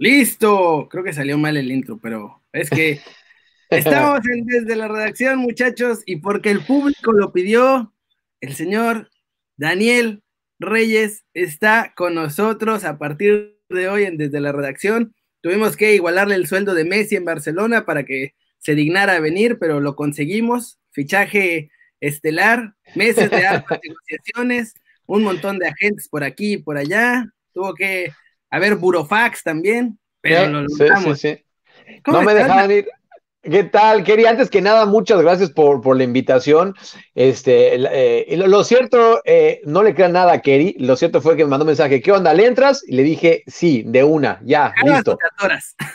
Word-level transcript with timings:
Listo. 0.00 0.88
Creo 0.90 1.04
que 1.04 1.12
salió 1.12 1.36
mal 1.36 1.58
el 1.58 1.70
intro, 1.70 1.98
pero 1.98 2.42
es 2.54 2.70
que 2.70 3.00
estamos 3.70 4.20
desde 4.22 4.74
la 4.74 4.88
redacción, 4.88 5.38
muchachos, 5.38 6.02
y 6.06 6.16
porque 6.16 6.50
el 6.50 6.64
público 6.64 7.12
lo 7.12 7.34
pidió, 7.34 7.92
el 8.40 8.54
señor 8.54 9.10
Daniel 9.58 10.22
Reyes 10.58 11.26
está 11.34 11.92
con 11.94 12.14
nosotros 12.14 12.84
a 12.84 12.96
partir 12.96 13.60
de 13.68 13.90
hoy 13.90 14.04
en 14.04 14.16
desde 14.16 14.40
la 14.40 14.52
redacción. 14.52 15.14
Tuvimos 15.42 15.76
que 15.76 15.94
igualarle 15.94 16.34
el 16.34 16.46
sueldo 16.46 16.72
de 16.72 16.86
Messi 16.86 17.16
en 17.16 17.26
Barcelona 17.26 17.84
para 17.84 18.04
que 18.04 18.34
se 18.56 18.74
dignara 18.74 19.16
a 19.16 19.20
venir, 19.20 19.58
pero 19.58 19.80
lo 19.80 19.96
conseguimos. 19.96 20.78
Fichaje 20.92 21.70
estelar, 22.00 22.74
meses 22.94 23.30
de 23.30 23.46
altas 23.46 23.80
negociaciones, 23.86 24.72
un 25.04 25.24
montón 25.24 25.58
de 25.58 25.68
agentes 25.68 26.08
por 26.08 26.24
aquí 26.24 26.54
y 26.54 26.58
por 26.62 26.78
allá. 26.78 27.30
Tuvo 27.52 27.74
que 27.74 28.12
haber 28.50 28.76
burofax 28.76 29.42
también, 29.42 29.98
pero 30.20 30.46
lo 30.48 30.62
logramos. 30.62 31.22
No 32.06 32.22
me 32.22 32.34
dejaban 32.34 32.70
ir. 32.70 32.88
¿Qué 33.42 33.64
tal, 33.64 34.04
Kerry? 34.04 34.26
Antes 34.26 34.50
que 34.50 34.60
nada, 34.60 34.84
muchas 34.84 35.22
gracias 35.22 35.50
por, 35.50 35.96
la 35.96 36.04
invitación. 36.04 36.74
Este, 37.14 37.74
eh, 37.74 38.36
lo, 38.36 38.62
cierto, 38.64 39.22
eh, 39.24 39.62
no 39.64 39.82
le 39.82 39.94
crean 39.94 40.12
nada 40.12 40.32
a 40.32 40.42
Kerry. 40.42 40.76
Lo 40.78 40.94
cierto 40.94 41.22
fue 41.22 41.38
que 41.38 41.44
me 41.44 41.50
mandó 41.50 41.64
un 41.64 41.68
mensaje. 41.68 42.02
¿Qué 42.02 42.12
onda? 42.12 42.34
¿Le 42.34 42.44
entras? 42.44 42.84
Y 42.86 42.96
le 42.96 43.02
dije, 43.02 43.42
sí, 43.46 43.82
de 43.86 44.04
una, 44.04 44.40
ya, 44.44 44.74
listo. 44.84 45.18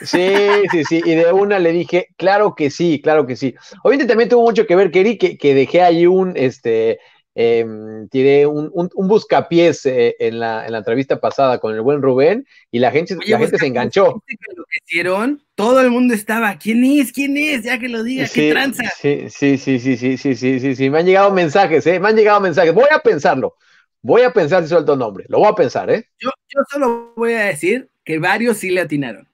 Sí, 0.02 0.34
sí, 0.72 0.82
sí. 0.82 1.00
Y 1.04 1.14
de 1.14 1.32
una 1.32 1.60
le 1.60 1.70
dije, 1.70 2.08
claro 2.16 2.56
que 2.56 2.68
sí, 2.68 3.00
claro 3.00 3.26
que 3.28 3.36
sí. 3.36 3.54
Obviamente 3.84 4.08
también 4.08 4.28
tuvo 4.28 4.42
mucho 4.42 4.66
que 4.66 4.74
ver, 4.74 4.90
Kerry, 4.90 5.16
que, 5.16 5.38
que 5.38 5.54
dejé 5.54 5.82
ahí 5.82 6.04
un, 6.04 6.32
este, 6.34 6.98
eh, 7.38 7.66
tiré 8.10 8.46
un, 8.46 8.70
un, 8.72 9.08
buscapiés 9.08 9.84
eh, 9.84 10.16
en, 10.18 10.40
la, 10.40 10.64
en, 10.64 10.72
la, 10.72 10.78
entrevista 10.78 11.20
pasada 11.20 11.58
con 11.58 11.74
el 11.74 11.82
buen 11.82 12.00
Rubén 12.00 12.46
y 12.70 12.78
la 12.78 12.90
gente, 12.90 13.14
la 13.26 13.38
gente 13.38 13.58
se 13.58 13.66
enganchó. 13.66 14.06
lo 14.06 14.64
que 14.64 14.78
hicieron, 14.82 15.44
todo 15.54 15.82
el 15.82 15.90
mundo 15.90 16.14
estaba, 16.14 16.56
¿quién 16.56 16.82
es? 16.82 17.12
¿Quién 17.12 17.36
es? 17.36 17.64
Ya 17.64 17.78
que 17.78 17.90
lo 17.90 18.02
diga, 18.02 18.26
qué 18.32 18.50
tranza. 18.50 18.84
Sí, 18.98 19.26
sí, 19.28 19.58
sí, 19.58 19.78
sí, 19.78 19.98
sí, 19.98 20.16
sí, 20.16 20.34
sí, 20.34 20.60
sí, 20.60 20.74
sí, 20.74 20.88
me 20.88 21.00
han 21.00 21.06
llegado 21.06 21.30
mensajes, 21.30 21.86
¿eh? 21.86 22.00
Me 22.00 22.08
han 22.08 22.16
llegado 22.16 22.40
mensajes. 22.40 22.72
Voy 22.72 22.88
a 22.90 23.00
pensarlo. 23.00 23.56
Voy 24.00 24.22
a 24.22 24.32
pensar 24.32 24.62
si 24.62 24.70
suelto 24.70 24.96
nombre. 24.96 25.26
Lo 25.28 25.40
voy 25.40 25.48
a 25.48 25.54
pensar, 25.54 25.90
¿eh? 25.90 26.08
Yo, 26.18 26.30
yo 26.48 26.62
solo 26.70 27.12
voy 27.16 27.34
a 27.34 27.44
decir 27.44 27.90
que 28.02 28.18
varios 28.18 28.56
sí 28.56 28.70
le 28.70 28.80
atinaron. 28.80 29.28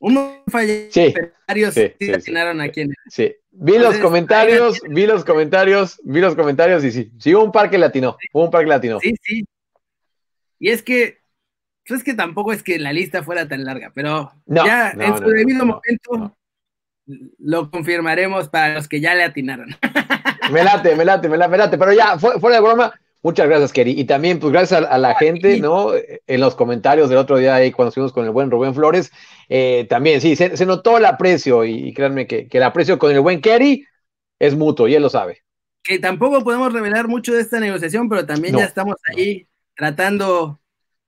Uno 0.00 0.44
falló, 0.46 0.90
sí, 0.90 1.12
varios 1.46 1.74
sí, 1.74 1.92
sí, 1.98 2.12
atinaron 2.12 2.60
a 2.60 2.68
quién. 2.68 2.94
Sí, 3.08 3.34
Vi 3.60 3.76
los 3.76 3.98
comentarios, 3.98 4.80
vi 4.88 5.06
los 5.06 5.24
comentarios, 5.24 6.00
vi 6.04 6.20
los 6.20 6.36
comentarios 6.36 6.84
y 6.84 6.92
sí, 6.92 7.10
sí, 7.18 7.34
hubo 7.34 7.42
un 7.42 7.50
par 7.50 7.68
que 7.68 7.76
latino, 7.76 8.16
hubo 8.32 8.44
un 8.44 8.50
par 8.52 8.62
que 8.62 8.68
latino. 8.68 9.00
Sí, 9.00 9.14
sí. 9.20 9.44
Y 10.60 10.70
es 10.70 10.82
que, 10.82 11.18
pues 11.86 12.00
es 12.00 12.04
que 12.04 12.14
tampoco 12.14 12.52
es 12.52 12.62
que 12.62 12.78
la 12.78 12.92
lista 12.92 13.24
fuera 13.24 13.48
tan 13.48 13.64
larga, 13.64 13.90
pero 13.92 14.32
ya 14.46 14.90
en 14.90 15.18
su 15.18 15.24
debido 15.24 15.66
momento 15.66 16.36
lo 17.38 17.70
confirmaremos 17.70 18.48
para 18.48 18.74
los 18.74 18.86
que 18.86 19.00
ya 19.00 19.14
le 19.16 19.24
atinaron. 19.24 19.74
Me 20.52 20.62
late, 20.62 20.94
me 20.94 21.04
late, 21.04 21.28
me 21.28 21.36
late, 21.36 21.50
me 21.50 21.58
late, 21.58 21.78
pero 21.78 21.92
ya, 21.92 22.16
fuera 22.18 22.56
de 22.56 22.62
broma, 22.62 22.94
Muchas 23.22 23.48
gracias, 23.48 23.72
Kerry. 23.72 23.98
Y 23.98 24.04
también, 24.04 24.38
pues 24.38 24.52
gracias 24.52 24.84
a, 24.88 24.98
la 24.98 25.14
gente, 25.16 25.58
¿no? 25.58 25.90
En 25.94 26.40
los 26.40 26.54
comentarios 26.54 27.08
del 27.08 27.18
otro 27.18 27.36
día 27.36 27.56
ahí 27.56 27.72
cuando 27.72 27.88
estuvimos 27.88 28.12
con 28.12 28.24
el 28.24 28.30
buen 28.30 28.50
Rubén 28.50 28.74
Flores, 28.74 29.10
eh, 29.48 29.86
también, 29.88 30.20
sí, 30.20 30.36
se, 30.36 30.66
notó 30.66 30.98
el 30.98 31.04
aprecio 31.04 31.64
y, 31.64 31.92
créanme 31.92 32.26
que, 32.26 32.48
el 32.50 32.62
aprecio 32.62 32.98
con 32.98 33.10
el 33.10 33.20
buen 33.20 33.40
Kerry 33.40 33.84
es 34.38 34.56
mutuo 34.56 34.86
y 34.86 34.94
él 34.94 35.02
lo 35.02 35.10
sabe. 35.10 35.42
Que 35.82 35.98
tampoco 35.98 36.44
podemos 36.44 36.72
revelar 36.72 37.08
mucho 37.08 37.34
de 37.34 37.40
esta 37.40 37.58
negociación, 37.58 38.08
pero 38.08 38.24
también 38.24 38.56
ya 38.56 38.64
estamos 38.64 38.96
ahí 39.12 39.46
tratando 39.74 40.60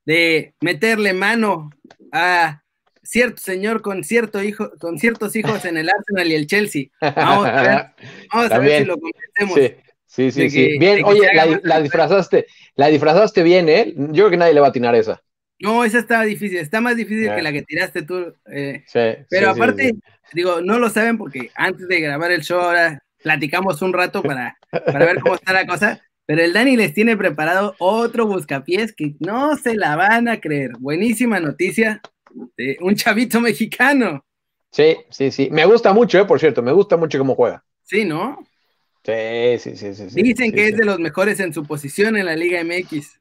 de 0.05 0.55
meterle 0.61 1.13
mano 1.13 1.71
a 2.13 2.63
cierto 3.03 3.43
señor 3.43 3.83
con 3.83 4.05
cierto 4.05 4.43
hijo, 4.43 4.71
con 4.81 4.99
ciertos 4.99 5.37
hijos 5.37 5.65
en 5.65 5.77
el 5.77 5.89
Arsenal 5.89 6.29
y 6.29 6.35
el 6.35 6.47
Chelsea. 6.47 6.87
Vamos 7.01 7.47
a 7.47 7.63
ver, 7.63 7.87
vamos 8.33 8.51
a 8.53 8.59
ver 8.59 8.83
si 8.83 8.85
lo 8.85 8.99
convencemos. 8.99 9.55
Sí, 9.55 9.90
sí, 10.31 10.51
sí. 10.51 10.79
bien, 10.79 11.05
oye, 11.05 11.29
la, 11.63 11.81
disfrazaste, 11.81 12.47
la 12.75 12.89
disfrazaste 12.89 13.43
bien, 13.43 13.69
¿eh? 13.69 13.95
Yo 13.97 14.25
creo 14.25 14.31
que 14.31 14.37
nadie 14.37 14.55
le 14.55 14.61
va 14.61 14.67
a 14.67 14.71
atinar 14.71 14.95
esa. 14.95 15.23
No, 15.61 15.85
esa 15.85 15.99
está 15.99 16.23
difícil, 16.23 16.59
está 16.59 16.81
más 16.81 16.97
difícil 16.97 17.35
que 17.35 17.43
la 17.43 17.53
que 17.53 17.63
tiraste 17.63 18.03
tú. 18.03 18.35
Eh. 18.51 18.83
sí, 18.87 19.01
pero 19.29 19.51
aparte, 19.51 19.95
digo, 20.33 20.61
no 20.61 20.79
lo 20.79 20.89
saben 20.89 21.19
porque 21.19 21.51
antes 21.55 21.87
de 21.87 22.01
grabar 22.01 22.33
el 22.33 22.43
show 22.43 22.61
ahora 22.61 23.03
platicamos 23.23 23.83
un 23.83 23.93
rato 23.93 24.23
para, 24.23 24.57
para 24.71 25.05
ver 25.05 25.21
cómo 25.21 25.35
está 25.35 25.53
la 25.53 25.67
cosa. 25.67 26.01
Pero 26.27 26.43
el 26.43 26.53
Dani 26.53 26.77
les 26.77 26.95
tiene 26.95 27.17
preparado 27.17 27.75
otro 27.79 28.27
buscapiés 28.27 28.95
que 28.95 29.15
no 29.19 29.57
se 29.57 29.75
la 29.75 29.97
van 29.97 30.29
a 30.29 30.41
creer. 30.41 30.73
Buenísima 30.79 31.41
noticia 31.41 32.01
de 32.57 32.77
un 32.81 32.95
chavito 32.95 33.41
mexicano. 33.41 34.25
Sí, 34.71 34.97
sí, 35.11 35.31
sí. 35.33 35.49
Me 35.51 35.65
gusta 35.67 35.93
mucho, 35.93 36.21
¿eh? 36.21 36.25
Por 36.25 36.39
cierto, 36.39 36.63
me 36.63 36.73
gusta 36.73 36.97
mucho 36.97 37.19
cómo 37.19 37.35
juega. 37.35 37.65
Sí, 37.83 38.05
¿no? 38.05 38.39
Sí, 39.05 39.59
sí, 39.59 39.77
sí, 39.77 40.11
sí. 40.11 40.23
Dicen 40.23 40.53
que 40.53 40.69
es 40.69 40.77
de 40.77 40.85
los 40.85 40.99
mejores 40.99 41.41
en 41.41 41.55
su 41.55 41.65
posición 41.65 42.17
en 42.17 42.27
la 42.27 42.37
Liga 42.37 42.63
MX. 42.63 43.21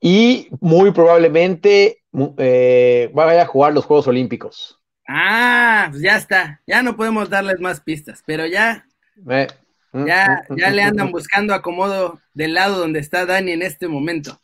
Y 0.00 0.48
muy 0.60 0.90
probablemente 0.92 2.02
eh, 2.38 3.10
vaya 3.14 3.42
a 3.42 3.46
jugar 3.46 3.72
los 3.72 3.84
Juegos 3.84 4.08
Olímpicos. 4.08 4.80
Ah, 5.08 5.88
pues 5.90 6.02
ya 6.02 6.16
está. 6.16 6.60
Ya 6.66 6.82
no 6.82 6.96
podemos 6.96 7.30
darles 7.30 7.60
más 7.60 7.80
pistas, 7.80 8.22
pero 8.26 8.46
ya. 8.46 8.86
Eh, 9.30 9.46
mm, 9.92 10.06
ya, 10.06 10.44
mm, 10.48 10.56
ya 10.56 10.70
mm, 10.70 10.74
le 10.74 10.82
andan 10.82 11.12
buscando 11.12 11.54
acomodo 11.54 12.20
del 12.34 12.54
lado 12.54 12.78
donde 12.78 12.98
está 12.98 13.26
Dani 13.26 13.52
en 13.52 13.62
este 13.62 13.88
momento. 13.88 14.41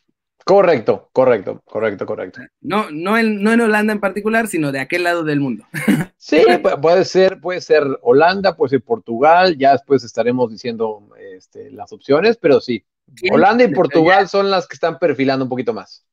Correcto, 0.49 1.11
correcto, 1.13 1.63
correcto, 1.67 2.07
correcto. 2.07 2.41
No, 2.63 2.91
no, 2.91 3.19
en, 3.19 3.43
no 3.43 3.53
en 3.53 3.61
Holanda 3.61 3.93
en 3.93 4.01
particular, 4.01 4.49
sino 4.49 4.73
de 4.73 4.81
aquel 4.81 5.03
lado 5.05 5.23
del 5.23 5.41
mundo. 5.41 5.67
Sí, 6.17 6.43
puede 6.81 7.05
ser, 7.05 7.41
puede 7.41 7.61
ser 7.61 7.85
Holanda, 8.03 8.57
puede 8.57 8.71
ser 8.71 8.83
Portugal, 8.83 9.57
ya 9.57 9.73
después 9.73 10.03
estaremos 10.05 10.51
diciendo 10.51 11.07
este, 11.37 11.71
las 11.71 11.93
opciones, 11.93 12.39
pero 12.39 12.61
sí, 12.61 12.85
Holanda 13.31 13.65
y 13.65 13.69
Portugal 13.69 14.29
son 14.29 14.51
las 14.51 14.67
que 14.67 14.75
están 14.75 14.99
perfilando 14.99 15.45
un 15.45 15.49
poquito 15.49 15.73
más. 15.73 16.05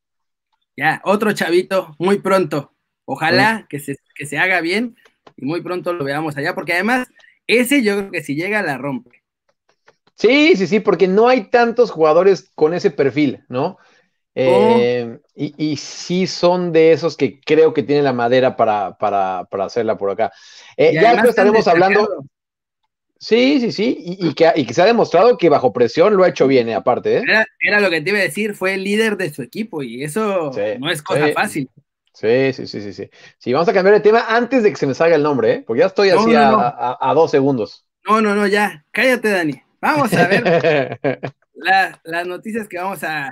Ya, 0.78 1.02
otro 1.06 1.32
chavito, 1.32 1.96
muy 1.98 2.20
pronto. 2.20 2.74
Ojalá 3.06 3.66
que, 3.70 3.80
se, 3.80 3.98
que 4.14 4.26
se 4.26 4.38
haga 4.38 4.62
bien 4.62 4.96
y 5.38 5.46
muy 5.46 5.62
pronto 5.62 5.94
lo 5.94 6.04
veamos 6.04 6.38
allá, 6.38 6.54
porque 6.54 6.74
además 6.74 7.08
ese 7.48 7.84
yo 7.84 7.98
creo 7.98 8.12
que 8.12 8.24
si 8.24 8.36
llega 8.36 8.62
la 8.62 8.78
rompe. 8.78 9.24
Sí, 10.16 10.56
sí, 10.56 10.68
sí, 10.68 10.80
porque 10.82 11.08
no 11.08 11.28
hay 11.28 11.50
tantos 11.50 11.90
jugadores 11.90 12.52
con 12.54 12.74
ese 12.74 12.92
perfil, 12.92 13.44
¿no? 13.50 13.78
Oh. 14.38 14.78
Eh, 14.78 15.20
y, 15.36 15.78
sí 15.78 16.28
son 16.28 16.74
de 16.74 16.92
esos 16.92 17.16
que 17.16 17.40
creo 17.40 17.74
que 17.74 17.84
tienen 17.84 18.04
la 18.04 18.12
madera 18.12 18.58
para, 18.58 18.98
para, 18.98 19.46
para 19.50 19.66
hacerla 19.66 19.98
por 19.98 20.12
acá. 20.12 20.32
Eh, 20.76 20.94
ya 20.94 21.12
después 21.12 21.30
estaremos 21.30 21.68
hablando. 21.68 22.26
Sí, 23.18 23.62
sí, 23.62 23.72
sí, 23.72 23.98
y, 23.98 24.34
que, 24.34 24.52
y, 24.56 24.66
que, 24.66 24.74
se 24.74 24.82
ha 24.82 24.86
demostrado 24.86 25.38
que 25.38 25.48
bajo 25.48 25.72
presión 25.72 26.18
lo 26.18 26.26
ha 26.26 26.30
hecho 26.30 26.48
bien, 26.48 26.68
eh, 26.68 26.76
aparte. 26.76 27.24
Era, 27.62 27.80
lo 27.80 27.90
que 27.90 28.02
te 28.02 28.10
iba 28.10 28.20
a 28.20 28.24
decir, 28.24 28.56
fue 28.56 28.74
el 28.74 28.84
líder 28.84 29.16
de 29.16 29.34
su 29.34 29.42
equipo 29.42 29.82
y 29.82 30.04
eso 30.04 30.52
no 30.80 30.92
es 30.92 31.02
cosa 31.02 31.30
fácil. 31.30 31.70
Sí, 32.14 32.52
sí, 32.54 32.68
sí, 32.68 32.82
sí, 32.82 32.94
sí. 32.94 33.10
Sí, 33.38 33.54
vamos 33.54 33.70
a 33.70 33.74
cambiar 33.74 33.96
de 33.96 34.02
tema 34.02 34.26
antes 34.28 34.64
de 34.64 34.70
que 34.70 34.76
se 34.76 34.86
me 34.86 34.94
salga 34.94 35.16
el 35.16 35.24
nombre, 35.24 35.64
porque 35.66 35.80
ya 35.80 35.86
estoy 35.88 36.10
así 36.10 36.34
a, 36.36 37.14
dos 37.16 37.32
segundos. 37.32 37.86
No, 38.08 38.22
no, 38.22 38.36
no, 38.36 38.48
ya, 38.48 38.86
cállate, 38.92 39.30
Dani. 39.30 39.62
Vamos 39.80 40.14
a 40.14 40.28
ver 40.28 41.00
las 42.04 42.28
noticias 42.28 42.68
que 42.68 42.78
vamos 42.78 43.04
a, 43.04 43.32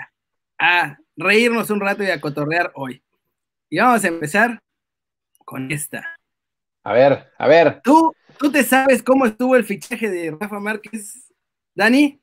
a 0.64 0.98
reírnos 1.18 1.70
un 1.70 1.82
rato 1.82 2.04
y 2.04 2.10
a 2.10 2.22
cotorrear 2.22 2.72
hoy. 2.76 3.04
Y 3.70 3.80
vamos 3.80 4.04
a 4.04 4.08
empezar 4.08 4.60
con 5.44 5.70
esta. 5.72 6.16
A 6.84 6.94
ver, 6.94 7.32
a 7.38 7.48
ver. 7.48 7.82
¿Tú, 7.84 8.14
tú 8.40 8.52
te 8.52 8.64
sabes 8.64 9.04
cómo 9.04 9.26
estuvo 9.26 9.56
el 9.56 9.66
fichaje 9.66 10.10
de 10.10 10.36
Rafa 10.40 10.60
Márquez, 10.60 11.34
Dani? 11.76 12.20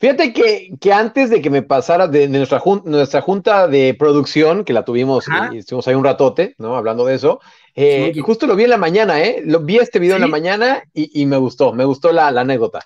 Fíjate 0.00 0.32
que, 0.32 0.70
que 0.80 0.92
antes 0.92 1.30
de 1.30 1.42
que 1.42 1.50
me 1.50 1.62
pasara 1.62 2.08
de, 2.08 2.26
nuestra, 2.26 2.62
nuestra 2.84 3.20
junta 3.20 3.68
de 3.68 3.94
producción, 3.94 4.64
que 4.64 4.72
la 4.72 4.84
tuvimos 4.84 5.26
y 5.52 5.58
estuvimos 5.58 5.86
ahí 5.86 5.94
un 5.94 6.04
ratote, 6.04 6.54
¿no? 6.58 6.74
Hablando 6.74 7.04
de 7.04 7.14
eso, 7.14 7.38
eh, 7.74 8.12
justo 8.22 8.46
lo 8.46 8.56
vi 8.56 8.64
en 8.64 8.70
la 8.70 8.78
mañana, 8.78 9.22
¿eh? 9.22 9.42
Lo, 9.44 9.60
vi 9.60 9.76
este 9.76 9.98
video 9.98 10.16
en 10.16 10.22
la 10.22 10.26
mañana 10.26 10.82
y, 10.94 11.20
y, 11.20 11.26
me 11.26 11.36
gustó, 11.36 11.74
me 11.74 11.84
gustó 11.84 12.12
la, 12.12 12.30
la 12.30 12.40
anécdota. 12.40 12.80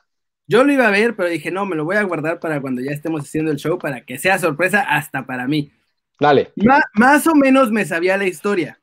Yo 0.47 0.63
lo 0.63 0.73
iba 0.73 0.87
a 0.87 0.91
ver, 0.91 1.17
pero 1.17 1.29
dije, 1.29 1.51
no, 1.51 1.65
me 1.65 1.77
lo 1.77 1.85
voy 1.85 1.97
a 1.97 2.03
guardar 2.03 2.39
para 2.39 2.61
cuando 2.61 2.83
ya 2.83 2.91
estemos 2.91 3.23
haciendo 3.23 3.51
el 3.51 3.57
show, 3.57 3.79
para 3.79 4.05
que 4.05 4.19
sea 4.19 4.39
sorpresa 4.39 4.83
hasta 4.83 5.25
para 5.25 5.47
mí. 5.47 5.73
Dale. 6.21 6.53
más 6.95 7.27
o 7.27 7.35
menos 7.35 7.71
me 7.71 7.85
sabía 7.85 8.17
la 8.17 8.27
historia. 8.27 8.79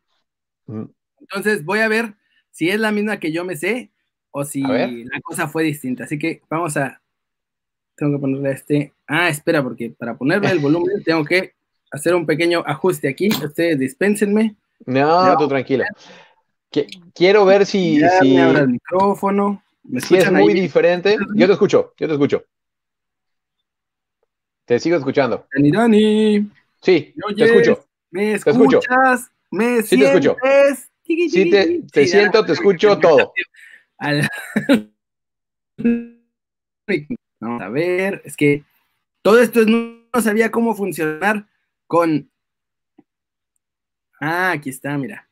Mm. 0.66 0.86
Entonces 1.20 1.64
voy 1.64 1.80
a 1.80 1.88
ver 1.88 2.16
si 2.50 2.70
es 2.70 2.80
la 2.80 2.92
misma 2.92 3.20
que 3.20 3.32
yo 3.32 3.46
me 3.46 3.56
sé 3.56 3.92
o 4.32 4.44
si 4.44 4.62
la 4.62 5.22
cosa 5.22 5.48
fue 5.48 5.64
distinta. 5.64 6.06
Así 6.06 6.18
que 6.18 6.42
vamos 6.50 6.76
a. 6.78 7.02
Tengo 7.96 8.14
que 8.14 8.22
ponerle 8.22 8.52
este. 8.52 8.94
Ah, 9.08 9.30
espera, 9.30 9.62
porque 9.62 9.92
para 9.92 10.18
ponerle 10.18 10.50
el 10.50 10.60
volumen 10.60 11.04
tengo 11.06 11.24
que 11.24 11.54
hacer 11.92 12.16
un 12.16 12.26
pequeño 12.26 12.64
ajuste 12.66 13.08
aquí. 13.08 13.30
Ustedes 13.30 13.78
dispénsenme. 13.78 14.56
No, 14.86 15.38
tú 15.38 15.48
tranquilo. 15.48 15.86
Quiero 17.14 17.46
ver 17.46 17.66
si. 17.66 18.00
Ya 18.00 18.10
si... 18.20 18.34
Me 18.34 18.42
abra 18.42 18.62
el 18.62 18.70
micrófono 18.70 19.64
si 20.00 20.16
es 20.18 20.32
muy 20.32 20.54
diferente, 20.54 21.18
yo 21.36 21.48
te 21.48 21.54
escucho, 21.54 21.94
yo 21.98 22.08
te 22.08 22.14
escucho. 22.14 22.44
Te 24.66 24.80
sigo 24.80 24.98
escuchando. 24.98 25.48
Dani, 25.54 25.72
Dani. 25.72 26.52
Sí, 26.82 27.14
te 27.36 27.44
escucho. 27.44 27.86
¿Me 28.12 28.34
escuchas? 28.34 29.32
Me 29.50 29.82
Sí 29.82 29.98
te 29.98 30.06
escucho. 30.06 30.38
Sí, 31.06 31.50
te, 31.50 31.82
te 31.92 32.04
Sí, 32.06 32.12
siento, 32.12 32.46
te 32.46 32.54
escucho 32.54 32.98
todo. 33.02 33.34
Al- 33.98 34.30
Vamos 37.40 37.62
a 37.62 37.70
ver, 37.70 38.22
es 38.26 38.36
que 38.38 38.64
todo 39.22 39.40
esto 39.42 39.62
es- 39.62 39.68
no, 39.68 40.04
no 40.14 40.22
sabía 40.22 40.52
cómo 40.52 40.76
funcionar 40.76 41.48
con. 41.88 42.30
Ah, 44.20 44.52
aquí 44.52 44.70
está, 44.70 44.98
mira. 44.98 45.28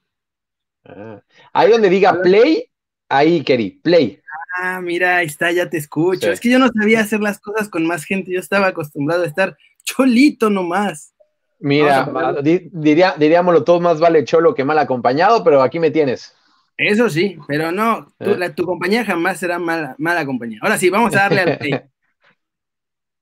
Ah. 0.84 1.22
Ahí 1.54 1.70
donde 1.72 1.90
diga 1.90 2.22
play, 2.22 2.66
ahí, 3.08 3.44
Keri, 3.44 3.72
play. 3.72 4.19
Ah, 4.62 4.82
mira, 4.82 5.18
ahí 5.18 5.28
está, 5.28 5.52
ya 5.52 5.70
te 5.70 5.78
escucho. 5.78 6.28
Sí. 6.28 6.34
Es 6.34 6.40
que 6.40 6.50
yo 6.50 6.60
no 6.60 6.68
sabía 6.68 7.00
hacer 7.02 7.20
las 7.22 7.40
cosas 7.40 7.70
con 7.70 7.86
más 7.86 8.04
gente, 8.04 8.32
yo 8.32 8.40
estaba 8.40 8.68
acostumbrado 8.68 9.24
a 9.24 9.28
estar 9.28 9.58
cholito 9.84 10.50
nomás. 10.50 11.14
Mira, 11.60 12.08
di- 12.42 12.70
diría, 12.72 13.16
diríamoslo, 13.18 13.64
todo 13.64 13.80
más 13.80 14.00
vale 14.00 14.24
cholo 14.26 14.54
que 14.56 14.64
mal 14.64 14.80
acompañado, 14.80 15.44
pero 15.44 15.62
aquí 15.62 15.80
me 15.80 15.92
tienes. 15.92 16.34
Eso 16.78 17.10
sí, 17.10 17.38
pero 17.48 17.72
no, 17.72 18.08
tu, 18.20 18.32
Eh. 18.32 18.38
la- 18.38 18.54
tu 18.56 18.66
compañía 18.66 19.04
jamás 19.06 19.40
será 19.40 19.60
mala, 19.60 19.96
mala 19.98 20.26
compañía. 20.26 20.60
Ahora 20.62 20.78
sí, 20.78 20.90
vamos 20.90 21.14
a 21.16 21.20
darle 21.20 21.42
al 21.42 21.58
play. 21.58 21.72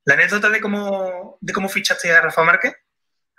La 0.06 0.14
anécdota 0.14 0.50
de 0.50 0.62
cómo, 0.62 1.38
de 1.42 1.52
cómo 1.54 1.68
fichaste 1.68 2.10
a 2.12 2.22
Rafa 2.22 2.42
Márquez. 2.44 2.74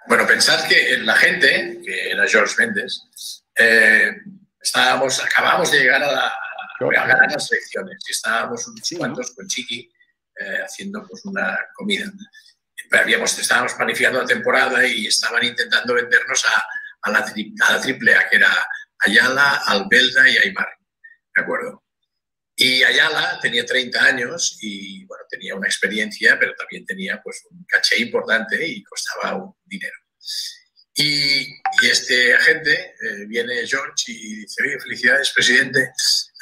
Bueno, 0.06 0.26
pensad 0.26 0.68
que 0.68 0.98
la 0.98 1.14
gente, 1.16 1.80
que 1.84 2.10
era 2.10 2.26
George 2.26 2.54
Méndez, 2.58 3.04
eh, 3.58 4.12
estábamos, 4.60 5.22
acabamos 5.24 5.70
de 5.70 5.78
llegar 5.80 6.02
a, 6.02 6.12
la, 6.12 6.32
a 6.80 7.06
ganar 7.06 7.30
las 7.32 7.50
elecciones 7.52 7.98
y 8.08 8.12
estábamos 8.12 8.66
unos 8.66 8.88
cuantos 8.96 9.34
con 9.34 9.46
Chiqui 9.46 9.90
eh, 10.40 10.62
haciendo 10.64 11.04
pues, 11.06 11.24
una 11.24 11.58
comida. 11.74 12.04
Habíamos, 12.92 13.38
estábamos 13.38 13.74
planificando 13.74 14.20
la 14.20 14.26
temporada 14.26 14.86
y 14.86 15.06
estaban 15.06 15.44
intentando 15.44 15.94
vendernos 15.94 16.44
a, 16.46 16.64
a 17.02 17.10
la, 17.10 17.26
tri- 17.26 17.52
a 17.66 17.72
la 17.74 17.80
triple 17.80 18.14
A, 18.14 18.28
que 18.28 18.36
era 18.36 18.66
Ayala, 19.00 19.62
Albelda 19.66 20.28
y 20.30 20.36
Aymar, 20.38 20.68
¿de 21.36 21.42
acuerdo? 21.42 21.84
Y 22.56 22.82
Ayala 22.82 23.38
tenía 23.40 23.64
30 23.64 24.02
años 24.04 24.58
y 24.60 25.04
bueno, 25.04 25.24
tenía 25.28 25.54
una 25.54 25.66
experiencia, 25.68 26.36
pero 26.40 26.54
también 26.54 26.84
tenía 26.86 27.20
pues 27.22 27.42
un 27.50 27.64
caché 27.68 28.00
importante 28.00 28.66
y 28.66 28.82
costaba 28.84 29.36
un 29.36 29.54
dinero. 29.64 29.94
Y, 31.00 31.56
este 31.80 32.34
agente 32.34 32.96
eh, 33.00 33.24
viene 33.28 33.64
George 33.64 34.06
y 34.08 34.34
dice, 34.40 34.64
oye, 34.64 34.80
felicidades, 34.80 35.30
presidente. 35.30 35.92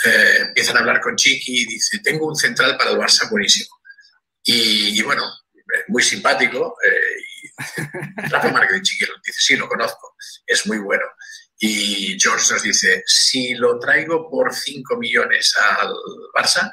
Eh, 0.06 0.36
empiezan 0.48 0.76
a 0.76 0.80
hablar 0.80 1.00
con 1.02 1.14
Chiqui 1.14 1.62
y 1.62 1.66
dice, 1.66 1.98
tengo 1.98 2.26
un 2.26 2.36
central 2.36 2.78
para 2.78 2.92
el 2.92 2.96
Barça 2.96 3.28
buenísimo. 3.28 3.68
Y, 4.44 5.02
bueno, 5.02 5.24
eh, 5.54 5.84
muy 5.88 6.02
simpático. 6.02 6.74
eh, 6.82 7.22
y 7.42 8.28
Rafa 8.30 8.50
Márquez 8.50 8.80
Chiqui 8.80 9.04
dice, 9.26 9.40
sí, 9.40 9.56
lo 9.56 9.68
conozco, 9.68 10.16
es 10.46 10.66
muy 10.66 10.78
bueno. 10.78 11.04
Y 11.58 12.18
George 12.18 12.52
nos 12.52 12.62
dice, 12.62 13.02
si 13.06 13.54
lo 13.54 13.78
traigo 13.78 14.30
por 14.30 14.54
5 14.54 14.96
millones 14.96 15.52
al 15.56 15.92
Barça, 16.34 16.72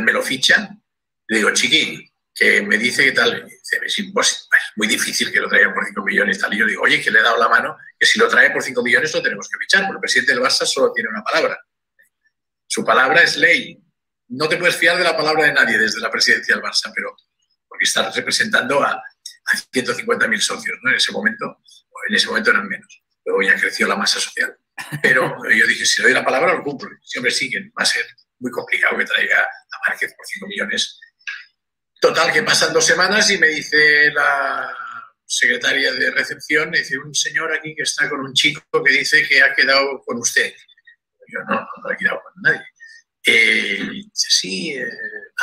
me 0.00 0.12
lo 0.12 0.22
fichan. 0.22 0.82
Le 1.26 1.38
digo, 1.38 1.52
Chiqui, 1.52 2.10
que 2.34 2.62
me 2.62 2.78
dice 2.78 3.04
que 3.04 3.12
tal. 3.12 3.50
Es 3.80 3.98
imposible, 3.98 4.48
es 4.52 4.72
muy 4.76 4.86
difícil 4.86 5.32
que 5.32 5.40
lo 5.40 5.48
traiga 5.48 5.72
por 5.72 5.84
5 5.84 6.02
millones. 6.02 6.38
Tal. 6.38 6.52
Y 6.54 6.58
yo 6.58 6.66
digo, 6.66 6.82
oye, 6.82 7.00
que 7.00 7.10
le 7.10 7.20
he 7.20 7.22
dado 7.22 7.38
la 7.38 7.48
mano, 7.48 7.76
que 7.98 8.06
si 8.06 8.18
lo 8.18 8.28
trae 8.28 8.50
por 8.50 8.62
5 8.62 8.82
millones 8.82 9.14
lo 9.14 9.22
tenemos 9.22 9.48
que 9.48 9.58
fichar, 9.58 9.82
porque 9.82 9.96
el 9.96 10.00
presidente 10.00 10.32
del 10.32 10.42
Barça 10.42 10.66
solo 10.66 10.92
tiene 10.92 11.08
una 11.08 11.22
palabra. 11.22 11.58
Su 12.66 12.84
palabra 12.84 13.22
es 13.22 13.36
ley. 13.36 13.82
No 14.28 14.48
te 14.48 14.56
puedes 14.56 14.76
fiar 14.76 14.96
de 14.96 15.04
la 15.04 15.16
palabra 15.16 15.44
de 15.44 15.52
nadie 15.52 15.78
desde 15.78 16.00
la 16.00 16.10
presidencia 16.10 16.54
del 16.54 16.64
Barça, 16.64 16.90
pero 16.94 17.14
porque 17.68 17.84
estás 17.84 18.14
representando 18.14 18.82
a, 18.82 18.92
a 18.92 19.56
150.000 19.56 20.40
socios, 20.40 20.78
¿no? 20.82 20.90
En 20.90 20.96
ese 20.96 21.12
momento, 21.12 21.58
en 22.08 22.14
ese 22.14 22.28
momento 22.28 22.50
eran 22.50 22.68
menos. 22.68 23.02
Luego 23.24 23.42
ya 23.42 23.54
creció 23.56 23.86
la 23.86 23.96
masa 23.96 24.20
social. 24.20 24.56
Pero 25.02 25.36
yo 25.56 25.66
dije, 25.66 25.86
si 25.86 26.00
le 26.00 26.08
doy 26.08 26.14
la 26.14 26.24
palabra, 26.24 26.54
lo 26.54 26.62
cumplo. 26.62 26.90
Siempre 27.02 27.30
sí 27.30 27.50
que 27.50 27.60
va 27.78 27.82
a 27.82 27.86
ser 27.86 28.04
muy 28.38 28.50
complicado 28.50 28.98
que 28.98 29.04
traiga 29.04 29.40
a 29.40 29.90
Márquez 29.90 30.14
por 30.14 30.26
5 30.26 30.46
millones. 30.46 31.00
Total, 32.02 32.32
que 32.32 32.42
pasan 32.42 32.72
dos 32.72 32.84
semanas 32.84 33.30
y 33.30 33.38
me 33.38 33.46
dice 33.46 34.10
la 34.12 34.76
secretaria 35.24 35.92
de 35.92 36.10
recepción, 36.10 36.72
dice 36.72 36.98
un 36.98 37.14
señor 37.14 37.54
aquí 37.54 37.76
que 37.76 37.84
está 37.84 38.10
con 38.10 38.18
un 38.18 38.34
chico 38.34 38.60
que 38.84 38.92
dice 38.92 39.24
que 39.28 39.40
ha 39.40 39.54
quedado 39.54 40.02
con 40.04 40.18
usted. 40.18 40.52
Yo 41.28 41.38
no, 41.48 41.54
no, 41.54 41.68
no 41.80 41.90
he 41.92 41.96
quedado 41.96 42.20
con 42.24 42.42
nadie. 42.42 42.66
Eh, 43.24 44.02
sí, 44.12 44.72
eh, 44.72 44.90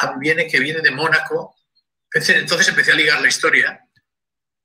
ah, 0.01 0.15
viene 0.19 0.47
que 0.47 0.59
viene 0.59 0.81
de 0.81 0.91
Mónaco. 0.91 1.55
Entonces 2.13 2.67
empecé 2.67 2.91
a 2.91 2.95
ligar 2.95 3.21
la 3.21 3.29
historia. 3.29 3.79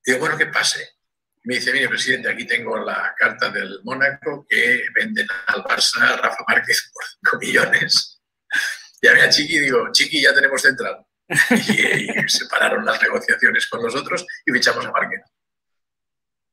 Digo, 0.05 0.19
bueno, 0.19 0.37
que 0.37 0.47
pase. 0.47 0.97
Me 1.45 1.55
dice, 1.55 1.73
mire, 1.73 1.89
presidente, 1.89 2.29
aquí 2.29 2.45
tengo 2.45 2.77
la 2.77 3.15
carta 3.17 3.51
del 3.51 3.79
Mónaco 3.85 4.45
que 4.49 4.83
venden 4.97 5.29
al 5.47 5.63
Barça 5.63 6.03
a 6.03 6.17
Rafa 6.17 6.45
Márquez 6.49 6.91
por 6.93 7.05
5 7.39 7.39
millones. 7.39 8.21
Llamé 9.01 9.23
a 9.23 9.29
Chiqui 9.29 9.59
y 9.59 9.61
digo, 9.61 9.93
Chiqui, 9.93 10.21
ya 10.21 10.35
tenemos 10.35 10.61
central. 10.61 11.07
Y, 11.51 12.11
y 12.21 12.29
se 12.29 12.47
pararon 12.51 12.85
las 12.85 13.01
negociaciones 13.03 13.67
con 13.69 13.83
los 13.83 13.95
otros 13.97 14.27
y 14.47 14.53
fichamos 14.53 14.85
a 14.87 14.93
Márquez. 14.93 15.21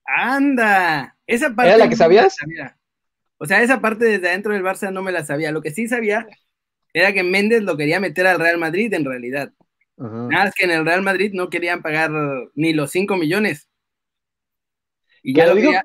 ¡Anda! 0.05 1.15
Esa 1.27 1.49
parte 1.53 1.69
¿Era 1.69 1.77
la 1.77 1.89
que 1.89 1.95
sabías? 1.95 2.35
me 2.45 2.55
la 2.55 2.63
sabía. 2.69 2.77
O 3.37 3.45
sea, 3.45 3.61
esa 3.61 3.81
parte 3.81 4.05
desde 4.05 4.29
adentro 4.29 4.53
del 4.53 4.63
Barça 4.63 4.91
no 4.91 5.01
me 5.01 5.11
la 5.11 5.25
sabía. 5.25 5.51
Lo 5.51 5.61
que 5.61 5.71
sí 5.71 5.87
sabía 5.87 6.27
era 6.93 7.13
que 7.13 7.23
Méndez 7.23 7.63
lo 7.63 7.77
quería 7.77 7.99
meter 7.99 8.27
al 8.27 8.39
Real 8.39 8.57
Madrid 8.57 8.93
en 8.93 9.05
realidad. 9.05 9.51
Nada 9.97 10.45
más 10.45 10.53
que 10.55 10.65
en 10.65 10.71
el 10.71 10.85
Real 10.85 11.01
Madrid 11.03 11.31
no 11.33 11.49
querían 11.49 11.81
pagar 11.81 12.11
ni 12.55 12.73
los 12.73 12.91
5 12.91 13.17
millones. 13.17 13.69
Y 15.21 15.35
ya 15.35 15.45
lo 15.45 15.49
lo 15.51 15.55
dijo, 15.57 15.67
quería- 15.69 15.83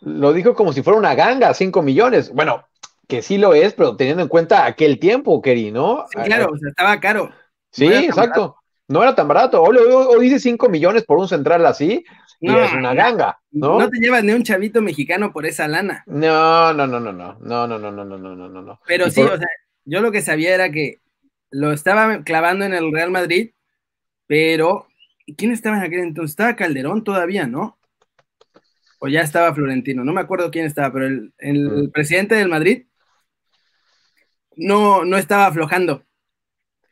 lo 0.00 0.32
dijo 0.32 0.54
como 0.54 0.72
si 0.72 0.82
fuera 0.82 0.98
una 0.98 1.14
ganga, 1.14 1.54
5 1.54 1.80
millones. 1.82 2.30
Bueno, 2.32 2.66
que 3.08 3.22
sí 3.22 3.38
lo 3.38 3.54
es, 3.54 3.72
pero 3.74 3.96
teniendo 3.96 4.22
en 4.22 4.28
cuenta 4.28 4.66
aquel 4.66 4.98
tiempo, 4.98 5.40
Keri, 5.40 5.70
¿no? 5.70 6.06
Sí, 6.10 6.18
claro, 6.24 6.50
o 6.52 6.56
sea, 6.56 6.68
estaba 6.70 6.98
caro. 7.00 7.30
Sí, 7.72 7.88
no 7.88 7.94
exacto. 7.94 8.56
No 8.88 9.02
era 9.02 9.14
tan 9.14 9.26
barato. 9.28 9.62
O, 9.62 9.70
o- 9.72 10.16
o 10.16 10.18
dice 10.18 10.38
5 10.38 10.68
millones 10.68 11.04
por 11.04 11.18
un 11.18 11.26
central 11.28 11.64
así, 11.66 12.04
y 12.40 12.46
No, 12.48 12.60
es 12.62 12.72
una 12.72 12.92
ganga, 12.94 13.38
¿no? 13.52 13.78
No 13.78 13.88
te 13.88 13.98
llevas 13.98 14.22
ni 14.24 14.32
un 14.32 14.42
chavito 14.42 14.82
mexicano 14.82 15.32
por 15.32 15.46
esa 15.46 15.66
lana. 15.68 16.02
No, 16.06 16.72
no, 16.74 16.86
no, 16.86 16.98
no, 17.00 17.12
no, 17.12 17.38
no, 17.40 17.66
no, 17.68 17.78
no, 17.78 17.90
no, 17.92 18.04
no, 18.04 18.18
no, 18.18 18.48
no, 18.48 18.62
no. 18.62 18.80
Pero 18.86 19.08
sí, 19.10 19.22
por- 19.22 19.32
o 19.32 19.38
sea, 19.38 19.46
yo 19.84 20.00
lo 20.00 20.10
que 20.12 20.20
sabía 20.20 20.54
era 20.54 20.70
que 20.70 21.00
lo 21.50 21.72
estaba 21.72 22.22
clavando 22.24 22.64
en 22.64 22.74
el 22.74 22.92
Real 22.92 23.10
Madrid, 23.10 23.52
pero 24.26 24.88
¿quién 25.36 25.52
estaba 25.52 25.78
en 25.78 25.84
aquel 25.84 26.00
entonces? 26.00 26.32
Estaba 26.32 26.56
Calderón 26.56 27.04
todavía, 27.04 27.46
¿no? 27.46 27.78
O 28.98 29.08
ya 29.08 29.20
estaba 29.20 29.54
Florentino, 29.54 30.04
no 30.04 30.12
me 30.12 30.20
acuerdo 30.20 30.50
quién 30.50 30.66
estaba, 30.66 30.92
pero 30.92 31.06
el, 31.06 31.32
el 31.38 31.68
Mm. 31.88 31.90
presidente 31.92 32.34
del 32.34 32.48
Madrid 32.48 32.84
no, 34.56 35.04
no 35.04 35.16
estaba 35.16 35.46
aflojando. 35.46 36.04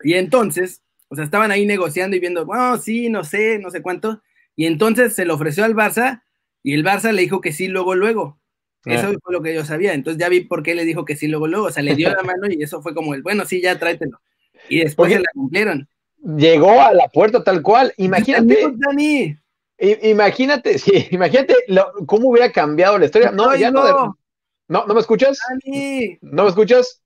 Y 0.02 0.14
entonces, 0.14 0.82
o 1.08 1.14
sea, 1.16 1.24
estaban 1.24 1.50
ahí 1.50 1.66
negociando 1.66 2.16
y 2.16 2.20
viendo, 2.20 2.46
bueno, 2.46 2.78
sí, 2.78 3.08
no 3.08 3.24
sé, 3.24 3.58
no 3.58 3.70
sé 3.70 3.82
cuánto. 3.82 4.22
Y 4.56 4.66
entonces 4.66 5.14
se 5.14 5.24
lo 5.24 5.34
ofreció 5.34 5.64
al 5.64 5.74
Barça 5.74 6.22
y 6.62 6.74
el 6.74 6.84
Barça 6.84 7.12
le 7.12 7.22
dijo 7.22 7.40
que 7.40 7.52
sí, 7.52 7.68
luego, 7.68 7.94
luego. 7.94 8.38
Eso 8.86 9.08
Ah. 9.08 9.14
fue 9.22 9.32
lo 9.32 9.42
que 9.42 9.54
yo 9.54 9.64
sabía. 9.64 9.92
Entonces 9.92 10.18
ya 10.20 10.28
vi 10.28 10.40
por 10.40 10.62
qué 10.62 10.74
le 10.74 10.84
dijo 10.84 11.04
que 11.04 11.16
sí, 11.16 11.26
luego, 11.28 11.46
luego. 11.46 11.66
O 11.66 11.70
sea, 11.70 11.82
le 11.82 11.94
dio 11.94 12.08
la 12.10 12.22
mano 12.36 12.46
y 12.50 12.62
eso 12.62 12.80
fue 12.82 12.94
como 12.94 13.14
el, 13.14 13.22
bueno, 13.22 13.44
sí, 13.44 13.60
ya 13.60 13.78
tráetelo. 13.78 14.20
Y 14.68 14.78
después 14.80 14.94
Porque- 15.08 15.14
se 15.16 15.20
la 15.20 15.30
cumplieron. 15.34 15.88
Llegó 16.36 16.80
a 16.82 16.92
la 16.92 17.08
puerta 17.08 17.42
tal 17.42 17.62
cual. 17.62 17.94
Imagínate, 17.96 18.58
Dani, 18.76 19.38
imagínate, 20.02 20.78
sí, 20.78 21.08
imagínate 21.10 21.54
lo- 21.68 21.92
cómo 22.06 22.28
hubiera 22.28 22.52
cambiado 22.52 22.98
la 22.98 23.06
historia. 23.06 23.30
No, 23.30 23.54
ya 23.56 23.70
no, 23.70 23.84
de- 23.84 23.92
oigo, 23.92 24.18
no, 24.68 24.86
¿no 24.86 24.94
me 24.94 25.00
escuchas? 25.00 25.38
Dani. 25.64 26.18
¿No 26.22 26.44
me 26.44 26.48
escuchas? 26.50 27.02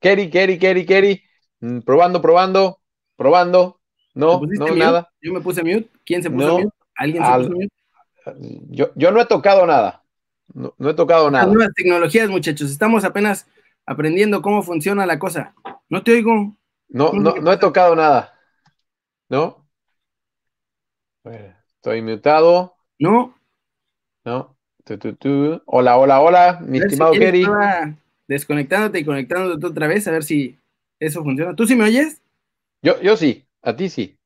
Keri, 0.00 0.30
Keri, 0.30 0.58
Keri, 0.58 0.84
Keri. 0.86 1.22
Mm, 1.60 1.80
Probando, 1.80 2.20
probando, 2.22 2.80
probando. 3.16 3.80
¿Te 4.14 4.20
No, 4.20 4.40
no, 4.40 4.66
mute? 4.66 4.74
nada. 4.76 5.12
Yo 5.20 5.32
me 5.32 5.40
puse 5.40 5.62
mute. 5.62 5.88
¿Quién 6.04 6.22
se 6.22 6.30
puso 6.30 6.46
No. 6.46 6.58
mute? 6.58 6.74
¿Alguien 6.96 7.24
se 7.24 7.30
Al- 7.30 7.42
puso 7.42 7.52
mute? 7.54 7.68
Yo, 8.70 8.90
yo 8.94 9.10
no 9.10 9.20
he 9.20 9.26
tocado 9.26 9.66
nada. 9.66 10.02
No, 10.52 10.74
no 10.78 10.90
he 10.90 10.94
tocado 10.94 11.24
Las 11.24 11.32
nada. 11.32 11.52
nuevas 11.52 11.72
tecnologías, 11.74 12.28
muchachos. 12.28 12.70
Estamos 12.70 13.04
apenas 13.04 13.46
aprendiendo 13.86 14.42
cómo 14.42 14.62
funciona 14.62 15.06
la 15.06 15.18
cosa. 15.18 15.54
No 15.88 16.02
te 16.02 16.12
oigo. 16.12 16.56
No, 16.88 17.12
no 17.12 17.34
no, 17.36 17.52
he 17.52 17.56
tocado 17.56 17.94
nada. 17.94 18.34
¿No? 19.28 19.66
Estoy 21.24 22.02
mutado. 22.02 22.74
No. 22.98 23.34
¿No? 24.24 24.56
Tu, 24.84 24.98
tu, 24.98 25.14
tu. 25.14 25.62
Hola, 25.66 25.96
hola, 25.98 26.20
hola, 26.20 26.58
mi 26.60 26.78
estimado 26.78 27.12
estaba 27.14 27.94
desconectándote 28.26 29.00
y 29.00 29.04
conectándote 29.04 29.66
otra 29.66 29.86
vez, 29.86 30.06
a 30.08 30.10
ver 30.10 30.24
si 30.24 30.58
eso 31.00 31.24
funciona. 31.24 31.56
¿Tú 31.56 31.66
sí 31.66 31.74
me 31.74 31.84
oyes? 31.84 32.22
Yo, 32.82 33.00
yo 33.02 33.16
sí, 33.16 33.44
a 33.62 33.74
ti 33.74 33.88
sí. 33.88 34.16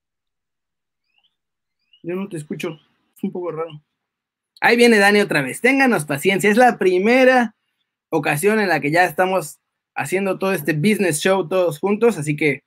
Yo 2.02 2.14
no 2.14 2.28
te 2.28 2.36
escucho. 2.36 2.78
Es 3.16 3.24
un 3.24 3.32
poco 3.32 3.52
raro. 3.52 3.80
Ahí 4.60 4.76
viene 4.76 4.98
Dani 4.98 5.20
otra 5.20 5.40
vez. 5.40 5.60
Ténganos 5.60 6.04
paciencia. 6.04 6.50
Es 6.50 6.58
la 6.58 6.76
primera 6.76 7.54
ocasión 8.10 8.60
en 8.60 8.68
la 8.68 8.80
que 8.80 8.90
ya 8.90 9.04
estamos 9.04 9.58
haciendo 9.94 10.38
todo 10.38 10.52
este 10.52 10.72
business 10.72 11.20
show 11.20 11.48
todos 11.48 11.78
juntos, 11.78 12.18
así 12.18 12.36
que 12.36 12.62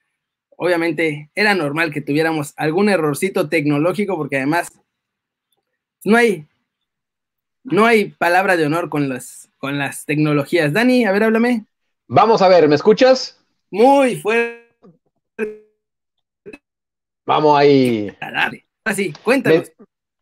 obviamente 0.56 1.30
era 1.36 1.54
normal 1.54 1.92
que 1.92 2.02
tuviéramos 2.02 2.54
algún 2.56 2.90
errorcito 2.90 3.50
tecnológico 3.50 4.16
porque 4.16 4.38
además 4.38 4.72
no 6.04 6.16
hay 6.16 6.48
no 7.64 7.86
hay 7.86 8.10
palabra 8.12 8.56
de 8.56 8.66
honor 8.66 8.90
con 8.90 9.10
las, 9.10 9.50
con 9.58 9.78
las 9.78 10.06
tecnologías. 10.06 10.72
Dani, 10.72 11.06
a 11.06 11.12
ver, 11.12 11.24
háblame. 11.24 11.66
Vamos 12.08 12.42
a 12.42 12.48
ver, 12.48 12.70
¿me 12.70 12.76
escuchas? 12.76 13.37
Muy 13.70 14.16
fuerte. 14.18 14.66
Vamos 17.26 17.60
ahí. 17.60 18.16
Así, 18.86 19.14
cuéntanos. 19.24 19.72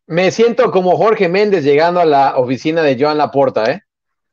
Me, 0.07 0.23
me, 0.23 0.31
siento 0.31 0.71
como 0.71 0.97
Jorge 0.97 1.29
Méndez 1.29 1.63
llegando 1.63 1.99
a 1.99 2.05
la 2.05 2.37
oficina 2.37 2.81
de 2.81 2.97
Joan 2.99 3.17
Laporta, 3.17 3.71
¿eh? 3.71 3.81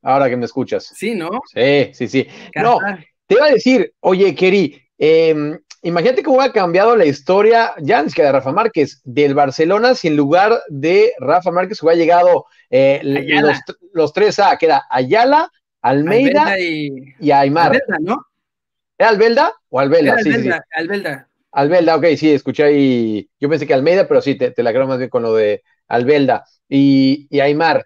Ahora 0.02 0.28
que 0.28 0.36
me 0.36 0.46
escuchas. 0.46 0.92
Sí, 0.94 1.14
¿no? 1.14 1.28
Sí, 1.52 1.90
sí, 1.92 2.08
sí. 2.08 2.26
No, 2.56 2.78
te 3.26 3.34
iba 3.34 3.46
a 3.46 3.50
decir, 3.50 3.92
oye, 4.00 4.34
Keri, 4.34 4.82
eh, 4.98 5.58
imagínate 5.82 6.22
cómo 6.22 6.40
ha 6.40 6.52
cambiado 6.52 6.96
la 6.96 7.04
historia, 7.04 7.74
que 7.76 8.22
de 8.22 8.32
Rafa 8.32 8.52
Márquez, 8.52 9.00
del 9.04 9.34
Barcelona, 9.34 9.94
si 9.94 10.08
en 10.08 10.16
lugar 10.16 10.60
de 10.68 11.12
Rafa 11.18 11.50
Márquez 11.50 11.82
hubiera 11.82 11.98
llegado 11.98 12.46
eh, 12.70 13.00
los, 13.02 13.58
los, 13.92 14.12
tres 14.12 14.38
A, 14.38 14.56
que 14.56 14.66
era 14.66 14.84
Ayala, 14.90 15.50
Almeida 15.82 16.58
y, 16.58 17.14
y, 17.20 17.30
Aymar. 17.30 17.80
¿no? 18.00 18.26
¿Era 19.02 19.10
Albelda 19.10 19.52
o 19.68 19.80
Albelda? 19.80 20.12
Era 20.12 20.22
sí, 20.22 20.28
Albelda, 20.28 20.56
sí. 20.58 20.80
Albelda. 20.80 21.28
Albelda, 21.50 21.96
ok, 21.96 22.06
sí, 22.16 22.30
escuché 22.30 22.62
ahí. 22.62 23.28
Yo 23.40 23.48
pensé 23.48 23.66
que 23.66 23.74
Almeida, 23.74 24.06
pero 24.06 24.22
sí, 24.22 24.36
te, 24.36 24.52
te 24.52 24.62
la 24.62 24.72
creo 24.72 24.86
más 24.86 24.98
bien 24.98 25.10
con 25.10 25.24
lo 25.24 25.34
de 25.34 25.64
Albelda. 25.88 26.44
Y, 26.68 27.26
y 27.28 27.40
Aymar. 27.40 27.84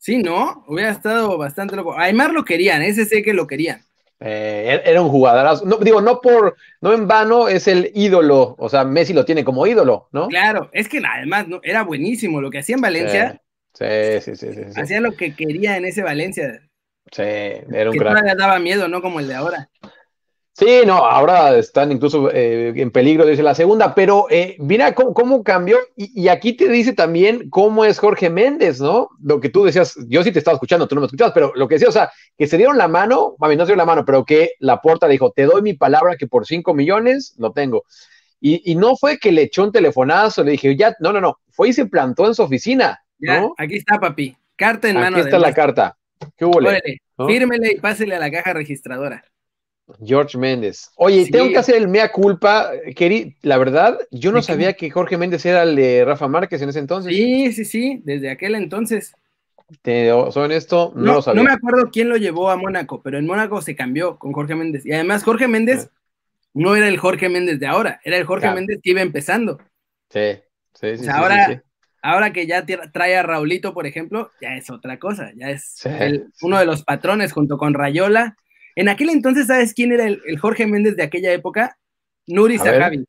Sí, 0.00 0.18
¿no? 0.18 0.64
Hubiera 0.66 0.90
estado 0.90 1.38
bastante 1.38 1.76
loco. 1.76 1.96
Aymar 1.96 2.32
lo 2.32 2.44
querían, 2.44 2.82
ese 2.82 3.04
sé 3.04 3.22
que 3.22 3.32
lo 3.32 3.46
querían. 3.46 3.82
Eh, 4.18 4.82
era 4.84 5.00
un 5.00 5.10
jugadorazo. 5.10 5.64
No, 5.64 5.76
digo, 5.76 6.00
no 6.00 6.20
por, 6.20 6.56
no 6.80 6.92
en 6.92 7.06
vano 7.06 7.46
es 7.46 7.68
el 7.68 7.92
ídolo. 7.94 8.56
O 8.58 8.68
sea, 8.68 8.82
Messi 8.82 9.12
lo 9.12 9.24
tiene 9.24 9.44
como 9.44 9.64
ídolo, 9.64 10.08
¿no? 10.10 10.26
Claro, 10.26 10.70
es 10.72 10.88
que 10.88 11.00
además 11.08 11.46
¿no? 11.46 11.60
era 11.62 11.84
buenísimo 11.84 12.40
lo 12.40 12.50
que 12.50 12.58
hacía 12.58 12.74
en 12.74 12.80
Valencia. 12.82 13.40
Sí, 13.74 13.84
sí, 14.22 14.34
sí, 14.34 14.52
sí, 14.54 14.62
sí. 14.74 14.80
Hacía 14.80 15.00
lo 15.00 15.12
que 15.12 15.36
quería 15.36 15.76
en 15.76 15.84
ese 15.84 16.02
Valencia. 16.02 16.60
Sí, 17.12 17.22
era 17.22 17.90
un 17.90 17.92
que 17.92 17.98
crack. 17.98 18.12
todavía 18.14 18.34
daba 18.34 18.58
miedo, 18.58 18.88
¿no? 18.88 19.00
Como 19.00 19.20
el 19.20 19.28
de 19.28 19.34
ahora. 19.36 19.70
Sí, 20.52 20.82
no, 20.84 20.96
ahora 21.06 21.56
están 21.56 21.92
incluso 21.92 22.30
eh, 22.30 22.72
en 22.74 22.90
peligro, 22.90 23.24
dice 23.24 23.42
la 23.42 23.54
segunda, 23.54 23.94
pero 23.94 24.26
eh, 24.30 24.56
mira 24.58 24.94
cómo, 24.94 25.14
cómo 25.14 25.42
cambió, 25.42 25.78
y, 25.96 26.22
y, 26.22 26.28
aquí 26.28 26.52
te 26.54 26.68
dice 26.68 26.92
también 26.92 27.48
cómo 27.48 27.84
es 27.84 27.98
Jorge 27.98 28.28
Méndez, 28.30 28.80
¿no? 28.80 29.08
Lo 29.22 29.40
que 29.40 29.48
tú 29.48 29.64
decías, 29.64 29.96
yo 30.08 30.22
sí 30.22 30.32
te 30.32 30.38
estaba 30.40 30.56
escuchando, 30.56 30.88
tú 30.88 30.96
no 30.96 31.00
me 31.00 31.06
escuchabas, 31.06 31.32
pero 31.32 31.52
lo 31.54 31.68
que 31.68 31.76
decía, 31.76 31.88
o 31.88 31.92
sea, 31.92 32.10
que 32.36 32.46
se 32.46 32.56
dieron 32.56 32.76
la 32.76 32.88
mano, 32.88 33.36
mami, 33.38 33.56
no 33.56 33.64
se 33.64 33.70
dio 33.70 33.76
la 33.76 33.86
mano, 33.86 34.04
pero 34.04 34.24
que 34.24 34.50
la 34.58 34.80
porta 34.80 35.06
dijo, 35.06 35.30
te 35.30 35.44
doy 35.44 35.62
mi 35.62 35.74
palabra 35.74 36.16
que 36.16 36.26
por 36.26 36.46
cinco 36.46 36.74
millones 36.74 37.34
lo 37.38 37.52
tengo. 37.52 37.84
Y, 38.40 38.70
y, 38.70 38.74
no 38.74 38.96
fue 38.96 39.18
que 39.18 39.32
le 39.32 39.42
echó 39.42 39.62
un 39.62 39.72
telefonazo, 39.72 40.42
le 40.42 40.52
dije, 40.52 40.76
ya, 40.76 40.94
no, 40.98 41.12
no, 41.12 41.20
no, 41.20 41.38
fue 41.50 41.68
y 41.68 41.72
se 41.72 41.86
plantó 41.86 42.26
en 42.26 42.34
su 42.34 42.42
oficina. 42.42 43.00
Ya, 43.18 43.40
¿no? 43.40 43.54
aquí 43.56 43.76
está, 43.76 43.98
papi, 43.98 44.36
carta 44.56 44.88
en 44.88 44.96
aquí 44.96 45.04
mano. 45.04 45.16
Aquí 45.18 45.26
está 45.26 45.38
la 45.38 45.54
carta. 45.54 45.96
¿Qué 46.36 46.44
hubo? 46.44 46.60
¿no? 46.60 47.26
Fírmele 47.26 47.72
y 47.72 47.80
pásele 47.80 48.16
a 48.16 48.18
la 48.18 48.30
caja 48.30 48.52
registradora. 48.52 49.24
George 50.04 50.36
Méndez. 50.38 50.90
Oye, 50.96 51.24
sí. 51.24 51.30
tengo 51.30 51.48
que 51.48 51.58
hacer 51.58 51.76
el 51.76 51.88
mea 51.88 52.10
culpa, 52.10 52.70
Keri. 52.94 53.36
La 53.42 53.58
verdad, 53.58 53.98
yo 54.10 54.32
no 54.32 54.42
sabía 54.42 54.74
que 54.74 54.90
Jorge 54.90 55.16
Méndez 55.18 55.44
era 55.46 55.62
el 55.62 55.76
de 55.76 56.04
Rafa 56.04 56.28
Márquez 56.28 56.62
en 56.62 56.68
ese 56.68 56.78
entonces. 56.78 57.14
Sí, 57.14 57.52
sí, 57.52 57.64
sí, 57.64 58.02
desde 58.04 58.30
aquel 58.30 58.54
entonces. 58.54 59.14
Te 59.82 60.10
soy 60.30 60.44
honesto, 60.44 60.92
no, 60.96 61.04
no, 61.04 61.12
lo 61.14 61.22
sabía. 61.22 61.42
No 61.42 61.48
me 61.48 61.54
acuerdo 61.54 61.90
quién 61.92 62.08
lo 62.08 62.16
llevó 62.16 62.50
a 62.50 62.56
Mónaco, 62.56 63.02
pero 63.02 63.18
en 63.18 63.26
Mónaco 63.26 63.62
se 63.62 63.76
cambió 63.76 64.18
con 64.18 64.32
Jorge 64.32 64.54
Méndez. 64.54 64.84
Y 64.84 64.92
además, 64.92 65.22
Jorge 65.22 65.46
Méndez 65.46 65.82
sí. 65.82 65.88
no 66.54 66.74
era 66.74 66.88
el 66.88 66.98
Jorge 66.98 67.28
Méndez 67.28 67.60
de 67.60 67.66
ahora, 67.66 68.00
era 68.04 68.16
el 68.16 68.24
Jorge 68.24 68.42
claro. 68.42 68.56
Méndez 68.56 68.80
que 68.82 68.90
iba 68.90 69.00
empezando. 69.00 69.58
Sí, 70.10 70.38
sí, 70.74 70.96
sí. 70.96 71.02
O 71.02 71.04
sea, 71.04 71.14
sí, 71.14 71.18
ahora, 71.20 71.62
ahora 72.02 72.32
que 72.32 72.46
ya 72.46 72.64
trae 72.66 73.16
a 73.16 73.22
Raulito, 73.22 73.72
por 73.72 73.86
ejemplo, 73.86 74.30
ya 74.40 74.56
es 74.56 74.70
otra 74.70 74.98
cosa. 74.98 75.30
Ya 75.36 75.50
es 75.50 75.84
el, 75.86 76.32
uno 76.42 76.58
de 76.58 76.66
los 76.66 76.82
patrones 76.82 77.32
junto 77.32 77.56
con 77.56 77.74
Rayola. 77.74 78.36
En 78.80 78.88
aquel 78.88 79.10
entonces, 79.10 79.46
¿sabes 79.46 79.74
quién 79.74 79.92
era 79.92 80.06
el, 80.06 80.22
el 80.24 80.38
Jorge 80.38 80.66
Méndez 80.66 80.96
de 80.96 81.02
aquella 81.02 81.30
época? 81.34 81.76
Nuri 82.26 82.56
Sahabi, 82.56 83.04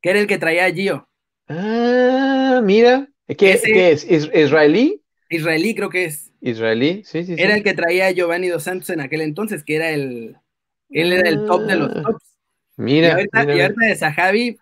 que 0.00 0.08
era 0.08 0.20
el 0.20 0.26
que 0.26 0.38
traía 0.38 0.64
a 0.64 0.72
Gio. 0.72 1.06
Ah, 1.48 2.62
mira. 2.64 3.06
¿Qué, 3.26 3.52
Ese, 3.52 3.70
¿qué 3.70 3.92
es? 3.92 4.10
¿Is 4.10 4.30
¿Israelí? 4.32 5.02
Israelí, 5.28 5.74
creo 5.74 5.90
que 5.90 6.06
es. 6.06 6.32
Israelí, 6.40 7.02
sí, 7.04 7.24
sí. 7.24 7.34
Era 7.36 7.52
sí. 7.52 7.58
el 7.58 7.62
que 7.62 7.74
traía 7.74 8.06
a 8.06 8.10
Giovanni 8.12 8.48
Dos 8.48 8.62
Santos 8.62 8.88
en 8.88 9.02
aquel 9.02 9.20
entonces, 9.20 9.64
que 9.64 9.76
era 9.76 9.90
el. 9.90 10.38
Él 10.88 11.12
era 11.12 11.28
el 11.28 11.44
top 11.44 11.66
de 11.66 11.76
los 11.76 12.02
tops. 12.02 12.38
Mira. 12.78 13.08
Y 13.08 13.10
ahorita, 13.10 13.40
mira. 13.40 13.56
Y 13.56 13.60
ahorita 13.60 13.86
de 13.86 13.96
Sahabi, 13.96 14.58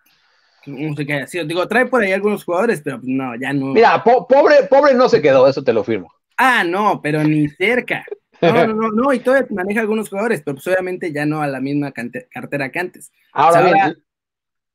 no 0.66 0.96
sé 0.96 1.06
qué 1.06 1.28
sido. 1.28 1.44
Digo, 1.44 1.68
trae 1.68 1.86
por 1.86 2.02
ahí 2.02 2.10
algunos 2.10 2.42
jugadores, 2.42 2.80
pero 2.82 2.98
no, 3.04 3.36
ya 3.36 3.52
no. 3.52 3.66
Mira, 3.66 4.02
po 4.02 4.26
pobre, 4.26 4.64
pobre 4.68 4.94
no 4.94 5.08
se 5.08 5.22
quedó, 5.22 5.46
eso 5.46 5.62
te 5.62 5.72
lo 5.72 5.84
firmo. 5.84 6.12
Ah, 6.36 6.64
no, 6.64 7.00
pero 7.00 7.22
ni 7.22 7.48
cerca. 7.50 8.04
No, 8.40 8.66
no, 8.66 8.66
no, 8.74 8.88
no, 8.90 9.12
y 9.12 9.20
todavía 9.20 9.46
maneja 9.50 9.80
algunos 9.80 10.08
jugadores, 10.08 10.42
pero 10.44 10.56
pues 10.56 10.66
obviamente 10.66 11.12
ya 11.12 11.26
no 11.26 11.42
a 11.42 11.46
la 11.46 11.60
misma 11.60 11.92
cartera 11.92 12.70
que 12.70 12.78
antes. 12.78 13.12
Ahora, 13.32 13.60
o 13.60 13.62
sea, 13.62 13.72
bien. 13.72 14.04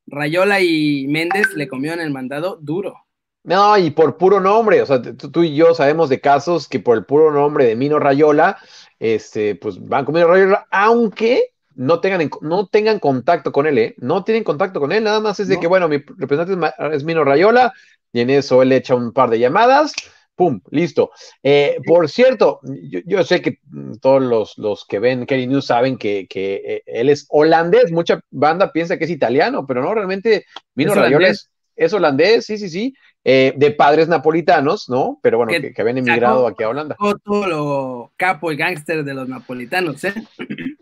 Rayola 0.08 0.62
y 0.62 1.08
Méndez 1.08 1.53
le 1.55 1.67
comieron 1.67 2.00
el 2.01 2.12
mandado 2.12 2.58
duro. 2.62 2.96
No, 3.43 3.77
y 3.77 3.91
por 3.91 4.17
puro 4.17 4.39
nombre, 4.39 4.82
o 4.82 4.86
sea, 4.86 5.01
tú 5.01 5.43
y 5.43 5.55
yo 5.55 5.74
sabemos 5.74 6.10
de 6.10 6.22
casos 6.22 6.70
que 6.70 6.79
por 6.79 6.98
el 6.98 7.05
puro 7.05 7.32
nombre 7.32 7.65
de 7.65 7.75
Mino 7.75 8.00
Rayola, 8.00 8.58
este, 9.00 9.55
pues 9.55 9.86
van 9.86 10.05
con 10.05 10.15
Mino 10.15 10.27
Rayola, 10.27 10.65
aunque 10.72 11.50
no 11.75 12.00
tengan, 12.00 12.29
no 12.41 12.67
tengan 12.67 13.00
contacto 13.00 13.51
con 13.51 13.67
él, 13.67 13.77
¿eh? 13.77 13.96
No 13.98 14.24
tienen 14.24 14.46
contacto 14.46 14.79
con 14.79 14.93
él, 14.93 15.03
nada 15.03 15.20
más 15.20 15.39
es 15.41 15.50
de 15.50 15.55
no. 15.55 15.62
que, 15.62 15.67
bueno, 15.67 15.89
mi 15.89 15.98
representante 15.98 16.74
es 16.93 17.03
Mino 17.03 17.25
Rayola, 17.25 17.74
y 18.13 18.22
en 18.22 18.29
eso 18.29 18.62
él 18.62 18.72
echa 18.72 18.96
un 18.96 19.12
par 19.12 19.29
de 19.29 19.39
llamadas, 19.39 19.93
¡pum! 20.35 20.61
Listo. 20.69 21.11
Eh, 21.41 21.77
por 21.85 22.09
cierto, 22.09 22.59
yo, 22.63 22.99
yo, 23.05 23.23
sé 23.23 23.41
que 23.41 23.59
todos 24.01 24.21
los, 24.21 24.57
los 24.57 24.85
que 24.85 24.99
ven 24.99 25.25
Kerry 25.25 25.47
News 25.47 25.67
saben 25.67 25.97
que, 25.97 26.27
que 26.27 26.61
eh, 26.65 26.83
él 26.85 27.09
es 27.09 27.25
holandés. 27.29 27.91
Mucha 27.91 28.21
banda 28.31 28.71
piensa 28.71 28.97
que 28.97 29.05
es 29.05 29.09
italiano, 29.09 29.65
pero 29.67 29.81
no, 29.81 29.93
realmente 29.93 30.45
Mino 30.75 30.93
Rayola 30.93 31.29
es, 31.29 31.49
es, 31.75 31.93
holandés, 31.93 32.45
sí, 32.45 32.57
sí, 32.57 32.69
sí. 32.69 32.93
Eh, 33.25 33.53
de 33.55 33.71
padres 33.71 34.09
napolitanos, 34.09 34.89
¿no? 34.89 35.19
Pero 35.23 35.37
bueno, 35.37 35.53
que, 35.53 35.73
que 35.73 35.81
habían 35.81 35.97
emigrado 35.97 36.45
aquí 36.45 36.63
a 36.63 36.69
Holanda. 36.69 36.97
Todo 37.23 37.47
lo 37.47 38.11
capo 38.17 38.51
y 38.51 38.57
gángster 38.57 39.05
de 39.05 39.13
los 39.13 39.29
napolitanos, 39.29 40.03
¿eh? 40.03 40.13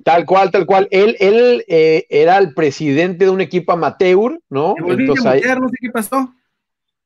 Tal 0.04 0.26
cual, 0.26 0.50
tal 0.50 0.66
cual. 0.66 0.88
Él, 0.90 1.16
él 1.20 1.64
era 1.68 2.40
el 2.40 2.56
presidente 2.56 3.26
de 3.26 3.32
un 3.32 3.42
equipo 3.42 3.74
amateur, 3.74 4.40
¿no? 4.50 4.74
Me 4.76 4.82
volviste 4.82 5.04
Entonces, 5.04 5.26
a 5.26 5.36
mutear, 5.36 5.62
no 5.62 5.70
sé 5.70 5.76
qué 5.80 5.90
pasó. 5.92 6.34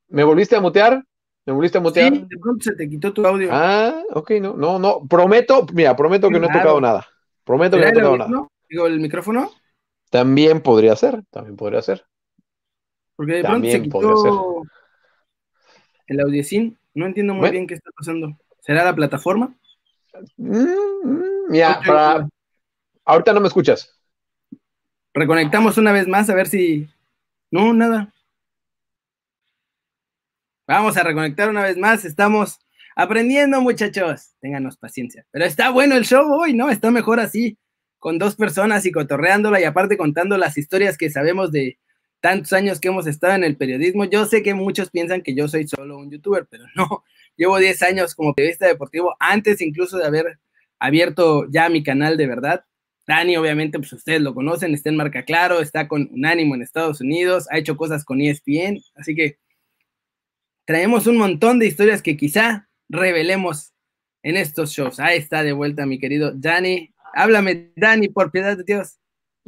¿Me 0.08 0.24
volviste 0.24 0.56
a 0.56 0.62
mutear? 0.62 1.04
¿Me 1.46 1.54
volviste 1.54 1.78
a 1.78 1.82
mutear? 1.82 2.12
Sí, 2.12 2.26
de 2.28 2.38
pronto 2.40 2.64
se 2.64 2.76
te 2.76 2.90
quitó 2.90 3.14
tu 3.14 3.26
audio. 3.26 3.50
Ah, 3.52 4.02
ok, 4.14 4.32
no, 4.42 4.56
no, 4.56 4.80
no. 4.80 5.06
Prometo, 5.08 5.66
mira, 5.74 5.96
prometo 5.96 6.30
que 6.30 6.40
no 6.40 6.48
he 6.48 6.52
tocado 6.52 6.82
nada. 6.82 7.08
Prometo 7.44 7.78
que 7.78 7.84
no 7.84 7.90
he 7.90 7.94
tocado 7.94 8.18
nada. 8.18 8.48
Digo, 8.68 8.88
el 8.88 9.00
micrófono. 9.00 9.52
También 10.10 10.62
podría 10.62 10.96
ser, 10.96 11.24
también 11.30 11.56
podría 11.56 11.82
ser. 11.82 12.06
Porque 13.16 13.34
de 13.34 13.44
pronto 13.44 13.70
se 13.70 13.82
quitó 13.82 14.64
el 16.08 16.20
audiocín. 16.20 16.78
No 16.94 17.06
entiendo 17.06 17.34
muy 17.34 17.42
bueno. 17.42 17.52
bien 17.52 17.68
qué 17.68 17.76
está 17.76 17.92
pasando. 17.96 18.38
¿Será 18.62 18.84
la 18.84 18.96
plataforma? 18.96 19.54
Mm, 20.38 21.50
mira, 21.50 21.80
para... 21.86 22.28
ahorita 23.04 23.34
no 23.34 23.42
me 23.42 23.48
escuchas. 23.48 24.00
Reconectamos 25.14 25.78
una 25.78 25.92
vez 25.92 26.08
más 26.08 26.30
a 26.30 26.36
ver 26.36 26.48
si. 26.48 26.90
No, 27.52 27.74
nada. 27.74 28.14
Vamos 30.68 30.98
a 30.98 31.04
reconectar 31.04 31.48
una 31.50 31.62
vez 31.62 31.78
más. 31.78 32.06
Estamos 32.06 32.60
aprendiendo, 32.96 33.62
muchachos. 33.62 34.32
Ténganos 34.42 34.78
paciencia. 34.78 35.26
Pero 35.30 35.46
está 35.46 35.70
bueno 35.70 35.96
el 35.96 36.06
show 36.06 36.26
hoy, 36.28 36.54
¿no? 36.56 36.72
Está 36.72 36.90
mejor 36.90 37.20
así, 37.20 37.60
con 38.00 38.18
dos 38.18 38.36
personas 38.36 38.84
y 38.88 38.92
cotorreándola 38.92 39.62
y 39.62 39.64
aparte 39.64 39.96
contando 39.96 40.38
las 40.40 40.58
historias 40.58 40.98
que 40.98 41.12
sabemos 41.12 41.52
de 41.52 41.78
tantos 42.20 42.52
años 42.54 42.80
que 42.80 42.88
hemos 42.88 43.06
estado 43.06 43.36
en 43.36 43.44
el 43.44 43.58
periodismo. 43.58 44.06
Yo 44.06 44.26
sé 44.26 44.42
que 44.42 44.56
muchos 44.56 44.90
piensan 44.90 45.22
que 45.22 45.36
yo 45.36 45.48
soy 45.48 45.68
solo 45.68 46.00
un 46.00 46.10
youtuber, 46.10 46.48
pero 46.50 46.66
no. 46.76 47.04
Llevo 47.38 47.60
10 47.60 47.84
años 47.84 48.16
como 48.16 48.34
periodista 48.34 48.66
deportivo, 48.66 49.16
antes 49.20 49.62
incluso 49.62 49.98
de 49.98 50.06
haber 50.06 50.40
abierto 50.80 51.46
ya 51.52 51.70
mi 51.70 51.84
canal 51.84 52.18
de 52.18 52.26
verdad. 52.26 52.66
Dani, 53.06 53.38
obviamente, 53.38 53.78
pues 53.78 53.94
ustedes 53.94 54.22
lo 54.22 54.34
conocen, 54.34 54.74
está 54.74 54.90
en 54.90 54.96
Marca 54.96 55.26
Claro, 55.26 55.60
está 55.60 55.88
con 55.88 56.10
Unánimo 56.12 56.56
en 56.56 56.64
Estados 56.64 57.02
Unidos, 57.02 57.46
ha 57.52 57.60
hecho 57.60 57.78
cosas 57.78 58.04
con 58.04 58.20
ESPN, 58.20 58.82
así 58.96 59.14
que 59.14 59.38
traemos 60.66 61.08
un 61.08 61.18
montón 61.18 61.60
de 61.60 61.68
historias 61.68 62.02
que 62.02 62.18
quizá 62.18 62.68
revelemos 62.90 63.74
en 64.24 64.38
estos 64.38 64.72
shows. 64.72 65.00
Ahí 65.00 65.18
está 65.18 65.44
de 65.44 65.54
vuelta 65.54 65.86
mi 65.86 66.00
querido 66.00 66.32
Dani. 66.34 66.94
Háblame, 67.14 67.72
Dani, 67.76 68.10
por 68.10 68.32
piedad 68.32 68.58
de 68.58 68.64
Dios. 68.64 68.98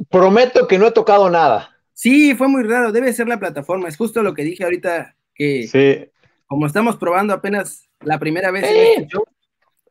Prometo 0.08 0.66
que 0.66 0.78
no 0.78 0.86
he 0.86 0.92
tocado 0.92 1.28
nada. 1.28 1.76
Sí, 1.92 2.34
fue 2.36 2.46
muy 2.46 2.62
raro, 2.62 2.92
debe 2.92 3.12
ser 3.12 3.26
la 3.26 3.40
plataforma, 3.40 3.88
es 3.88 3.96
justo 3.96 4.22
lo 4.22 4.32
que 4.32 4.44
dije 4.44 4.62
ahorita, 4.62 5.16
que 5.34 5.66
sí. 5.66 6.08
como 6.46 6.64
estamos 6.66 6.96
probando 6.96 7.34
apenas 7.34 7.88
la 8.00 8.20
primera 8.20 8.52
vez 8.52 8.68
sí. 8.68 8.72
en 8.72 9.02
este 9.02 9.06
show. 9.08 9.24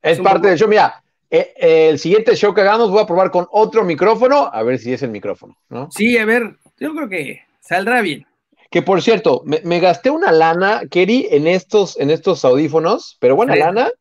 Es, 0.01 0.13
es 0.13 0.19
parte 0.19 0.39
poco... 0.39 0.48
del 0.48 0.57
show, 0.57 0.69
mira, 0.69 1.03
eh, 1.29 1.53
eh, 1.57 1.89
el 1.89 2.00
siguiente 2.00 2.34
show 2.38 2.53
que 2.53 2.62
hagamos 2.62 2.89
voy 2.89 3.01
a 3.01 3.05
probar 3.05 3.29
con 3.29 3.46
otro 3.51 3.84
micrófono, 3.84 4.50
a 4.53 4.63
ver 4.63 4.79
si 4.79 4.93
es 4.93 5.03
el 5.03 5.10
micrófono, 5.10 5.57
¿no? 5.67 5.91
Sí, 5.91 6.17
a 6.17 6.24
ver, 6.24 6.55
yo 6.79 6.96
creo 6.96 7.10
que 7.10 7.41
saldrá 7.60 8.01
bien. 8.01 8.25
Que 8.69 8.81
por 8.81 9.01
cierto, 9.01 9.43
me, 9.45 9.79
gasté 9.79 10.09
una 10.09 10.31
lana, 10.31 10.81
Kerry, 10.89 11.27
en 11.31 11.47
estos, 11.47 11.97
en 12.00 12.09
estos 12.09 12.43
audífonos, 12.43 13.17
pero 13.19 13.36
buena 13.36 13.55
lana. 13.55 13.91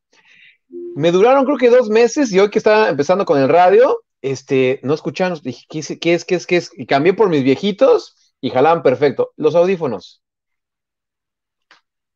Me 0.69 1.13
duraron 1.13 1.45
creo 1.45 1.57
que 1.57 1.71
dos 1.71 1.89
meses 1.89 2.33
y 2.33 2.41
hoy 2.41 2.51
que 2.51 2.59
estaba 2.59 2.89
empezando 2.89 3.25
con 3.25 3.41
el 3.41 3.49
radio, 3.49 4.03
este, 4.23 4.81
no 4.83 4.95
escucharon, 4.95 5.39
dije, 5.43 5.65
¿qué 5.69 5.79
es, 5.79 5.97
qué 6.01 6.15
es, 6.15 6.25
qué 6.25 6.35
es, 6.35 6.47
qué 6.47 6.57
es? 6.57 6.71
Y 6.77 6.87
cambié 6.87 7.15
por 7.15 7.29
mis 7.29 7.45
viejitos 7.45 8.35
y 8.41 8.51
jalaban 8.51 8.83
perfecto. 8.83 9.33
Los 9.37 9.55
audífonos. 9.55 10.23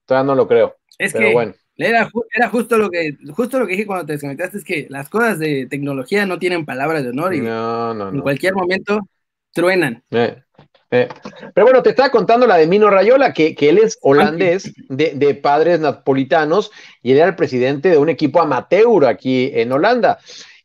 Todavía 0.07 0.27
no 0.27 0.35
lo 0.35 0.49
creo. 0.49 0.77
Es 0.99 1.13
pero 1.13 1.29
que 1.29 1.33
bueno. 1.33 1.55
Era, 1.77 2.11
era, 2.35 2.49
justo 2.51 2.77
lo 2.77 2.91
que 2.91 3.17
justo 3.33 3.59
lo 3.59 3.67
que 3.67 3.73
dije 3.73 3.87
cuando 3.87 4.05
te 4.05 4.13
desconectaste, 4.13 4.59
es 4.59 4.65
que 4.65 4.87
las 4.91 5.09
cosas 5.09 5.39
de 5.39 5.67
tecnología 5.67 6.27
no 6.27 6.39
tienen 6.39 6.67
palabras 6.67 7.05
de 7.05 7.11
honor 7.11 7.35
y 7.35 7.39
en 7.39 8.21
cualquier 8.21 8.55
momento 8.55 9.01
truenan. 9.53 10.03
Eh, 10.11 10.43
eh. 10.91 11.09
Pero 11.55 11.67
bueno, 11.67 11.83
te 11.83 11.91
estaba 11.91 12.11
contando 12.11 12.47
la 12.47 12.57
de 12.57 12.67
Mino 12.67 12.91
Rayola, 12.91 13.33
que, 13.33 13.55
que 13.55 13.69
él 13.69 13.79
es 13.79 13.99
holandés 14.03 14.73
de, 14.89 15.13
de, 15.15 15.35
padres 15.35 15.81
napolitanos 15.81 16.71
y 17.03 17.13
él 17.13 17.19
era 17.19 17.29
el 17.29 17.37
presidente 17.37 17.91
de 17.91 17.99
un 17.99 18.09
equipo 18.09 18.41
amateur 18.41 19.07
aquí 19.07 19.51
en 19.55 19.73
Holanda. 19.73 20.19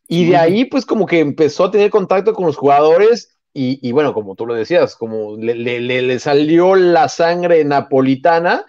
Y 0.07 0.29
de 0.29 0.37
ahí, 0.37 0.65
pues 0.65 0.85
como 0.85 1.05
que 1.05 1.19
empezó 1.19 1.65
a 1.65 1.71
tener 1.71 1.89
contacto 1.89 2.33
con 2.33 2.45
los 2.45 2.57
jugadores 2.57 3.37
y, 3.53 3.79
y 3.87 3.91
bueno, 3.91 4.13
como 4.13 4.35
tú 4.35 4.45
lo 4.45 4.53
decías, 4.53 4.95
como 4.95 5.37
le, 5.37 5.55
le, 5.55 5.79
le 5.79 6.19
salió 6.19 6.75
la 6.75 7.07
sangre 7.07 7.63
napolitana 7.63 8.65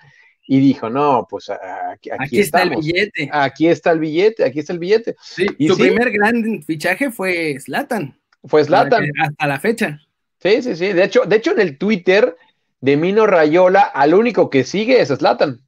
y 0.47 0.61
dijo, 0.61 0.89
no, 0.89 1.27
pues 1.29 1.51
aquí, 1.51 2.11
aquí, 2.11 2.41
está 2.41 2.63
el 2.63 2.71
billete. 2.71 3.29
Aquí 3.33 3.67
está 3.67 3.91
el 3.91 3.99
billete, 3.99 4.45
aquí 4.45 4.61
está 4.61 4.73
el 4.73 4.79
billete. 4.79 5.17
Sí, 5.21 5.47
y 5.59 5.69
su 5.69 5.77
primer 5.77 6.13
gran 6.13 6.63
fichaje 6.63 7.11
fue 7.11 7.59
Slatan. 7.59 8.17
Fue 8.45 8.63
Slatan. 8.63 9.11
Hasta 9.21 9.47
la 9.47 9.59
fecha. 9.59 10.01
Sí, 10.47 10.63
sí, 10.63 10.77
sí. 10.77 10.93
De 10.93 11.05
hecho, 11.05 11.23
de 11.25 11.37
hecho, 11.37 11.53
en 11.53 11.61
el 11.61 11.79
Twitter 11.79 12.37
de 12.81 12.97
Mino 12.97 13.27
Rayola, 13.27 13.83
al 13.83 14.15
único 14.15 14.51
que 14.51 14.65
sigue 14.65 15.01
es 15.01 15.09
Slatan. 15.09 15.61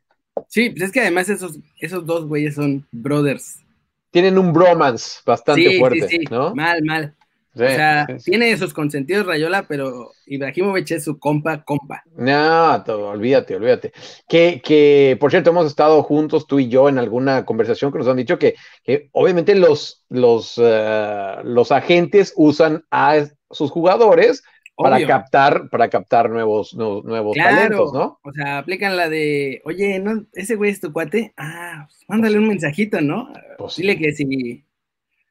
Sí, 0.49 0.71
pues 0.71 0.85
es 0.85 0.93
que 0.93 1.01
además 1.01 1.29
esos, 1.29 1.59
esos 1.81 2.07
dos 2.07 2.27
güeyes 2.27 2.55
son 2.55 2.87
brothers. 2.93 3.61
Tienen 4.11 4.39
un 4.39 4.53
bromance 4.53 5.21
bastante 5.27 5.79
fuerte, 5.79 6.09
sí, 6.09 6.19
sí. 6.19 6.25
¿no? 6.31 6.55
Mal, 6.55 6.83
mal 6.83 7.15
o 7.65 7.69
sea, 7.69 8.07
tiene 8.25 8.57
sus 8.57 8.73
consentidos 8.73 9.27
Rayola, 9.27 9.67
pero 9.67 10.13
Ibrahimovic 10.27 10.93
es 10.93 11.05
su 11.05 11.19
compa, 11.19 11.65
compa. 11.65 12.03
No, 12.17 12.83
todo, 12.85 13.09
olvídate, 13.09 13.57
olvídate. 13.57 13.93
Que, 14.29 14.61
que, 14.63 15.17
por 15.19 15.31
cierto, 15.31 15.51
hemos 15.51 15.67
estado 15.67 16.03
juntos, 16.03 16.47
tú 16.47 16.61
y 16.61 16.69
yo, 16.69 16.89
en 16.89 16.99
alguna 16.99 17.45
conversación 17.45 17.91
que 17.91 17.99
nos 17.99 18.09
han 18.09 18.17
dicho 18.17 18.39
que, 18.39 18.55
que 18.85 19.09
obviamente 19.13 19.55
los, 19.55 20.05
los, 20.09 20.55
eh, 20.59 21.37
los 21.43 21.73
agentes 21.73 22.33
usan 22.37 22.85
a 22.91 23.27
sus 23.51 23.71
jugadores 23.71 24.45
para 24.83 25.07
captar, 25.07 25.69
para 25.71 25.89
captar 25.89 26.31
nuevos, 26.31 26.75
nuevos, 26.75 27.37
talentos, 27.37 27.93
¿no? 27.93 28.21
O 28.23 28.33
sea, 28.33 28.59
aplican 28.59 28.97
la 28.97 29.09
de, 29.09 29.61
oye, 29.65 29.99
¿no? 29.99 30.25
ese 30.33 30.55
güey 30.55 30.71
es 30.71 30.81
tu 30.81 30.93
cuate, 30.93 31.33
ah, 31.37 31.87
pues, 31.87 32.05
mándale 32.09 32.39
un 32.39 32.49
mensajito, 32.49 33.01
¿no? 33.01 33.33
Pues 33.59 33.77
Dile 33.77 33.99
que 33.99 34.13
si, 34.13 34.65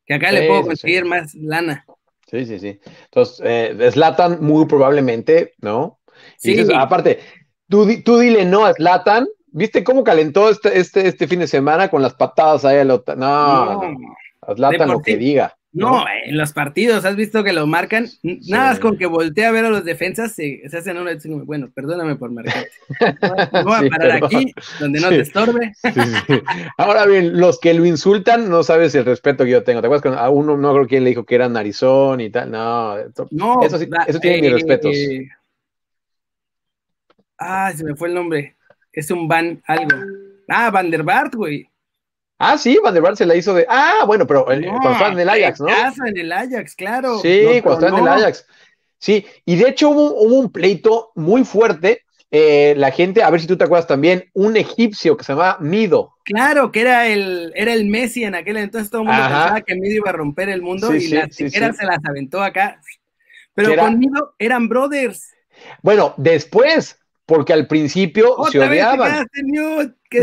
que 0.06 0.14
acá 0.14 0.32
le 0.32 0.48
puedo 0.48 0.64
conseguir 0.64 1.06
más 1.06 1.34
lana. 1.36 1.86
Sí, 2.30 2.46
sí, 2.46 2.60
sí. 2.60 2.80
Entonces, 3.06 3.42
eh, 3.46 3.90
Slatan 3.92 4.44
muy 4.44 4.66
probablemente, 4.66 5.54
¿no? 5.62 6.00
sí. 6.38 6.68
aparte, 6.76 7.20
tú, 7.70 7.88
tú 8.04 8.20
dile 8.20 8.46
no 8.46 8.66
a 8.66 8.74
Slatan. 8.74 9.28
¿Viste 9.50 9.84
cómo 9.84 10.04
calentó 10.04 10.50
este, 10.50 10.78
este, 10.78 11.08
este 11.08 11.26
fin 11.26 11.40
de 11.40 11.48
semana 11.48 11.90
con 11.90 12.02
las 12.02 12.14
patadas 12.14 12.66
ahí? 12.66 12.86
No, 12.86 13.02
no, 13.16 13.82
no. 13.82 14.56
Zlatan 14.56 14.90
lo 14.90 15.02
que 15.02 15.18
diga. 15.18 15.58
No, 15.78 16.06
en 16.26 16.38
los 16.38 16.54
partidos, 16.54 17.06
has 17.06 17.16
visto 17.16 17.44
que 17.44 17.54
lo 17.54 17.68
marcan. 17.68 18.08
Nada 18.24 18.70
más 18.70 18.80
con 18.80 18.98
que 18.98 19.06
voltee 19.06 19.46
a 19.46 19.52
ver 19.52 19.66
a 19.66 19.70
los 19.70 19.86
defensas, 19.86 20.32
se, 20.34 20.62
hacen 20.66 20.98
una. 20.98 21.12
Bueno, 21.46 21.70
perdóname 21.74 22.16
por 22.16 22.32
marcarte. 22.32 22.72
Voy 23.64 23.88
a 23.88 23.90
parar 23.90 24.24
aquí, 24.24 24.54
donde 24.80 25.00
no 25.00 25.10
te 25.10 25.22
estorbe. 25.22 25.74
Ahora 26.78 27.06
bien, 27.06 27.40
los 27.40 27.60
que 27.60 27.74
lo 27.74 27.86
insultan, 27.86 28.50
no 28.50 28.64
sabes 28.64 28.96
el 28.96 29.06
respeto 29.06 29.44
que 29.44 29.52
yo 29.52 29.64
tengo. 29.64 29.82
¿Te 29.82 29.88
acuerdas 29.88 30.02
que 30.02 30.20
a 30.20 30.30
uno 30.30 30.58
no 30.58 30.74
creo 30.74 30.88
quién 30.88 31.04
le 31.04 31.12
dijo 31.12 31.26
que 31.26 31.36
era 31.36 31.48
narizón 31.48 32.22
y 32.22 32.30
tal? 32.30 32.52
No, 32.52 32.96
no 33.32 33.64
eso, 33.64 33.78
sí, 33.78 33.88
eso 34.08 34.20
tiene 34.20 34.42
mis 34.42 34.54
respetos. 34.54 34.96
Eh, 34.96 35.30
ah, 37.38 37.72
se 37.76 37.84
me 37.84 37.96
fue 37.96 38.08
el 38.08 38.16
nombre. 38.16 38.56
Es 38.92 39.12
un 39.12 39.28
Van 39.28 39.62
algo. 39.68 39.96
Ah, 40.48 40.72
Van 40.72 40.90
der 40.90 41.04
Bart, 41.04 41.36
güey. 41.36 41.70
Ah, 42.40 42.58
sí, 42.58 42.78
Van 42.84 42.94
der 42.94 43.02
Vaart 43.02 43.18
se 43.18 43.26
la 43.26 43.36
hizo 43.36 43.54
de. 43.54 43.66
Ah, 43.68 44.04
bueno, 44.06 44.28
pero 44.28 44.46
cuando 44.46 44.68
estaba 44.68 45.12
en 45.12 45.20
el 45.20 45.30
Ajax, 45.30 45.60
¿no? 45.60 45.68
en 45.70 46.18
el 46.18 46.32
Ajax, 46.32 46.76
claro. 46.76 47.20
Sí, 47.20 47.62
cuando 47.64 47.88
estaba 47.88 48.00
en 48.00 48.08
el 48.08 48.24
Ajax. 48.24 48.46
Sí, 49.00 49.26
y 49.46 49.56
de 49.56 49.70
hecho 49.70 49.90
hubo, 49.90 50.14
un 50.22 50.52
pleito 50.52 51.12
muy 51.16 51.44
fuerte. 51.44 52.04
Eh, 52.30 52.74
la 52.78 52.92
gente, 52.92 53.24
a 53.24 53.30
ver 53.30 53.40
si 53.40 53.48
tú 53.48 53.58
te 53.58 53.64
acuerdas 53.64 53.88
también, 53.88 54.30
un 54.34 54.58
egipcio 54.58 55.16
que 55.16 55.24
se 55.24 55.32
llamaba 55.32 55.58
Mido. 55.62 56.14
Claro, 56.26 56.72
que 56.74 56.82
era 56.82 57.08
el, 57.08 57.54
era 57.56 57.74
el 57.74 57.86
Messi 57.86 58.26
en 58.26 58.36
aquel 58.36 58.58
entonces, 58.58 58.92
todo 58.92 59.04
el 59.04 59.08
mundo 59.08 59.24
pensaba 59.24 59.62
que 59.62 59.76
Mido 59.76 59.96
iba 59.96 60.10
a 60.10 60.14
romper 60.14 60.50
el 60.50 60.62
mundo 60.62 60.94
y 60.94 61.08
las 61.08 61.30
tijeras 61.30 61.78
se 61.78 61.86
las 61.86 62.00
aventó 62.04 62.44
acá. 62.44 62.82
Pero 63.54 63.76
con 63.78 63.98
Mido 63.98 64.36
eran 64.38 64.68
brothers. 64.68 65.32
Bueno, 65.82 66.14
después, 66.18 67.00
porque 67.26 67.54
al 67.54 67.68
principio 67.68 68.36
se 68.52 68.60
odiaban. 68.60 69.26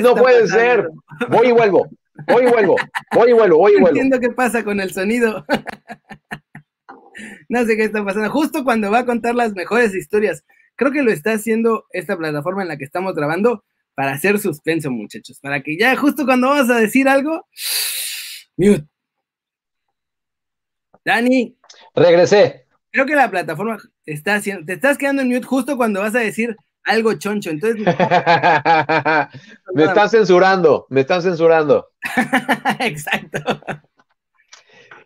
No 0.00 0.14
puede 0.14 0.46
ser. 0.46 0.88
Voy 1.28 1.48
y 1.48 1.52
vuelvo. 1.52 1.88
Voy 2.26 2.44
y 2.44 2.48
vuelvo, 2.48 2.76
voy 3.12 3.30
y 3.30 3.32
vuelvo, 3.32 3.58
voy 3.58 3.72
y 3.72 3.80
vuelvo. 3.80 3.88
entiendo 3.88 4.20
qué 4.20 4.30
pasa 4.30 4.62
con 4.62 4.80
el 4.80 4.92
sonido. 4.92 5.44
no 7.48 7.64
sé 7.64 7.76
qué 7.76 7.84
está 7.84 8.04
pasando. 8.04 8.30
Justo 8.30 8.64
cuando 8.64 8.90
va 8.90 9.00
a 9.00 9.06
contar 9.06 9.34
las 9.34 9.52
mejores 9.54 9.94
historias. 9.94 10.44
Creo 10.76 10.92
que 10.92 11.02
lo 11.02 11.10
está 11.10 11.32
haciendo 11.32 11.86
esta 11.90 12.16
plataforma 12.16 12.62
en 12.62 12.68
la 12.68 12.76
que 12.76 12.84
estamos 12.84 13.14
grabando 13.14 13.64
para 13.94 14.12
hacer 14.12 14.38
suspenso, 14.38 14.90
muchachos. 14.90 15.40
Para 15.40 15.62
que 15.62 15.76
ya 15.78 15.96
justo 15.96 16.24
cuando 16.24 16.48
vamos 16.48 16.70
a 16.70 16.78
decir 16.78 17.08
algo, 17.08 17.46
mute. 18.56 18.86
Dani. 21.04 21.56
Regresé. 21.94 22.66
Creo 22.90 23.06
que 23.06 23.14
la 23.14 23.30
plataforma 23.30 23.78
está 24.06 24.36
haciendo, 24.36 24.64
te 24.64 24.74
estás 24.74 24.96
quedando 24.98 25.22
en 25.22 25.28
mute 25.28 25.46
justo 25.46 25.76
cuando 25.76 26.00
vas 26.00 26.14
a 26.14 26.20
decir 26.20 26.56
algo 26.84 27.14
choncho. 27.14 27.50
Entonces. 27.50 27.84
me 29.74 29.84
están 29.84 30.08
censurando, 30.08 30.86
me 30.90 31.00
están 31.00 31.22
censurando. 31.22 31.88
Exacto. 32.80 33.60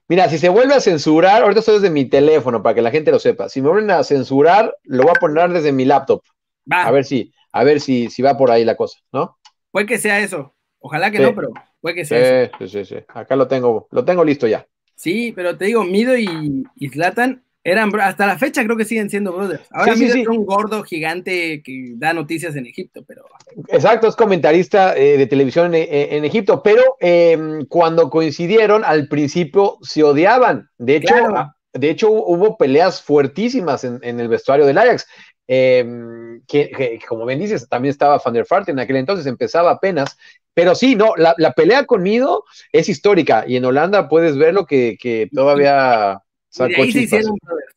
Mira, 0.08 0.28
si 0.28 0.38
se 0.38 0.48
vuelve 0.48 0.74
a 0.74 0.80
censurar, 0.80 1.42
ahorita 1.42 1.60
estoy 1.60 1.74
desde 1.76 1.90
mi 1.90 2.06
teléfono 2.06 2.62
para 2.62 2.74
que 2.74 2.82
la 2.82 2.90
gente 2.90 3.10
lo 3.10 3.18
sepa. 3.18 3.48
Si 3.48 3.60
me 3.60 3.68
vuelven 3.68 3.90
a 3.90 4.02
censurar, 4.02 4.74
lo 4.84 5.02
voy 5.02 5.12
a 5.14 5.20
poner 5.20 5.50
desde 5.50 5.72
mi 5.72 5.84
laptop. 5.84 6.22
A 6.70 6.90
ver 6.90 7.04
si, 7.04 7.32
a 7.52 7.64
ver 7.64 7.80
si, 7.80 8.08
si 8.10 8.22
va 8.22 8.36
por 8.36 8.50
ahí 8.50 8.64
la 8.64 8.76
cosa, 8.76 8.98
¿no? 9.12 9.38
Puede 9.70 9.86
que 9.86 9.98
sea 9.98 10.20
eso. 10.20 10.54
Ojalá 10.80 11.10
que 11.10 11.18
no, 11.18 11.34
pero 11.34 11.50
puede 11.80 11.96
que 11.96 12.04
sea 12.04 12.42
eso. 12.44 12.52
Sí, 12.58 12.68
sí, 12.68 12.84
sí. 12.84 12.96
Acá 13.08 13.36
lo 13.36 13.48
tengo, 13.48 13.88
lo 13.90 14.04
tengo 14.04 14.24
listo 14.24 14.46
ya. 14.46 14.66
Sí, 14.94 15.32
pero 15.36 15.56
te 15.56 15.66
digo, 15.66 15.84
Mido 15.84 16.16
y, 16.16 16.64
y 16.74 16.88
Zlatan 16.88 17.44
eran, 17.70 17.90
hasta 18.00 18.26
la 18.26 18.38
fecha 18.38 18.64
creo 18.64 18.76
que 18.76 18.84
siguen 18.84 19.10
siendo 19.10 19.32
brothers. 19.32 19.62
Ahora 19.70 19.94
sí, 19.94 20.04
es 20.06 20.26
un 20.26 20.44
gordo 20.44 20.82
gigante 20.82 21.62
que 21.62 21.92
da 21.96 22.12
noticias 22.12 22.56
en 22.56 22.66
Egipto, 22.66 23.04
pero... 23.06 23.24
Exacto, 23.68 24.08
es 24.08 24.16
comentarista 24.16 24.96
eh, 24.96 25.18
de 25.18 25.26
televisión 25.26 25.74
en, 25.74 26.24
Egipto, 26.24 26.62
pero 26.62 26.82
em, 27.00 27.66
cuando 27.66 28.10
coincidieron, 28.10 28.84
al 28.84 29.08
principio 29.08 29.78
se 29.82 30.02
odiaban. 30.02 30.68
De 30.78 30.96
hecho, 30.96 31.14
ah, 31.34 31.54
de 31.72 31.90
hecho 31.90 32.10
hubo 32.10 32.56
peleas 32.56 33.02
fuertísimas 33.02 33.84
en, 33.84 34.00
el 34.02 34.28
vestuario 34.28 34.66
del 34.66 34.78
Ajax. 34.78 35.06
Em, 35.46 36.42
que, 36.46 37.00
como 37.08 37.24
bien 37.24 37.38
dices, 37.38 37.68
también 37.68 37.90
estaba 37.90 38.20
Van 38.22 38.34
der 38.34 38.46
en 38.66 38.78
aquel 38.78 38.96
entonces, 38.96 39.26
empezaba 39.26 39.70
apenas, 39.70 40.16
pero 40.54 40.74
sí, 40.74 40.94
no, 40.96 41.14
la, 41.16 41.52
pelea 41.52 41.86
con 41.86 42.02
Mido 42.02 42.44
es 42.72 42.88
histórica 42.88 43.44
y 43.46 43.56
en 43.56 43.64
Holanda 43.64 44.08
puedes 44.08 44.36
ver 44.36 44.54
lo 44.54 44.66
que, 44.66 44.96
que 45.00 45.28
todavía 45.32 46.20
de 46.56 46.76
ahí 46.76 46.92
se 46.92 47.00
hicieron 47.00 47.36
brothers. 47.42 47.74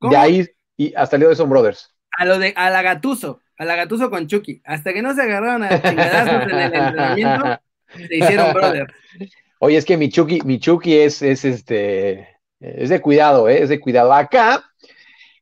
De 0.00 0.16
ahí 0.16 0.48
y 0.76 0.94
hasta 0.94 1.16
el 1.16 1.20
día 1.20 1.28
de 1.28 1.36
son 1.36 1.50
brothers. 1.50 1.94
A 2.12 2.24
lo 2.24 2.38
de 2.38 2.52
a 2.56 2.70
la 2.70 2.82
Gatuso, 2.82 3.40
a 3.58 3.64
la 3.64 3.76
Gatuso 3.76 4.10
con 4.10 4.26
Chucky. 4.26 4.62
Hasta 4.64 4.92
que 4.92 5.02
no 5.02 5.14
se 5.14 5.22
agarraron 5.22 5.64
a 5.64 5.82
chingadazos 5.82 6.42
en 6.44 6.58
el 6.58 6.74
entrenamiento, 6.74 7.60
se 7.94 8.16
hicieron 8.16 8.54
brothers. 8.54 8.94
Oye, 9.60 9.76
es 9.76 9.84
que 9.84 9.96
mi 9.96 10.08
Chucky, 10.08 10.40
mi 10.44 10.60
Chucky 10.60 10.98
es, 10.98 11.20
es 11.20 11.44
este 11.44 12.38
es 12.60 12.88
de 12.88 13.00
cuidado, 13.00 13.48
¿eh? 13.48 13.62
es 13.62 13.68
de 13.68 13.80
cuidado. 13.80 14.12
Acá, 14.12 14.64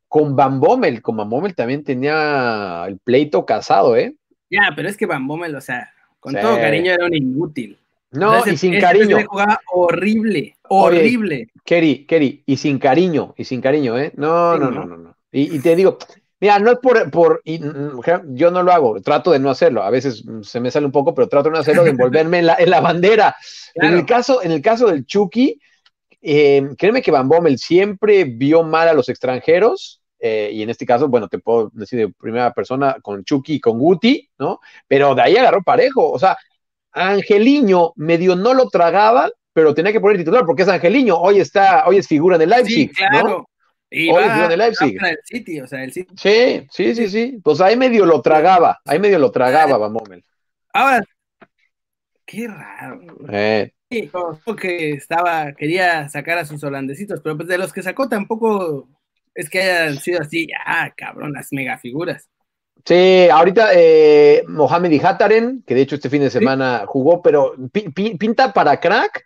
con 0.08 0.36
Bambomel, 0.36 1.02
con 1.02 1.16
Bambomel 1.16 1.54
también 1.54 1.84
tenía 1.84 2.84
el 2.86 2.98
pleito 2.98 3.44
casado, 3.44 3.96
¿eh? 3.96 4.14
Ya, 4.50 4.72
pero 4.74 4.88
es 4.88 4.96
que 4.96 5.06
Bambomel, 5.06 5.54
o 5.54 5.60
sea, 5.60 5.92
con 6.20 6.34
todo 6.34 6.56
cariño 6.56 6.92
era 6.92 7.04
un 7.04 7.14
inútil. 7.14 7.78
No, 8.16 8.46
y 8.46 8.56
sin 8.56 8.80
cariño. 8.80 9.18
Horrible, 9.72 10.56
horrible. 10.68 11.48
Kerry, 11.64 12.06
Kerry, 12.06 12.42
y 12.46 12.56
sin 12.56 12.78
cariño, 12.78 13.34
y 13.36 13.44
sin 13.44 13.60
cariño, 13.60 13.98
¿eh? 13.98 14.12
No, 14.16 14.56
no, 14.56 14.70
no, 14.70 14.84
no, 14.84 14.96
no. 14.96 15.16
Y, 15.32 15.58
te 15.58 15.76
digo, 15.76 15.98
mira, 16.40 16.58
no 16.58 16.70
es 16.70 16.78
por, 16.78 17.10
por 17.10 17.42
mm, 17.44 18.34
yo 18.34 18.50
no 18.50 18.62
lo 18.62 18.72
hago, 18.72 19.00
trato 19.02 19.32
de 19.32 19.38
no 19.38 19.50
hacerlo, 19.50 19.82
a 19.82 19.90
veces 19.90 20.24
mm, 20.24 20.42
se 20.42 20.60
me 20.60 20.70
sale 20.70 20.86
un 20.86 20.92
poco, 20.92 21.14
pero 21.14 21.28
trato 21.28 21.50
de 21.50 21.54
no 21.54 21.58
hacerlo, 21.58 21.84
de 21.84 21.90
envolverme 21.90 22.38
en 22.38 22.46
la, 22.46 22.56
en 22.58 22.70
la 22.70 22.80
bandera. 22.80 23.36
En, 23.74 23.92
el 23.92 24.06
caso, 24.06 24.42
en 24.42 24.52
el 24.52 24.62
caso 24.62 24.86
del 24.86 25.04
Chucky, 25.04 25.60
eh, 26.22 26.68
créeme 26.78 27.02
que 27.02 27.10
Van 27.10 27.28
Bommel 27.28 27.58
siempre 27.58 28.24
vio 28.24 28.62
mal 28.62 28.88
a 28.88 28.94
los 28.94 29.08
extranjeros 29.08 30.00
eh, 30.18 30.50
y 30.52 30.62
en 30.62 30.70
este 30.70 30.86
caso, 30.86 31.08
bueno, 31.08 31.28
te 31.28 31.38
puedo 31.38 31.70
decir 31.74 31.98
de 31.98 32.08
primera 32.08 32.52
persona 32.52 32.96
con 33.02 33.24
Chucky 33.24 33.54
y 33.54 33.60
con 33.60 33.78
Guti, 33.78 34.28
¿no? 34.38 34.60
Pero 34.88 35.14
de 35.14 35.22
ahí 35.22 35.36
agarró 35.36 35.62
parejo, 35.62 36.10
o 36.10 36.18
sea, 36.18 36.36
Angeliño 36.96 37.92
medio 37.96 38.34
no 38.34 38.54
lo 38.54 38.68
tragaba, 38.68 39.30
pero 39.52 39.74
tenía 39.74 39.92
que 39.92 40.00
poner 40.00 40.16
titular 40.16 40.44
porque 40.46 40.62
es 40.62 40.68
Angeliño, 40.68 41.16
hoy 41.16 41.40
está, 41.40 41.86
hoy 41.86 41.98
es 41.98 42.08
figura 42.08 42.38
de 42.38 42.46
Leipzig, 42.46 42.88
Sí, 42.88 42.94
claro. 42.94 43.28
¿no? 43.28 43.46
Y 43.90 44.08
Hoy 44.10 44.14
va- 44.16 44.20
es 44.26 44.32
figura 44.32 44.48
de 44.48 44.56
Leipzig. 44.56 44.98
el 45.04 45.18
City, 45.24 45.60
o 45.60 45.66
sea, 45.66 45.84
el 45.84 45.92
City. 45.92 46.14
Sí, 46.16 46.66
sí, 46.70 46.94
sí, 46.94 47.08
sí. 47.08 47.38
Pues 47.44 47.60
ahí 47.60 47.76
medio 47.76 48.04
lo 48.06 48.20
tragaba, 48.20 48.80
ahí 48.84 48.98
medio 48.98 49.18
lo 49.18 49.30
tragaba, 49.30 49.76
Van 49.78 49.92
Bommel. 49.92 50.24
Ahora, 50.72 51.02
qué 52.24 52.48
raro. 52.48 53.00
Eh, 53.30 53.72
Sí, 53.88 54.10
que 54.60 54.90
estaba, 54.90 55.52
quería 55.52 56.08
sacar 56.08 56.38
a 56.38 56.44
sus 56.44 56.62
holandesitos, 56.64 57.20
pero 57.22 57.36
pues 57.36 57.46
de 57.48 57.56
los 57.56 57.72
que 57.72 57.82
sacó 57.84 58.08
tampoco 58.08 58.88
es 59.32 59.48
que 59.48 59.62
hayan 59.62 59.96
sido 60.00 60.20
así, 60.22 60.48
ah, 60.66 60.92
cabrón, 60.96 61.32
las 61.32 61.52
megafiguras. 61.52 62.28
Sí, 62.86 63.28
ahorita 63.28 63.70
eh, 63.74 64.44
Mohamed 64.46 64.92
y 64.92 65.00
Hataren, 65.04 65.64
que 65.66 65.74
de 65.74 65.80
hecho 65.82 65.96
este 65.96 66.08
fin 66.08 66.22
de 66.22 66.30
semana 66.30 66.84
jugó, 66.86 67.20
pero 67.20 67.54
pi- 67.72 67.90
pi- 67.90 68.16
pinta 68.16 68.52
para 68.52 68.78
crack, 68.78 69.24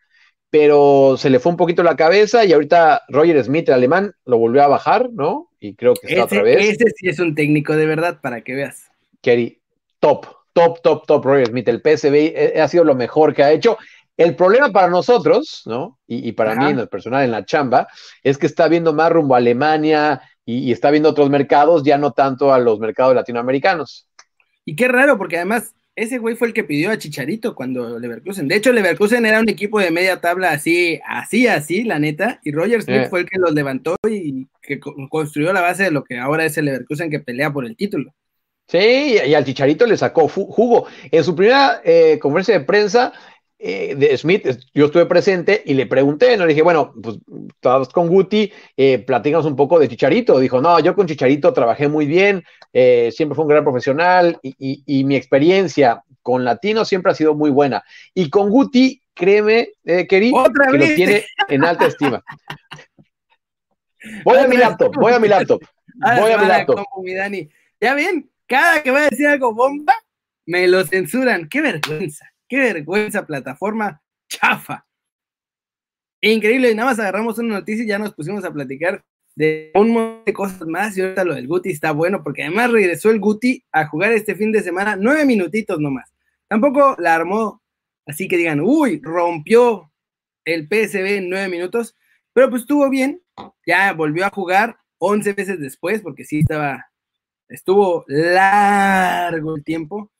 pero 0.48 1.16
se 1.18 1.28
le 1.28 1.38
fue 1.40 1.52
un 1.52 1.58
poquito 1.58 1.82
la 1.82 1.94
cabeza 1.94 2.44
y 2.44 2.52
ahorita 2.54 3.02
Roger 3.08 3.44
Smith, 3.44 3.68
el 3.68 3.74
alemán, 3.74 4.12
lo 4.24 4.38
volvió 4.38 4.62
a 4.62 4.68
bajar, 4.68 5.10
¿no? 5.12 5.50
Y 5.60 5.74
creo 5.74 5.94
que 5.94 6.08
está 6.08 6.24
otra 6.24 6.42
vez. 6.42 6.70
ese 6.70 6.90
sí 6.96 7.08
es 7.08 7.18
un 7.18 7.34
técnico 7.34 7.76
de 7.76 7.84
verdad, 7.84 8.18
para 8.22 8.40
que 8.40 8.54
veas. 8.54 8.88
Kerry, 9.20 9.60
top, 9.98 10.26
top, 10.54 10.80
top, 10.82 11.06
top 11.06 11.24
Roger 11.24 11.48
Smith. 11.48 11.68
El 11.68 11.82
PSV 11.82 12.32
eh, 12.34 12.60
ha 12.62 12.66
sido 12.68 12.84
lo 12.84 12.94
mejor 12.94 13.34
que 13.34 13.42
ha 13.42 13.52
hecho. 13.52 13.76
El 14.16 14.36
problema 14.36 14.70
para 14.70 14.88
nosotros, 14.88 15.62
¿no? 15.66 15.98
Y, 16.06 16.28
y 16.28 16.32
para 16.32 16.52
Ajá. 16.52 16.60
mí 16.60 16.70
en 16.70 16.78
el 16.78 16.88
personal, 16.88 17.24
en 17.24 17.30
la 17.30 17.44
chamba, 17.44 17.88
es 18.22 18.38
que 18.38 18.46
está 18.46 18.68
viendo 18.68 18.92
más 18.92 19.10
rumbo 19.12 19.34
a 19.34 19.38
Alemania 19.38 20.22
y, 20.50 20.68
y 20.68 20.72
está 20.72 20.90
viendo 20.90 21.08
otros 21.10 21.30
mercados, 21.30 21.82
ya 21.84 21.98
no 21.98 22.12
tanto 22.12 22.52
a 22.52 22.58
los 22.58 22.78
mercados 22.78 23.14
latinoamericanos. 23.14 24.06
Y 24.64 24.76
qué 24.76 24.88
raro, 24.88 25.16
porque 25.18 25.36
además 25.36 25.74
ese 25.96 26.18
güey 26.18 26.34
fue 26.36 26.48
el 26.48 26.54
que 26.54 26.64
pidió 26.64 26.90
a 26.90 26.98
Chicharito 26.98 27.54
cuando 27.54 27.98
Leverkusen. 27.98 28.48
De 28.48 28.56
hecho, 28.56 28.72
Leverkusen 28.72 29.26
era 29.26 29.40
un 29.40 29.48
equipo 29.48 29.80
de 29.80 29.90
media 29.90 30.20
tabla 30.20 30.50
así, 30.52 31.00
así, 31.06 31.46
así, 31.46 31.84
la 31.84 31.98
neta. 31.98 32.40
Y 32.44 32.52
Roger 32.52 32.80
Smith 32.82 33.02
Eh. 33.02 33.08
fue 33.10 33.20
el 33.20 33.26
que 33.26 33.38
los 33.38 33.52
levantó 33.52 33.96
y 34.08 34.46
que 34.62 34.78
co- 34.80 34.94
construyó 35.10 35.52
la 35.52 35.60
base 35.60 35.84
de 35.84 35.90
lo 35.90 36.04
que 36.04 36.18
ahora 36.18 36.44
es 36.44 36.56
el 36.56 36.66
Leverkusen 36.66 37.10
que 37.10 37.20
pelea 37.20 37.52
por 37.52 37.66
el 37.66 37.76
título. 37.76 38.14
Sí, 38.68 39.16
y 39.26 39.34
al 39.34 39.44
Chicharito 39.44 39.84
le 39.84 39.96
sacó 39.96 40.28
jugo. 40.28 40.86
En 41.10 41.24
su 41.24 41.34
primera 41.34 41.80
eh, 41.84 42.18
conferencia 42.20 42.56
de 42.58 42.64
prensa 42.64 43.12
eh, 43.62 43.94
de 43.94 44.16
Smith, 44.16 44.46
yo 44.74 44.86
estuve 44.86 45.06
presente 45.06 45.62
y 45.66 45.74
le 45.74 45.86
pregunté, 45.86 46.36
no 46.36 46.44
le 46.46 46.50
dije, 46.54 46.62
bueno, 46.62 46.92
pues 47.02 47.18
estabas 47.54 47.88
con 47.90 48.08
Guti, 48.08 48.50
eh, 48.76 48.98
platícanos 48.98 49.44
un 49.46 49.56
poco 49.56 49.78
de 49.78 49.88
Chicharito. 49.88 50.38
Dijo, 50.38 50.60
no, 50.60 50.80
yo 50.80 50.94
con 50.94 51.06
Chicharito 51.06 51.52
trabajé 51.52 51.88
muy 51.88 52.06
bien, 52.06 52.42
eh, 52.72 53.10
siempre 53.12 53.34
fue 53.36 53.44
un 53.44 53.50
gran 53.50 53.64
profesional 53.64 54.38
y, 54.42 54.54
y- 54.58 54.82
y 54.86 55.04
mi 55.04 55.16
experiencia 55.16 56.02
con 56.22 56.44
Latino 56.44 56.84
siempre 56.84 57.12
ha 57.12 57.14
sido 57.14 57.34
muy 57.34 57.50
buena. 57.50 57.82
Y 58.14 58.30
con 58.30 58.48
Guti, 58.50 59.02
créeme, 59.14 59.68
eh, 59.84 60.06
¡Otra 60.32 60.68
que 60.70 60.78
lo 60.78 60.86
tiene 60.94 61.24
en 61.48 61.64
alta 61.64 61.86
estima. 61.86 62.24
Voy 64.24 64.38
a 64.38 64.46
mi 64.48 64.56
laptop, 64.56 64.94
voy 64.94 65.12
a 65.12 65.18
mi 65.18 65.28
laptop. 65.28 65.60
Voy 65.94 66.30
a 66.32 66.38
mi 66.38 66.46
laptop. 66.46 66.86
Ya 67.80 67.94
ven, 67.94 68.30
cada 68.46 68.82
que 68.82 68.90
va 68.90 69.00
a 69.00 69.08
decir 69.10 69.26
algo 69.26 69.52
bomba, 69.54 69.94
me 70.46 70.66
lo 70.68 70.84
censuran. 70.84 71.48
Qué 71.48 71.60
vergüenza, 71.60 72.26
qué 72.50 72.58
vergüenza, 72.58 73.24
plataforma 73.24 74.02
chafa. 74.28 74.86
Increíble, 76.20 76.70
y 76.70 76.74
nada 76.74 76.90
más 76.90 76.98
agarramos 76.98 77.38
una 77.38 77.54
noticia 77.54 77.84
y 77.84 77.88
ya 77.88 77.98
nos 77.98 78.12
pusimos 78.12 78.44
a 78.44 78.52
platicar 78.52 79.02
de 79.34 79.70
un 79.74 79.92
montón 79.92 80.24
de 80.26 80.32
cosas 80.34 80.66
más. 80.66 80.98
Y 80.98 81.00
ahorita 81.00 81.24
lo 81.24 81.34
del 81.34 81.46
Guti 81.46 81.70
está 81.70 81.92
bueno, 81.92 82.22
porque 82.22 82.42
además 82.42 82.72
regresó 82.72 83.10
el 83.10 83.20
Guti 83.20 83.64
a 83.72 83.86
jugar 83.86 84.12
este 84.12 84.34
fin 84.34 84.52
de 84.52 84.62
semana 84.62 84.96
nueve 84.96 85.24
minutitos 85.24 85.80
nomás. 85.80 86.12
Tampoco 86.48 86.96
la 86.98 87.14
armó, 87.14 87.62
así 88.04 88.28
que 88.28 88.36
digan, 88.36 88.60
uy, 88.60 89.00
rompió 89.02 89.90
el 90.44 90.66
PSB 90.66 91.18
en 91.18 91.30
nueve 91.30 91.48
minutos, 91.48 91.96
pero 92.32 92.50
pues 92.50 92.62
estuvo 92.62 92.90
bien, 92.90 93.22
ya 93.64 93.92
volvió 93.92 94.26
a 94.26 94.30
jugar 94.30 94.76
11 94.98 95.32
veces 95.34 95.60
después, 95.60 96.02
porque 96.02 96.24
sí 96.24 96.40
estaba, 96.40 96.90
estuvo 97.48 98.04
largo 98.08 99.56
el 99.56 99.64
tiempo. 99.64 100.10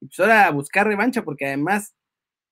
Y 0.00 0.06
pues 0.06 0.20
ahora 0.20 0.50
buscar 0.50 0.86
revancha, 0.86 1.22
porque 1.22 1.46
además 1.46 1.94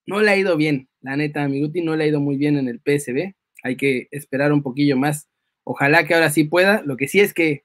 no 0.06 0.20
le 0.20 0.30
ha 0.30 0.36
ido 0.36 0.56
bien, 0.56 0.88
la 1.00 1.16
neta, 1.16 1.42
a 1.42 1.48
Miguti 1.48 1.82
no 1.82 1.96
le 1.96 2.04
ha 2.04 2.06
ido 2.08 2.20
muy 2.20 2.36
bien 2.36 2.56
en 2.56 2.68
el 2.68 2.80
PSB. 2.80 3.34
Hay 3.62 3.76
que 3.76 4.08
esperar 4.10 4.52
un 4.52 4.62
poquillo 4.62 4.96
más. 4.96 5.28
Ojalá 5.64 6.06
que 6.06 6.14
ahora 6.14 6.30
sí 6.30 6.44
pueda. 6.44 6.82
Lo 6.82 6.96
que 6.96 7.08
sí 7.08 7.20
es 7.20 7.34
que 7.34 7.64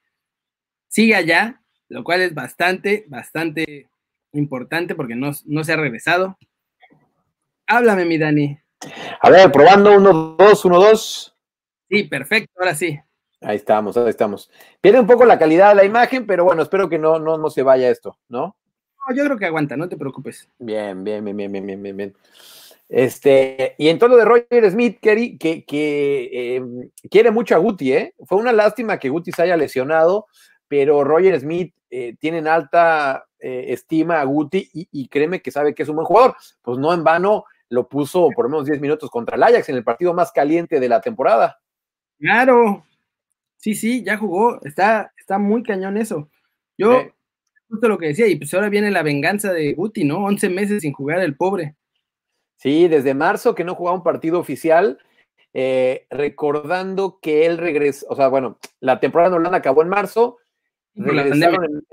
sigue 0.88 1.16
allá, 1.16 1.62
lo 1.90 2.04
cual 2.04 2.22
es 2.22 2.34
bastante, 2.34 3.06
bastante 3.08 3.90
importante 4.34 4.96
porque 4.96 5.16
no, 5.16 5.32
no 5.46 5.64
se 5.64 5.74
ha 5.74 5.78
regresado. 5.78 6.38
Háblame, 7.68 8.06
mi 8.06 8.18
Dani. 8.18 8.60
A 9.22 9.30
ver, 9.30 9.52
probando, 9.52 9.96
uno, 9.96 10.36
dos, 10.38 10.66
uno, 10.66 10.80
dos. 10.80 11.36
Sí, 11.90 12.04
perfecto, 12.04 12.52
ahora 12.60 12.76
sí. 12.76 13.00
Ahí 13.42 13.56
estamos, 13.56 13.98
ahí 13.98 14.10
estamos. 14.10 14.52
Pierde 14.82 15.00
un 15.00 15.08
poco 15.08 15.26
la 15.26 15.40
calidad 15.40 15.70
de 15.70 15.76
la 15.76 15.84
imagen, 15.84 16.26
pero 16.26 16.44
bueno, 16.44 16.62
espero 16.62 16.90
que 16.90 17.00
no, 17.00 17.20
no, 17.20 17.38
no 17.38 17.50
se 17.50 17.64
vaya 17.64 17.90
esto, 17.90 18.20
¿no? 18.30 18.56
No, 19.08 19.16
yo 19.16 19.26
creo 19.26 19.38
que 19.38 19.46
aguanta, 19.46 19.78
no 19.78 19.90
te 19.90 19.98
preocupes. 19.98 20.48
Bien, 20.60 21.04
bien, 21.04 21.24
bien, 21.24 21.38
bien, 21.38 21.52
bien, 21.52 21.66
bien, 21.66 21.84
bien, 21.84 21.98
bien. 21.98 22.16
Este, 22.88 23.76
y 23.78 23.88
en 23.88 23.98
todo 23.98 24.10
lo 24.10 24.18
de 24.18 24.26
Roger 24.26 24.70
Smith, 24.70 25.00
Kerry, 25.02 25.38
que, 25.38 25.64
que 25.64 26.30
eh, 26.32 26.64
quiere 27.10 27.32
mucho 27.32 27.56
a 27.56 27.60
Guti, 27.60 27.94
¿eh? 27.94 28.14
Fue 28.26 28.38
una 28.38 28.52
lástima 28.52 29.00
que 29.00 29.10
Guti 29.10 29.32
se 29.32 29.44
haya 29.44 29.56
lesionado, 29.56 30.28
pero 30.68 31.04
Roger 31.04 31.40
Smith 31.40 31.74
eh, 31.90 32.16
tiene 32.20 32.40
en 32.40 32.48
alta 32.48 33.26
eh, 33.40 33.68
estima 33.70 34.20
a 34.20 34.26
Guti 34.26 34.70
y, 34.74 34.90
y 34.92 35.08
créeme 35.08 35.42
que 35.42 35.52
sabe 35.52 35.74
que 35.74 35.84
es 35.84 35.90
un 35.90 35.96
buen 35.96 36.06
jugador. 36.06 36.36
Pues 36.62 36.78
no 36.78 36.94
en 36.94 37.04
vano 37.04 37.46
lo 37.70 37.88
puso 37.88 38.28
por 38.36 38.46
lo 38.46 38.50
menos 38.50 38.66
10 38.66 38.82
minutos 38.82 39.10
contra 39.10 39.38
el 39.38 39.44
Ajax 39.44 39.70
en 39.70 39.78
el 39.78 39.84
partido 39.84 40.14
más 40.14 40.32
caliente 40.34 40.80
de 40.80 40.90
la 40.90 41.00
temporada. 41.00 41.60
Claro. 42.20 42.84
Sí, 43.56 43.74
sí, 43.74 44.04
ya 44.04 44.18
jugó. 44.18 44.60
Está, 44.64 45.14
está 45.18 45.38
muy 45.38 45.64
cañón 45.64 45.96
eso. 45.96 46.30
Yo. 46.78 47.04
Justo 47.72 47.88
lo 47.90 47.98
que 47.98 48.08
decía, 48.08 48.28
y 48.28 48.36
pues 48.36 48.54
ahora 48.54 48.70
viene 48.70 48.92
la 48.92 49.02
venganza 49.04 49.52
de 49.54 49.74
Guti, 49.74 50.04
¿no? 50.04 50.24
11 50.26 50.50
meses 50.50 50.82
sin 50.82 50.94
jugar 50.94 51.20
el 51.22 51.36
pobre. 51.36 51.76
Sí, 52.58 52.88
desde 52.88 53.14
marzo 53.16 53.56
que 53.56 53.64
no 53.64 53.74
jugaba 53.74 53.98
un 53.98 54.04
partido 54.04 54.38
oficial, 54.40 55.00
eh, 55.54 56.06
recordando 56.12 57.20
que 57.22 57.46
él 57.46 57.58
regresó, 57.58 58.06
o 58.10 58.16
sea, 58.16 58.28
bueno, 58.28 58.60
la 58.80 59.00
temporada 59.00 59.30
en 59.30 59.36
Holanda 59.36 59.58
acabó 59.58 59.82
en 59.82 59.90
marzo, 59.90 60.38
regresaron 60.96 61.66
en, 61.66 61.84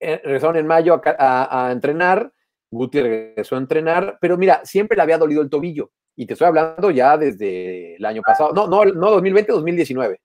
eh, 0.00 0.20
regresaron 0.22 0.56
en 0.56 0.66
mayo 0.66 0.94
a, 0.94 1.00
ca- 1.00 1.16
a- 1.18 1.68
a 1.68 1.72
entrenar, 1.72 2.32
Guti 2.70 3.00
regresó 3.00 3.54
a 3.56 3.58
entrenar, 3.58 4.18
pero 4.20 4.36
mira, 4.36 4.60
siempre 4.64 4.96
le 4.96 5.02
había 5.02 5.18
dolido 5.18 5.40
el 5.40 5.48
tobillo, 5.50 5.90
y 6.16 6.26
te 6.26 6.34
estoy 6.34 6.48
hablando 6.48 6.90
ya 6.90 7.16
desde 7.16 7.96
el 7.96 8.04
año 8.04 8.22
pasado, 8.22 8.52
no, 8.52 8.66
no, 8.66 8.84
no 8.84 9.10
2020, 9.10 9.52
2019, 9.52 10.20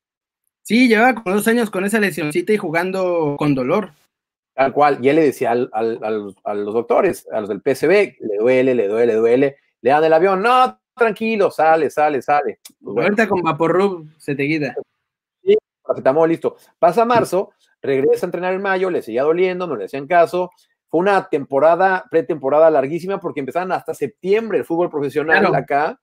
Sí, 0.66 0.88
llevaba 0.88 1.16
como 1.22 1.36
dos 1.36 1.48
años 1.50 1.70
con 1.70 1.84
esa 1.84 2.00
lesioncita 2.00 2.54
y 2.54 2.58
jugando 2.58 3.36
con 3.38 3.54
dolor. 3.54 3.92
Tal 4.54 4.72
cual, 4.74 5.00
y 5.04 5.10
él 5.10 5.16
le 5.18 5.24
decía 5.24 5.52
al- 5.52 5.70
al- 5.74 6.00
al- 6.04 6.36
a 6.44 6.54
los 6.54 6.74
doctores, 6.74 7.28
a 7.32 7.40
los 7.42 7.50
del 7.50 7.62
PSB, 7.62 8.18
le 8.20 8.38
duele, 8.40 8.76
le 8.76 8.88
duele, 8.88 9.14
le 9.14 9.20
duele, 9.20 9.58
le 9.82 9.90
dan 9.90 10.04
el 10.04 10.14
avión, 10.14 10.42
no, 10.42 10.80
tranquilo, 10.96 11.50
sale, 11.52 11.90
sale, 11.90 12.22
sale. 12.22 12.60
Pues 12.64 12.78
bueno, 12.82 13.02
Ahorita 13.02 13.28
con 13.28 13.42
Vaporrub 13.42 14.08
se 14.18 14.36
te 14.36 14.48
quita. 14.48 14.76
paracetamol, 15.82 16.30
listo. 16.30 16.56
Pasa 16.80 17.04
marzo, 17.06 17.52
regresa 17.82 18.26
a 18.26 18.28
entrenar 18.28 18.54
en 18.54 18.62
mayo, 18.62 18.90
le 18.90 19.02
seguía 19.02 19.24
doliendo, 19.24 19.68
no 19.68 19.76
le 19.76 19.86
hacían 19.86 20.08
caso. 20.08 20.50
Fue 20.90 21.00
una 21.00 21.28
temporada, 21.28 22.06
pretemporada 22.10 22.70
larguísima 22.70 23.20
porque 23.20 23.40
empezaron 23.40 23.72
hasta 23.72 23.94
septiembre 23.94 24.60
el 24.60 24.66
fútbol 24.66 24.90
profesional 24.90 25.40
Claro. 25.40 25.56
acá. 25.56 26.00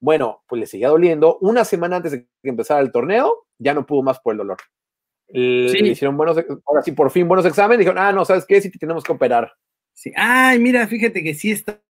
Bueno, 0.00 0.42
pues 0.48 0.60
le 0.60 0.66
seguía 0.66 0.88
doliendo. 0.88 1.38
Una 1.40 1.64
semana 1.64 1.96
antes 1.96 2.12
de 2.12 2.22
que 2.42 2.48
empezara 2.50 2.80
el 2.80 2.92
torneo, 2.92 3.46
ya 3.58 3.72
no 3.72 3.86
pudo 3.86 4.02
más 4.02 4.20
por 4.20 4.32
el 4.32 4.38
dolor. 4.38 4.58
Le 5.28 5.68
Sí. 5.70 5.78
le 5.80 5.88
hicieron 5.88 6.16
buenos, 6.16 6.38
ahora 6.66 6.82
sí, 6.82 6.92
por 6.92 7.10
fin 7.10 7.26
buenos 7.28 7.44
exámenes. 7.46 7.80
Dijeron, 7.80 7.98
ah, 7.98 8.12
no, 8.12 8.24
¿sabes 8.24 8.44
qué? 8.46 8.60
Sí, 8.60 8.70
te 8.70 8.78
tenemos 8.78 9.02
que 9.04 9.12
operar. 9.12 9.52
Sí. 9.92 10.12
Ay, 10.14 10.58
mira, 10.58 10.86
fíjate 10.86 11.22
que 11.22 11.34
sí 11.34 11.50
está. 11.52 11.80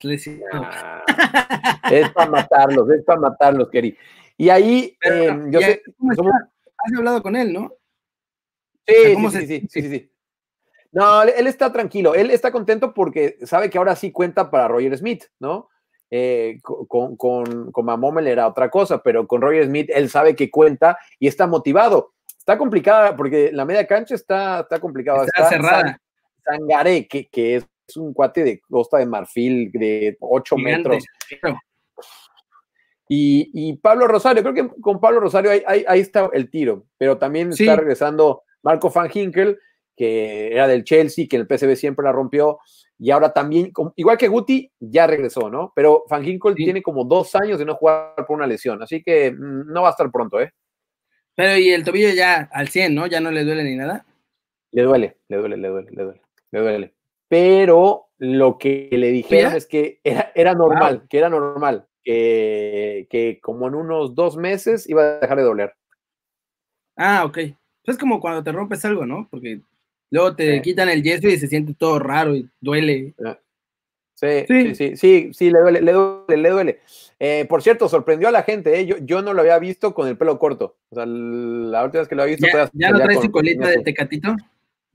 Ah, 0.52 1.02
es 1.90 2.10
para 2.12 2.30
matarlos, 2.30 2.88
es 2.90 3.04
para 3.04 3.20
matarlos, 3.20 3.68
Keri. 3.68 3.96
Y 4.36 4.48
ahí, 4.48 4.96
Pero, 5.00 5.16
eh, 5.16 5.40
yo 5.50 5.60
¿y 5.60 5.62
sé, 5.62 5.82
¿cómo 5.98 6.12
está? 6.12 6.22
somos- 6.22 6.34
Has 6.78 6.98
hablado 6.98 7.22
con 7.22 7.34
él, 7.36 7.52
¿no? 7.52 7.72
Sí, 8.86 8.94
sea, 8.94 9.08
sí, 9.08 9.14
¿cómo 9.14 9.30
sí, 9.30 9.36
se 9.40 9.46
sí, 9.46 9.66
sí, 9.70 9.80
sí, 9.82 9.88
sí. 9.90 10.12
No, 10.92 11.22
él, 11.24 11.46
está 11.46 11.72
tranquilo, 11.72 12.14
él 12.14 12.30
está 12.30 12.52
contento 12.52 12.94
porque 12.94 13.38
sabe 13.44 13.68
que 13.70 13.78
ahora 13.78 13.96
sí 13.96 14.12
cuenta 14.12 14.50
para 14.50 14.68
Roger 14.68 14.96
Smith, 14.96 15.24
¿no? 15.40 15.68
Eh, 16.10 16.58
co- 16.62 16.86
con, 16.86 17.16
con, 17.16 17.72
con 17.72 17.84
Mamomel 17.84 18.28
era 18.28 18.46
otra 18.46 18.70
cosa, 18.70 19.02
pero 19.02 19.26
con 19.26 19.40
Roger 19.42 19.66
Smith 19.66 19.90
él 19.92 20.08
sabe 20.08 20.36
que 20.36 20.50
cuenta 20.50 20.96
y 21.18 21.26
está 21.26 21.46
motivado. 21.46 22.14
Está 22.46 22.56
complicada 22.58 23.16
porque 23.16 23.50
la 23.52 23.64
media 23.64 23.84
cancha 23.88 24.14
está, 24.14 24.60
está 24.60 24.78
complicada. 24.78 25.24
Está 25.24 25.48
cerrada. 25.48 25.98
San- 26.44 26.58
Sangaré, 26.60 27.08
que, 27.08 27.26
que 27.26 27.56
es 27.56 27.66
un 27.96 28.14
cuate 28.14 28.44
de 28.44 28.60
Costa 28.60 28.98
de 28.98 29.06
Marfil 29.06 29.72
de 29.72 30.16
8 30.20 30.54
Gigante. 30.56 30.76
metros. 30.90 31.04
Y, 33.08 33.50
y 33.52 33.76
Pablo 33.78 34.06
Rosario, 34.06 34.42
creo 34.42 34.54
que 34.54 34.80
con 34.80 35.00
Pablo 35.00 35.20
Rosario 35.20 35.50
ahí, 35.50 35.62
ahí- 35.66 35.84
ahí 35.86 36.00
está 36.00 36.28
el 36.32 36.50
tiro, 36.50 36.86
pero 36.98 37.18
también 37.18 37.52
Sí. 37.52 37.64
está 37.64 37.76
regresando 37.76 38.42
Marco 38.62 38.90
Van 38.90 39.10
Hinkel, 39.12 39.58
que 39.96 40.52
era 40.52 40.66
del 40.68 40.84
Chelsea, 40.84 41.26
que 41.28 41.36
en 41.36 41.42
el 41.42 41.48
PSV 41.48 41.76
siempre 41.76 42.04
la 42.04 42.12
rompió, 42.12 42.58
y 42.98 43.10
ahora 43.10 43.32
también, 43.32 43.72
igual 43.96 44.18
que 44.18 44.28
Guti, 44.28 44.70
ya 44.80 45.06
regresó, 45.06 45.48
¿no? 45.50 45.72
Pero 45.74 46.04
Van 46.10 46.24
Hinkel 46.24 46.54
tiene 46.54 46.82
como 46.82 47.04
dos 47.04 47.34
años 47.36 47.58
de 47.58 47.64
no 47.64 47.74
jugar 47.76 48.14
por 48.26 48.36
una 48.36 48.46
lesión, 48.46 48.82
así 48.82 49.02
que 49.02 49.30
mm, 49.30 49.72
no 49.72 49.82
va 49.82 49.88
a 49.88 49.90
estar 49.92 50.10
pronto, 50.10 50.40
¿eh? 50.40 50.52
Pero 51.36 51.58
y 51.58 51.68
el 51.70 51.84
tobillo 51.84 52.08
ya 52.14 52.48
al 52.50 52.68
100, 52.68 52.94
¿no? 52.94 53.06
Ya 53.06 53.20
no 53.20 53.30
le 53.30 53.44
duele 53.44 53.62
ni 53.62 53.76
nada. 53.76 54.06
Le 54.72 54.82
duele, 54.82 55.16
le 55.28 55.36
duele, 55.36 55.56
le 55.58 55.68
duele, 55.68 55.90
le 55.92 56.02
duele, 56.02 56.20
le 56.50 56.60
duele. 56.60 56.94
Pero 57.28 58.08
lo 58.18 58.56
que 58.58 58.88
le 58.90 59.08
dijeron 59.08 59.54
es 59.54 59.66
que 59.66 60.00
era, 60.02 60.32
era 60.34 60.54
normal, 60.54 61.06
que 61.08 61.18
era 61.18 61.28
normal, 61.28 61.86
que, 62.02 63.06
que 63.10 63.38
como 63.42 63.68
en 63.68 63.74
unos 63.74 64.14
dos 64.14 64.36
meses 64.36 64.88
iba 64.88 65.02
a 65.02 65.18
dejar 65.18 65.36
de 65.36 65.44
doler. 65.44 65.74
Ah, 66.96 67.24
ok. 67.26 67.38
Es 67.84 67.98
como 67.98 68.20
cuando 68.20 68.42
te 68.42 68.52
rompes 68.52 68.84
algo, 68.86 69.04
¿no? 69.06 69.28
Porque 69.30 69.60
luego 70.10 70.34
te 70.34 70.62
quitan 70.62 70.88
el 70.88 71.02
yeso 71.02 71.28
y 71.28 71.36
se 71.36 71.46
siente 71.46 71.74
todo 71.74 71.98
raro 71.98 72.34
y 72.34 72.48
duele. 72.60 73.14
Ah. 73.24 73.38
Sí, 74.16 74.46
sí, 74.48 74.74
sí, 74.74 74.96
sí, 74.96 75.30
sí, 75.34 75.50
le 75.50 75.60
duele, 75.60 75.80
le 75.82 75.92
duele, 75.92 76.36
le 76.38 76.50
duele. 76.50 76.80
Eh, 77.18 77.44
por 77.46 77.62
cierto, 77.62 77.86
sorprendió 77.86 78.28
a 78.28 78.32
la 78.32 78.44
gente, 78.44 78.80
¿eh? 78.80 78.86
yo, 78.86 78.96
yo, 79.02 79.20
no 79.20 79.34
lo 79.34 79.42
había 79.42 79.58
visto 79.58 79.92
con 79.92 80.08
el 80.08 80.16
pelo 80.16 80.38
corto. 80.38 80.78
O 80.88 80.94
sea, 80.94 81.04
la 81.04 81.84
última 81.84 82.00
vez 82.00 82.08
que 82.08 82.14
lo 82.14 82.22
había 82.22 82.36
visto. 82.36 82.46
¿Ya, 82.50 82.70
¿ya 82.72 82.90
no 82.90 83.00
traes 83.00 83.20
su 83.20 83.30
colita 83.30 83.68
de 83.68 83.82
tecatito? 83.82 84.34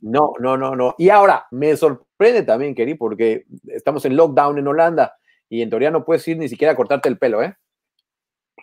No, 0.01 0.33
no, 0.39 0.57
no, 0.57 0.75
no. 0.75 0.95
Y 0.97 1.09
ahora, 1.09 1.45
me 1.51 1.77
sorprende 1.77 2.41
también, 2.41 2.73
Keri, 2.73 2.95
porque 2.95 3.45
estamos 3.67 4.03
en 4.05 4.15
lockdown 4.15 4.57
en 4.57 4.67
Holanda 4.67 5.15
y 5.49 5.61
en 5.61 5.69
teoría 5.69 5.91
no 5.91 6.03
puedes 6.03 6.27
ir 6.27 6.37
ni 6.37 6.49
siquiera 6.49 6.73
a 6.73 6.75
cortarte 6.75 7.07
el 7.07 7.19
pelo, 7.19 7.43
¿eh? 7.43 7.55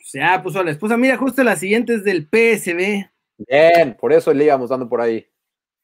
Se 0.03 0.21
ha 0.21 0.43
puso 0.43 0.65
la 0.65 0.73
esposa. 0.73 0.97
Mira, 0.97 1.17
justo 1.17 1.45
la 1.45 1.55
siguiente 1.55 1.95
es 1.95 2.03
del 2.03 2.27
PSB. 2.27 3.09
Bien, 3.47 3.97
por 3.99 4.13
eso 4.13 4.35
le 4.35 4.45
íbamos 4.45 4.71
dando 4.71 4.89
por 4.89 5.01
ahí. 5.01 5.25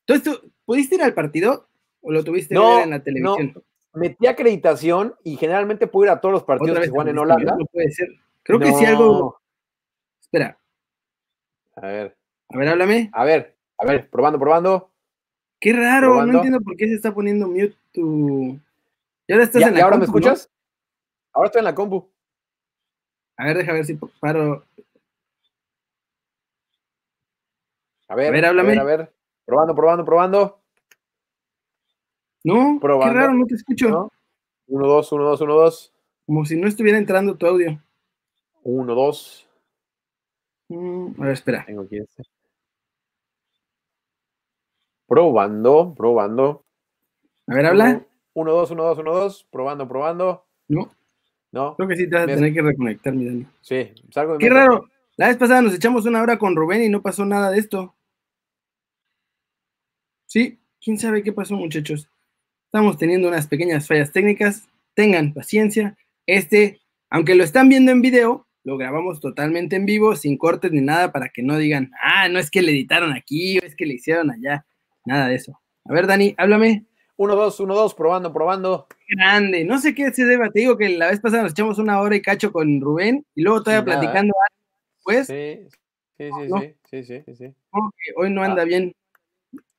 Entonces, 0.06 0.24
¿tú 0.24 0.52
pudiste 0.64 0.96
ir 0.96 1.02
al 1.02 1.14
partido 1.14 1.68
o 2.00 2.10
lo 2.10 2.24
tuviste 2.24 2.58
ver 2.58 2.82
en 2.82 2.90
la 2.90 3.02
televisión? 3.02 3.52
No, 3.54 3.62
metí 3.94 4.26
acreditación 4.26 5.14
y 5.24 5.36
generalmente 5.36 5.86
puedo 5.86 6.06
ir 6.06 6.10
a 6.10 6.20
todos 6.20 6.32
los 6.32 6.44
partidos 6.44 6.78
que 6.80 6.88
juegan 6.88 7.08
en 7.08 7.18
Holanda. 7.18 7.56
No 7.58 7.66
puede 7.66 7.90
ser. 7.90 8.08
Creo 8.42 8.58
que 8.58 8.72
sí 8.72 8.84
algo. 8.84 9.40
Espera. 10.20 10.58
A 11.76 11.86
ver. 11.86 12.16
A 12.50 12.58
ver, 12.58 12.68
háblame. 12.68 13.10
A 13.12 13.24
ver, 13.24 13.56
a 13.78 13.86
ver, 13.86 14.10
probando, 14.10 14.38
probando. 14.38 14.90
Qué 15.60 15.72
raro, 15.72 16.26
no 16.26 16.34
entiendo 16.34 16.60
por 16.60 16.76
qué 16.76 16.86
se 16.88 16.94
está 16.94 17.14
poniendo 17.14 17.48
mute 17.48 17.74
tu. 17.92 18.60
¿Y 19.26 19.32
ahora 19.32 19.44
estás 19.44 19.62
en 19.62 19.74
la 19.74 19.82
ahora 19.82 19.96
me 19.96 20.04
escuchas? 20.04 20.50
Ahora 21.32 21.46
estoy 21.46 21.60
en 21.60 21.64
la 21.64 21.74
compu. 21.74 22.08
A 23.36 23.46
ver, 23.46 23.56
deja 23.56 23.72
ver 23.72 23.84
si 23.84 23.94
paro. 24.20 24.64
A 28.08 28.14
ver, 28.14 28.28
a 28.28 28.30
ver, 28.30 28.44
háblame. 28.44 28.78
A 28.78 28.84
ver, 28.84 29.12
Probando, 29.44 29.74
probando, 29.74 30.04
probando. 30.04 30.63
No, 32.44 32.78
probando. 32.78 33.12
qué 33.14 33.20
raro, 33.20 33.34
no 33.34 33.46
te 33.46 33.54
escucho. 33.54 34.12
1, 34.66 34.86
2, 34.86 35.12
1, 35.12 35.24
2, 35.24 35.40
1, 35.40 35.54
2. 35.54 35.92
Como 36.26 36.44
si 36.44 36.56
no 36.56 36.68
estuviera 36.68 36.98
entrando 36.98 37.36
tu 37.36 37.46
audio. 37.46 37.80
1, 38.62 38.94
2. 38.94 39.48
Mm, 40.68 41.20
a 41.20 41.24
ver, 41.24 41.32
espera. 41.32 41.64
Tengo 41.66 41.82
aquí 41.82 41.98
este. 41.98 42.22
Probando, 45.06 45.94
probando. 45.96 46.64
A 47.46 47.54
ver, 47.54 47.66
habla. 47.66 48.06
1, 48.34 48.52
2, 48.52 48.70
1, 48.70 48.84
2, 48.84 48.98
1, 48.98 49.14
2. 49.14 49.46
Probando, 49.50 49.88
probando. 49.88 50.44
No. 50.68 50.90
No. 51.50 51.76
Creo 51.76 51.88
que 51.88 51.96
sí 51.96 52.08
te 52.08 52.16
vas 52.16 52.24
a 52.24 52.26
tener 52.26 52.52
que 52.52 52.62
reconectar, 52.62 53.14
mi 53.14 53.26
Dani. 53.26 53.46
Sí, 53.60 53.92
salgo 54.10 54.34
de 54.34 54.38
Qué 54.38 54.50
raro. 54.50 54.88
La 55.16 55.28
vez 55.28 55.36
pasada 55.36 55.62
nos 55.62 55.74
echamos 55.74 56.04
una 56.04 56.20
hora 56.20 56.38
con 56.38 56.56
Rubén 56.56 56.82
y 56.82 56.88
no 56.88 57.00
pasó 57.00 57.24
nada 57.24 57.50
de 57.50 57.58
esto. 57.58 57.94
Sí, 60.26 60.58
quién 60.80 60.98
sabe 60.98 61.22
qué 61.22 61.32
pasó, 61.32 61.54
muchachos. 61.54 62.08
Estamos 62.74 62.98
teniendo 62.98 63.28
unas 63.28 63.46
pequeñas 63.46 63.86
fallas 63.86 64.10
técnicas. 64.10 64.66
Tengan 64.94 65.32
paciencia. 65.32 65.96
Este, 66.26 66.80
aunque 67.08 67.36
lo 67.36 67.44
están 67.44 67.68
viendo 67.68 67.92
en 67.92 68.02
video, 68.02 68.48
lo 68.64 68.76
grabamos 68.76 69.20
totalmente 69.20 69.76
en 69.76 69.86
vivo, 69.86 70.16
sin 70.16 70.36
cortes 70.36 70.72
ni 70.72 70.80
nada, 70.80 71.12
para 71.12 71.28
que 71.28 71.44
no 71.44 71.56
digan, 71.56 71.92
ah, 72.02 72.28
no 72.28 72.40
es 72.40 72.50
que 72.50 72.62
le 72.62 72.72
editaron 72.72 73.12
aquí, 73.12 73.60
o 73.60 73.62
es 73.64 73.76
que 73.76 73.86
le 73.86 73.94
hicieron 73.94 74.32
allá. 74.32 74.66
Nada 75.04 75.28
de 75.28 75.36
eso. 75.36 75.60
A 75.84 75.92
ver, 75.92 76.08
Dani, 76.08 76.34
háblame. 76.36 76.84
1, 77.16 77.36
2, 77.36 77.60
1, 77.60 77.74
2, 77.76 77.94
probando, 77.94 78.32
probando. 78.32 78.88
Grande. 79.08 79.64
No 79.64 79.78
sé 79.78 79.94
qué 79.94 80.10
se 80.10 80.24
deba. 80.24 80.50
Te 80.50 80.58
digo 80.58 80.76
que 80.76 80.88
la 80.88 81.10
vez 81.10 81.20
pasada 81.20 81.44
nos 81.44 81.52
echamos 81.52 81.78
una 81.78 82.00
hora 82.00 82.16
y 82.16 82.22
cacho 82.22 82.50
con 82.50 82.80
Rubén 82.80 83.24
y 83.36 83.42
luego 83.42 83.62
todavía 83.62 83.84
platicando 83.84 84.34
pues. 85.04 85.28
Sí, 85.28 85.60
sí, 86.18 86.28
sí, 86.28 86.74
sí, 86.90 87.04
sí, 87.04 87.22
sí, 87.24 87.36
sí, 87.36 87.54
hoy 88.16 88.30
no 88.32 88.42
anda 88.42 88.62
ah. 88.62 88.64
bien. 88.64 88.92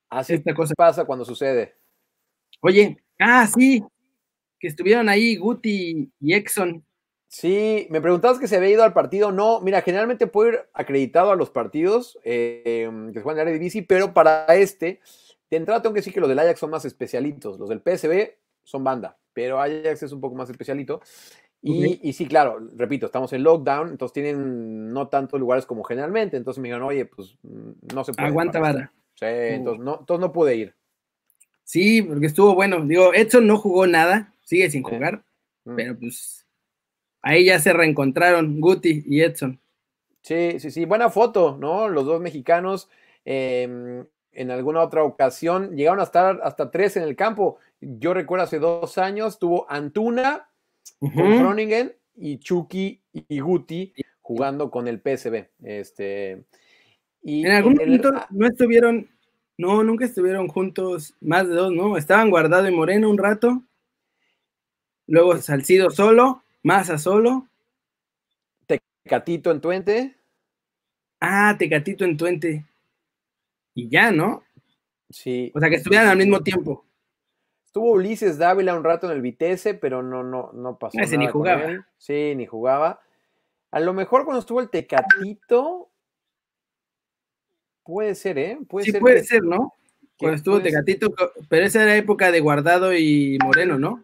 Así 0.09 0.35
esta 0.35 0.55
cosa 0.55 0.73
pasa 0.77 1.03
cuando 1.03 1.25
sucede. 1.25 1.75
Oye, 2.65 2.97
ah, 3.19 3.45
sí, 3.45 3.83
que 4.59 4.67
estuvieron 4.67 5.07
ahí 5.07 5.35
Guti 5.35 6.11
y 6.19 6.33
Exxon. 6.33 6.83
Sí, 7.27 7.85
me 7.91 8.01
preguntabas 8.01 8.39
que 8.39 8.47
se 8.47 8.55
había 8.55 8.71
ido 8.71 8.83
al 8.83 8.91
partido. 8.91 9.31
No, 9.31 9.61
mira, 9.61 9.83
generalmente 9.83 10.25
puedo 10.25 10.49
ir 10.49 10.59
acreditado 10.73 11.29
a 11.29 11.35
los 11.35 11.51
partidos 11.51 12.17
eh, 12.23 12.89
que 13.13 13.19
se 13.19 13.21
juegan 13.21 13.47
en 13.47 13.61
la 13.61 13.85
pero 13.87 14.15
para 14.15 14.47
este, 14.55 14.99
de 15.51 15.57
entrada 15.57 15.83
tengo 15.83 15.93
que 15.93 15.99
decir 15.99 16.11
que 16.11 16.19
los 16.19 16.27
del 16.27 16.39
Ajax 16.39 16.59
son 16.59 16.71
más 16.71 16.85
especialitos. 16.85 17.59
Los 17.59 17.69
del 17.69 17.81
PSB 17.81 18.35
son 18.63 18.83
banda, 18.83 19.15
pero 19.31 19.61
Ajax 19.61 20.01
es 20.01 20.11
un 20.11 20.21
poco 20.21 20.33
más 20.33 20.49
especialito. 20.49 21.01
Y, 21.61 22.13
sí, 22.13 22.25
claro, 22.25 22.67
repito, 22.75 23.05
estamos 23.05 23.31
en 23.33 23.43
lockdown, 23.43 23.89
entonces 23.89 24.13
tienen 24.13 24.91
no 24.91 25.07
tantos 25.07 25.39
lugares 25.39 25.67
como 25.67 25.83
generalmente. 25.83 26.35
Entonces 26.35 26.59
me 26.59 26.69
dijeron, 26.69 26.87
oye, 26.87 27.05
pues 27.05 27.37
mm, 27.43 27.93
no 27.93 28.03
se 28.03 28.13
puede. 28.13 28.27
Aguanta 28.27 28.59
vara. 28.59 28.91
Sí, 29.13 29.25
entonces 29.27 29.83
no, 29.83 29.99
entonces 29.99 30.19
no 30.19 30.31
pude 30.31 30.55
ir. 30.55 30.75
Sí, 31.65 32.01
porque 32.01 32.27
estuvo 32.27 32.55
bueno. 32.55 32.85
Digo, 32.85 33.13
Edson 33.13 33.47
no 33.47 33.57
jugó 33.57 33.87
nada, 33.87 34.33
sigue 34.43 34.69
sin 34.69 34.83
jugar, 34.83 35.23
mm. 35.65 35.75
pero 35.75 35.99
pues 35.99 36.45
ahí 37.21 37.45
ya 37.45 37.59
se 37.59 37.73
reencontraron 37.73 38.61
Guti 38.61 39.03
y 39.05 39.21
Edson. 39.21 39.59
Sí, 40.21 40.59
sí, 40.59 40.71
sí, 40.71 40.85
buena 40.85 41.09
foto, 41.09 41.57
¿no? 41.59 41.89
Los 41.89 42.05
dos 42.05 42.21
mexicanos. 42.21 42.89
Em, 43.25 44.05
en 44.31 44.51
alguna 44.51 44.81
otra 44.81 45.03
ocasión 45.03 45.75
llegaron 45.75 45.99
a 45.99 46.03
estar 46.03 46.39
hasta 46.43 46.69
tres 46.69 46.97
en 46.97 47.03
el 47.03 47.15
campo. 47.15 47.57
Yo 47.81 48.13
recuerdo 48.13 48.45
hace 48.45 48.59
dos 48.59 48.97
años 48.97 49.39
tuvo 49.39 49.65
Antuna 49.69 50.49
con 50.99 51.39
Groningen 51.39 51.95
y 52.15 52.37
Chucky 52.39 53.01
y 53.11 53.39
Guti 53.39 53.93
jugando 54.21 54.69
con 54.69 54.87
el 54.87 54.99
PSB. 54.99 55.47
Este, 55.63 56.43
y 57.21 57.45
en 57.45 57.51
algún 57.51 57.73
momento 57.73 58.11
no 58.31 58.47
estuvieron, 58.47 59.07
no, 59.57 59.83
nunca 59.83 60.05
estuvieron 60.05 60.47
juntos 60.47 61.15
más 61.21 61.47
de 61.47 61.55
dos, 61.55 61.71
¿no? 61.71 61.97
Estaban 61.97 62.29
Guardado 62.29 62.67
y 62.67 62.71
Moreno 62.71 63.09
un 63.09 63.17
rato, 63.17 63.61
luego 65.07 65.37
Salcido 65.37 65.89
solo, 65.89 66.43
Massa 66.63 66.97
solo. 66.97 67.47
Tecatito 68.65 69.51
en 69.51 69.61
Tuente. 69.61 70.15
Ah, 71.19 71.55
Tecatito 71.59 72.05
en 72.05 72.17
Tuente. 72.17 72.65
Y 73.75 73.87
ya, 73.87 74.11
¿no? 74.11 74.43
Sí. 75.09 75.51
O 75.53 75.59
sea, 75.59 75.69
que 75.69 75.75
estuvieran 75.75 76.07
al 76.07 76.17
mismo 76.17 76.41
tiempo. 76.41 76.85
Estuvo 77.65 77.91
Ulises 77.91 78.37
Dávila 78.37 78.75
un 78.75 78.83
rato 78.83 79.07
en 79.07 79.13
el 79.17 79.21
Vitesse, 79.21 79.75
pero 79.75 80.01
no, 80.01 80.23
no, 80.23 80.51
no 80.53 80.79
pasó. 80.79 80.97
Ese 80.99 81.17
ni 81.17 81.27
jugaba. 81.27 81.85
Sí, 81.97 82.33
ni 82.35 82.45
jugaba. 82.45 83.01
A 83.69 83.79
lo 83.79 83.93
mejor 83.93 84.25
cuando 84.25 84.39
estuvo 84.39 84.59
el 84.61 84.69
Tecatito, 84.69 85.89
Puede 87.85 88.15
ser, 88.15 88.39
¿eh? 88.39 88.57
Puede 88.67 88.85
sí, 88.85 88.93
puede 88.93 89.23
ser, 89.23 89.43
¿no? 89.43 89.73
Cuando 90.17 90.37
estuvo 90.37 90.59
Tecatito, 90.59 91.13
pero 91.47 91.65
esa 91.65 91.83
era 91.83 91.95
época 91.95 92.31
de 92.31 92.39
Guardado 92.39 92.95
y 92.95 93.37
Moreno, 93.43 93.77
¿no? 93.77 94.01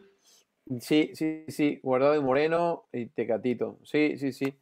Sí, 0.79 1.11
sí, 1.15 1.45
sí, 1.47 1.79
Guardado 1.81 2.15
y 2.15 2.21
Moreno 2.21 2.83
y 2.93 3.07
Tecatito. 3.07 3.79
Sí, 3.83 4.17
sí, 4.19 4.33
sí. 4.33 4.53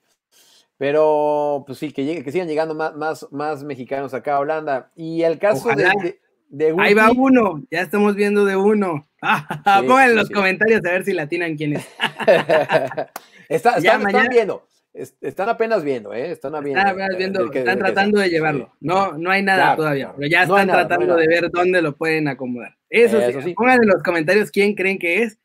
Pero, 0.78 1.66
pues 1.68 1.80
sí, 1.80 1.92
que, 1.92 2.24
que 2.24 2.32
sigan 2.32 2.48
llegando 2.48 2.76
más, 2.76 2.96
más, 2.96 3.28
más 3.32 3.64
mexicanos 3.66 4.14
acá 4.14 4.36
a 4.36 4.40
Holanda. 4.40 4.92
Y 4.96 5.24
el 5.24 5.38
caso 5.38 5.68
de, 5.76 6.18
de, 6.48 6.76
Ahí 6.78 6.94
va 6.94 7.12
uno, 7.12 7.62
ya 7.70 7.82
estamos 7.82 8.16
viendo 8.16 8.46
de 8.46 8.56
uno. 8.56 9.06
Pongan 9.86 10.12
en 10.12 10.16
los 10.16 10.30
comentarios 10.30 10.86
a 10.86 10.92
ver 10.92 11.04
si 11.04 11.12
latinan 11.12 11.58
quién 11.58 11.76
es. 11.76 11.86
Está, 13.50 13.78
están, 13.78 14.08
están 14.08 14.30
viendo 14.30 14.69
están 14.94 15.50
apenas 15.50 15.84
viendo, 15.84 16.14
¿eh? 16.14 16.32
Están, 16.32 16.64
viendo, 16.64 17.52
están 17.52 17.80
tratando 17.80 18.20
de 18.20 18.30
llevarlo. 18.30 18.74
No, 18.80 19.18
no 19.18 19.30
hay 19.30 19.44
nada 19.44 19.76
todavía, 19.76 20.14
pero 20.16 20.28
ya 20.28 20.44
están 20.44 20.68
tratando 20.68 21.16
de 21.16 21.28
ver 21.28 21.50
dónde 21.52 21.82
lo 21.82 21.96
pueden 21.96 22.28
acomodar. 22.28 22.76
Eso, 22.90 23.20
sí, 23.42 23.54
pongan 23.54 23.84
en 23.84 23.90
los 23.90 24.02
comentarios 24.04 24.52
quién 24.52 24.76
creen 24.76 24.98
que 24.98 25.24
es. 25.24 25.40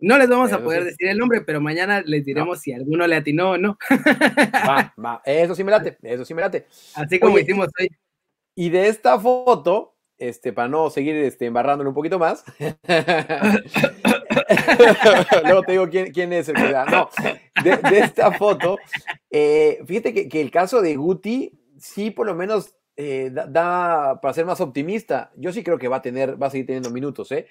No 0.00 0.16
les 0.16 0.28
vamos 0.28 0.52
a 0.52 0.62
poder 0.62 0.84
decir 0.84 1.08
el 1.08 1.18
nombre, 1.18 1.40
pero 1.40 1.60
mañana 1.60 2.02
les 2.06 2.24
diremos 2.24 2.60
si 2.60 2.72
alguno 2.72 3.06
le 3.06 3.16
atinó 3.16 3.50
o 3.50 3.58
no. 3.58 3.76
Va, 3.90 4.94
va, 5.04 5.20
eso 5.24 5.56
sí 5.56 5.64
me 5.64 5.72
late, 5.72 5.98
eso 6.02 6.24
sí 6.24 6.34
me 6.34 6.42
late. 6.42 6.66
Así 6.94 7.18
como 7.18 7.38
hicimos 7.38 7.68
hoy. 7.78 7.88
Y 8.54 8.70
de 8.70 8.88
esta 8.88 9.18
foto, 9.18 9.96
este, 10.16 10.52
para 10.52 10.68
no 10.68 10.88
seguir 10.90 11.16
este, 11.16 11.46
embarrándolo 11.46 11.90
un 11.90 11.94
poquito 11.94 12.18
más, 12.18 12.44
Luego 15.44 15.62
te 15.62 15.72
digo 15.72 15.88
quién, 15.88 16.32
es 16.32 16.48
el 16.48 16.56
que 16.56 16.72
da. 16.72 16.84
No, 16.86 17.08
de, 17.64 17.98
esta 17.98 18.32
foto, 18.32 18.78
eh, 19.30 19.80
fíjate 19.86 20.28
que, 20.28 20.40
el 20.40 20.50
caso 20.50 20.80
de 20.82 20.96
Guti, 20.96 21.52
sí, 21.78 22.10
por 22.10 22.26
lo 22.26 22.34
menos 22.34 22.74
eh, 22.96 23.30
da, 23.32 23.46
da 23.46 24.20
para 24.20 24.34
ser 24.34 24.44
más 24.44 24.60
optimista. 24.60 25.32
Yo 25.36 25.52
sí 25.52 25.62
creo 25.62 25.78
que 25.78 25.88
va 25.88 25.96
a 25.96 26.02
tener, 26.02 26.40
va 26.40 26.48
a 26.48 26.50
seguir 26.50 26.66
teniendo 26.66 26.90
minutos, 26.90 27.30
¿eh? 27.32 27.46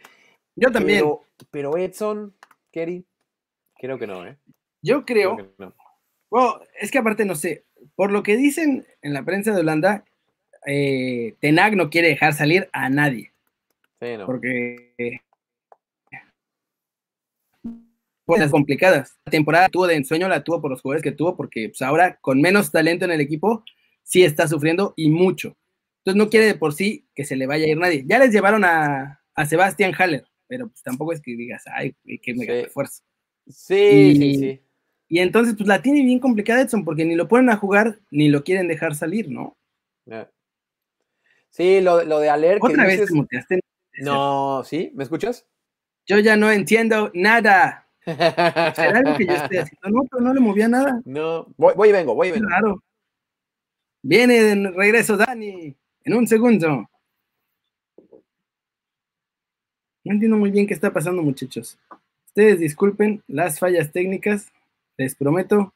Yo 0.56 0.72
también. 0.72 1.00
Pero, 1.00 1.22
pero 1.52 1.78
Edson, 1.78 2.34
Kerry, 2.72 3.06
creo 3.76 3.98
que 3.98 4.08
no, 4.08 4.26
¿eh? 4.26 4.38
Yo 4.82 5.06
creo. 5.06 5.36
Creo 5.36 5.56
que 5.56 5.64
no. 5.64 5.76
Bueno, 6.30 6.60
es 6.80 6.92
que 6.92 6.98
aparte 6.98 7.26
no 7.26 7.36
sé, 7.36 7.66
por 7.96 8.12
lo 8.12 8.24
que 8.24 8.36
dicen 8.36 8.86
en 9.02 9.14
la 9.14 9.24
prensa 9.24 9.54
de 9.54 9.62
Holanda, 9.62 10.04
eh, 10.66 11.36
Tenag 11.40 11.76
no 11.76 11.90
quiere 11.90 12.10
dejar 12.10 12.34
salir 12.34 12.70
a 12.74 12.90
nadie, 12.90 13.32
Sí, 14.02 14.18
no. 14.18 14.26
porque 14.26 15.22
cosas 18.28 18.52
complicadas. 18.52 19.18
La 19.26 19.32
temporada 19.32 19.70
tuvo 19.70 19.88
de 19.88 19.96
ensueño, 19.96 20.28
la 20.28 20.44
tuvo 20.44 20.62
por 20.62 20.70
los 20.70 20.82
jugadores 20.82 21.02
que 21.04 21.12
tuvo, 21.14 21.36
porque 21.36 21.70
pues, 21.70 21.82
ahora 21.82 22.18
con 22.22 22.42
menos 22.42 22.72
talento 22.72 23.06
en 23.06 23.12
el 23.12 23.22
equipo, 23.22 23.64
sí 24.04 24.24
está 24.24 24.48
sufriendo 24.48 24.94
y 24.98 25.10
mucho. 25.10 25.56
Entonces 26.00 26.18
no 26.24 26.30
quiere 26.30 26.46
de 26.46 26.56
por 26.56 26.74
sí 26.74 27.08
que 27.16 27.26
se 27.26 27.36
le 27.36 27.48
vaya 27.48 27.66
a 27.66 27.70
ir 27.70 27.78
nadie. 27.78 28.04
Ya 28.06 28.20
les 28.20 28.32
llevaron 28.32 28.64
a, 28.66 29.22
a 29.34 29.46
Sebastián 29.46 29.94
Haller, 29.98 30.26
pero 30.48 30.68
pues 30.68 30.84
tampoco 30.84 31.14
es 31.14 31.22
que 31.22 31.36
digas, 31.36 31.64
ay, 31.74 31.96
qué 32.22 32.34
mega 32.34 32.54
Sí. 32.54 32.62
refuerzo. 32.64 33.04
Sí, 33.48 33.76
Y- 33.76 34.16
sí, 34.16 34.36
sí. 34.40 34.62
Y 35.10 35.20
entonces, 35.20 35.56
pues 35.58 35.68
la 35.70 35.82
tiene 35.82 36.04
bien 36.04 36.20
complicada 36.20 36.62
Edson, 36.62 36.84
porque 36.84 37.06
ni 37.06 37.16
lo 37.16 37.30
ponen 37.30 37.50
a 37.50 37.56
jugar, 37.56 38.00
ni 38.12 38.28
lo 38.28 38.44
quieren 38.44 38.68
dejar 38.68 38.94
salir, 38.94 39.30
¿no? 39.32 39.56
Sí, 41.50 41.80
lo, 41.82 42.04
lo 42.04 42.20
de 42.20 42.30
Aler 42.30 42.60
que 42.60 42.68
Otra 42.68 42.84
vez 42.86 42.94
dices- 43.00 43.08
te 43.10 43.16
muteaste. 43.16 43.60
No, 44.00 44.64
¿sí? 44.66 44.92
¿Me 44.96 45.04
escuchas? 45.04 45.46
Yo 46.06 46.20
ya 46.20 46.36
no 46.36 46.52
entiendo 46.52 47.10
nada. 47.14 47.87
¿Será 48.08 49.00
algo 49.00 49.18
que 49.18 49.26
yo 49.26 49.34
estoy 49.34 49.58
haciendo? 49.58 49.90
No, 49.90 50.04
pero 50.10 50.24
no 50.24 50.34
le 50.34 50.40
movía 50.40 50.70
nada. 50.70 51.02
no, 51.04 51.46
voy, 51.58 51.74
voy 51.76 51.90
y 51.90 51.92
vengo, 51.92 52.16
voy 52.16 52.30
y 52.30 52.32
vengo. 52.32 52.48
raro. 52.48 52.82
Viene 54.02 54.42
de 54.42 54.72
regreso 54.72 55.18
Dani. 55.18 55.76
En 56.06 56.14
un 56.14 56.26
segundo. 56.26 56.90
No 60.06 60.14
entiendo 60.14 60.38
muy 60.38 60.52
bien 60.52 60.66
qué 60.66 60.74
está 60.74 60.94
pasando, 60.94 61.22
muchachos. 61.22 61.78
Ustedes 62.28 62.60
disculpen 62.60 63.22
las 63.28 63.60
fallas 63.60 63.92
técnicas. 63.92 64.54
Les 64.96 65.14
prometo 65.14 65.74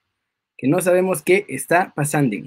que 0.57 0.69
no 0.69 0.79
sabemos 0.79 1.21
qué 1.21 1.45
está 1.49 1.91
pasando. 1.93 2.37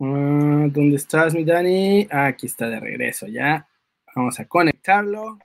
Ah, 0.00 0.66
¿Dónde 0.72 0.96
estás, 0.96 1.34
mi 1.34 1.44
Dani? 1.44 2.08
Aquí 2.10 2.46
está 2.46 2.68
de 2.68 2.80
regreso 2.80 3.28
ya. 3.28 3.69
Vamos 4.14 4.38
a 4.40 4.46
conectarlo. 4.46 5.38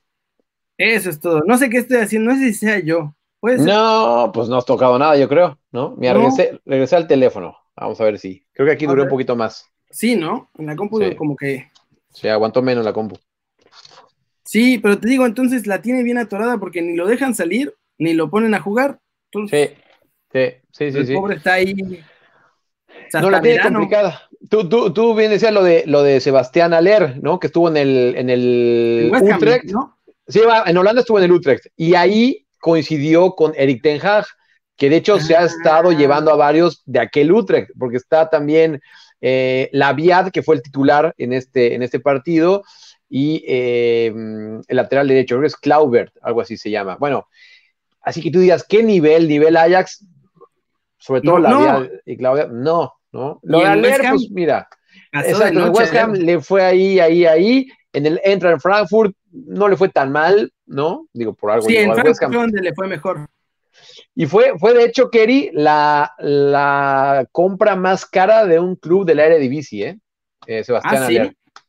Eso 0.78 1.10
es 1.10 1.20
todo. 1.20 1.42
No 1.46 1.58
sé 1.58 1.70
qué 1.70 1.78
estoy 1.78 1.98
haciendo, 1.98 2.32
no 2.32 2.38
sé 2.38 2.48
si 2.48 2.54
sea 2.54 2.80
yo. 2.80 3.16
Puede 3.40 3.58
ser. 3.60 3.68
No, 3.68 4.32
pues 4.34 4.50
no 4.50 4.58
has 4.58 4.66
tocado 4.66 4.98
nada, 5.00 5.16
yo 5.18 5.30
creo, 5.30 5.60
¿no? 5.72 5.96
Mira, 5.98 6.14
No. 6.14 6.20
regresé, 6.20 6.60
regresé 6.66 6.96
al 6.96 7.08
teléfono. 7.08 7.58
Vamos 7.76 8.00
a 8.02 8.06
ver 8.06 8.18
si. 8.20 8.46
Creo 8.54 8.66
que 8.68 8.74
aquí 8.74 8.86
duró 8.86 9.04
un 9.04 9.10
poquito 9.10 9.36
más. 9.36 9.70
Sí, 9.90 10.16
¿no? 10.16 10.50
En 10.58 10.66
la 10.66 10.76
compu 10.76 11.00
Sí. 11.00 11.16
como 11.16 11.36
que... 11.36 11.70
Sí, 12.12 12.28
aguantó 12.28 12.62
menos 12.62 12.84
la 12.84 12.92
compu. 12.94 13.18
Sí, 14.44 14.78
pero 14.80 15.00
te 15.00 15.08
digo, 15.08 15.26
entonces 15.26 15.68
la 15.68 15.82
tiene 15.82 16.04
bien 16.04 16.18
atorada 16.18 16.58
porque 16.58 16.82
ni 16.82 16.96
lo 16.96 17.08
dejan 17.08 17.34
salir, 17.36 17.76
ni 17.98 18.14
lo 18.14 18.30
ponen 18.30 18.54
a 18.54 18.60
jugar. 18.62 19.00
Entonces, 19.32 19.72
Sí, 20.32 20.42
sí, 20.72 20.92
sí, 20.92 20.92
sí. 20.92 20.98
el 21.00 21.08
sí. 21.08 21.14
pobre 21.16 21.36
está 21.38 21.54
ahí. 21.54 21.74
O 22.90 23.10
sea, 23.12 23.22
No 23.22 23.30
la 23.30 23.42
tiene 23.42 23.58
verano. 23.58 23.80
complicada. 23.80 24.22
Tú, 24.50 24.68
tú, 24.70 24.92
tú 24.94 25.16
bien 25.16 25.32
decías 25.32 25.54
lo 25.54 25.64
de, 25.64 25.84
lo 25.88 26.04
de 26.04 26.20
Sebastián 26.20 26.74
Aller, 26.74 27.22
¿no? 27.22 27.40
Que 27.40 27.48
estuvo 27.48 27.68
en 27.70 27.78
el, 27.78 28.16
en 28.18 28.30
el 28.30 29.10
West 29.12 29.26
Utrecht. 29.36 29.66
¿no? 29.72 29.98
Sí, 30.28 30.42
en 30.66 30.78
Holanda 30.78 31.02
estuvo 31.02 31.18
en 31.20 31.26
el 31.26 31.32
Utrecht. 31.32 31.66
Y 31.76 31.96
ahí 31.96 32.46
coincidió 32.60 33.32
con 33.32 33.54
Eric 33.56 33.82
Ten 33.84 34.00
Hag, 34.06 34.26
que 34.76 34.90
de 34.90 34.98
hecho 34.98 35.20
se 35.20 35.36
ha 35.36 35.42
Ah. 35.42 35.46
estado 35.46 35.92
llevando 35.92 36.32
a 36.32 36.36
varios 36.36 36.82
de 36.86 37.00
aquel 37.00 37.32
Utrecht, 37.32 37.70
porque 37.78 37.98
está 37.98 38.30
también 38.30 38.82
eh, 39.22 39.70
Laviad, 39.72 40.32
que 40.32 40.44
fue 40.44 40.56
el 40.56 40.62
titular 40.62 41.14
en 41.18 41.34
este, 41.34 41.74
en 41.74 41.82
este 41.84 42.00
partido, 42.00 42.64
y 43.10 43.44
eh, 43.48 44.08
el 44.08 44.76
lateral 44.76 45.08
derecho, 45.08 45.36
creo 45.36 45.42
que 45.42 45.48
es 45.48 45.56
Claubert, 45.56 46.14
algo 46.22 46.42
así 46.42 46.58
se 46.58 46.70
llama. 46.70 46.98
Bueno, 47.00 47.28
así 48.02 48.22
que 48.22 48.30
tú 48.32 48.40
digas, 48.40 48.66
¿qué 48.68 48.84
nivel? 48.84 49.28
¿Nivel 49.28 49.56
Ajax? 49.58 50.06
Sobre 50.98 51.22
todo 51.22 51.40
No, 51.40 51.42
Laviad 51.50 51.90
y 52.06 52.18
Claubert, 52.18 52.52
no, 52.52 52.94
¿no? 53.16 53.40
Lo 53.44 53.60
de 53.60 53.66
Ham, 53.66 54.16
pues 54.18 54.30
mira, 54.32 54.68
Exacto, 55.12 55.48
en 55.48 55.48
el 55.48 55.54
noche, 55.66 55.80
West 55.80 55.96
Ham 55.96 56.16
¿eh? 56.16 56.20
le 56.20 56.40
fue 56.42 56.64
ahí, 56.64 57.00
ahí, 57.00 57.26
ahí. 57.26 57.68
En 57.94 58.06
el 58.06 58.20
entra 58.26 58.52
en 58.52 58.60
Frankfurt 58.60 59.16
no 59.32 59.70
le 59.70 59.78
fue 59.78 59.88
tan 59.90 60.12
mal, 60.12 60.52
¿no? 60.66 61.08
Digo, 61.14 61.34
por 61.34 61.52
algo 61.52 61.66
Sí, 61.68 61.78
en 61.78 61.92
al 61.92 61.96
Frankfurt 61.96 62.08
West 62.10 62.24
Ham. 62.24 62.32
fue 62.34 62.42
donde 62.42 62.62
le 62.62 62.74
fue 62.74 62.88
mejor. 62.88 63.28
Y 64.14 64.26
fue, 64.26 64.54
fue 64.60 64.74
de 64.74 64.84
hecho, 64.86 65.10
Kerry, 65.10 65.50
la, 65.54 66.12
la 66.20 67.26
compra 67.32 67.76
más 67.76 68.06
cara 68.06 68.46
de 68.46 68.60
un 68.60 68.76
club 68.76 69.06
del 69.06 69.20
Eredivisie, 69.20 69.88
¿eh? 69.88 70.00
Eh, 70.48 70.64
Sebastián 70.64 71.04
Ah, 71.04 71.08
¿sí? 71.08 71.18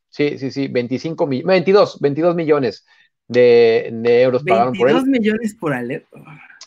Sí, 0.09 0.39
sí, 0.39 0.51
sí, 0.51 0.69
25 0.69 1.27
millones, 1.27 1.47
22, 1.47 2.01
22 2.01 2.35
millones 2.35 2.85
de, 3.29 3.91
de 3.93 4.23
euros 4.23 4.43
pagaron 4.45 4.73
por 4.75 4.87
22 4.87 5.05
él. 5.05 5.11
millones 5.11 5.57
por 5.61 5.73
Aler. 5.75 6.07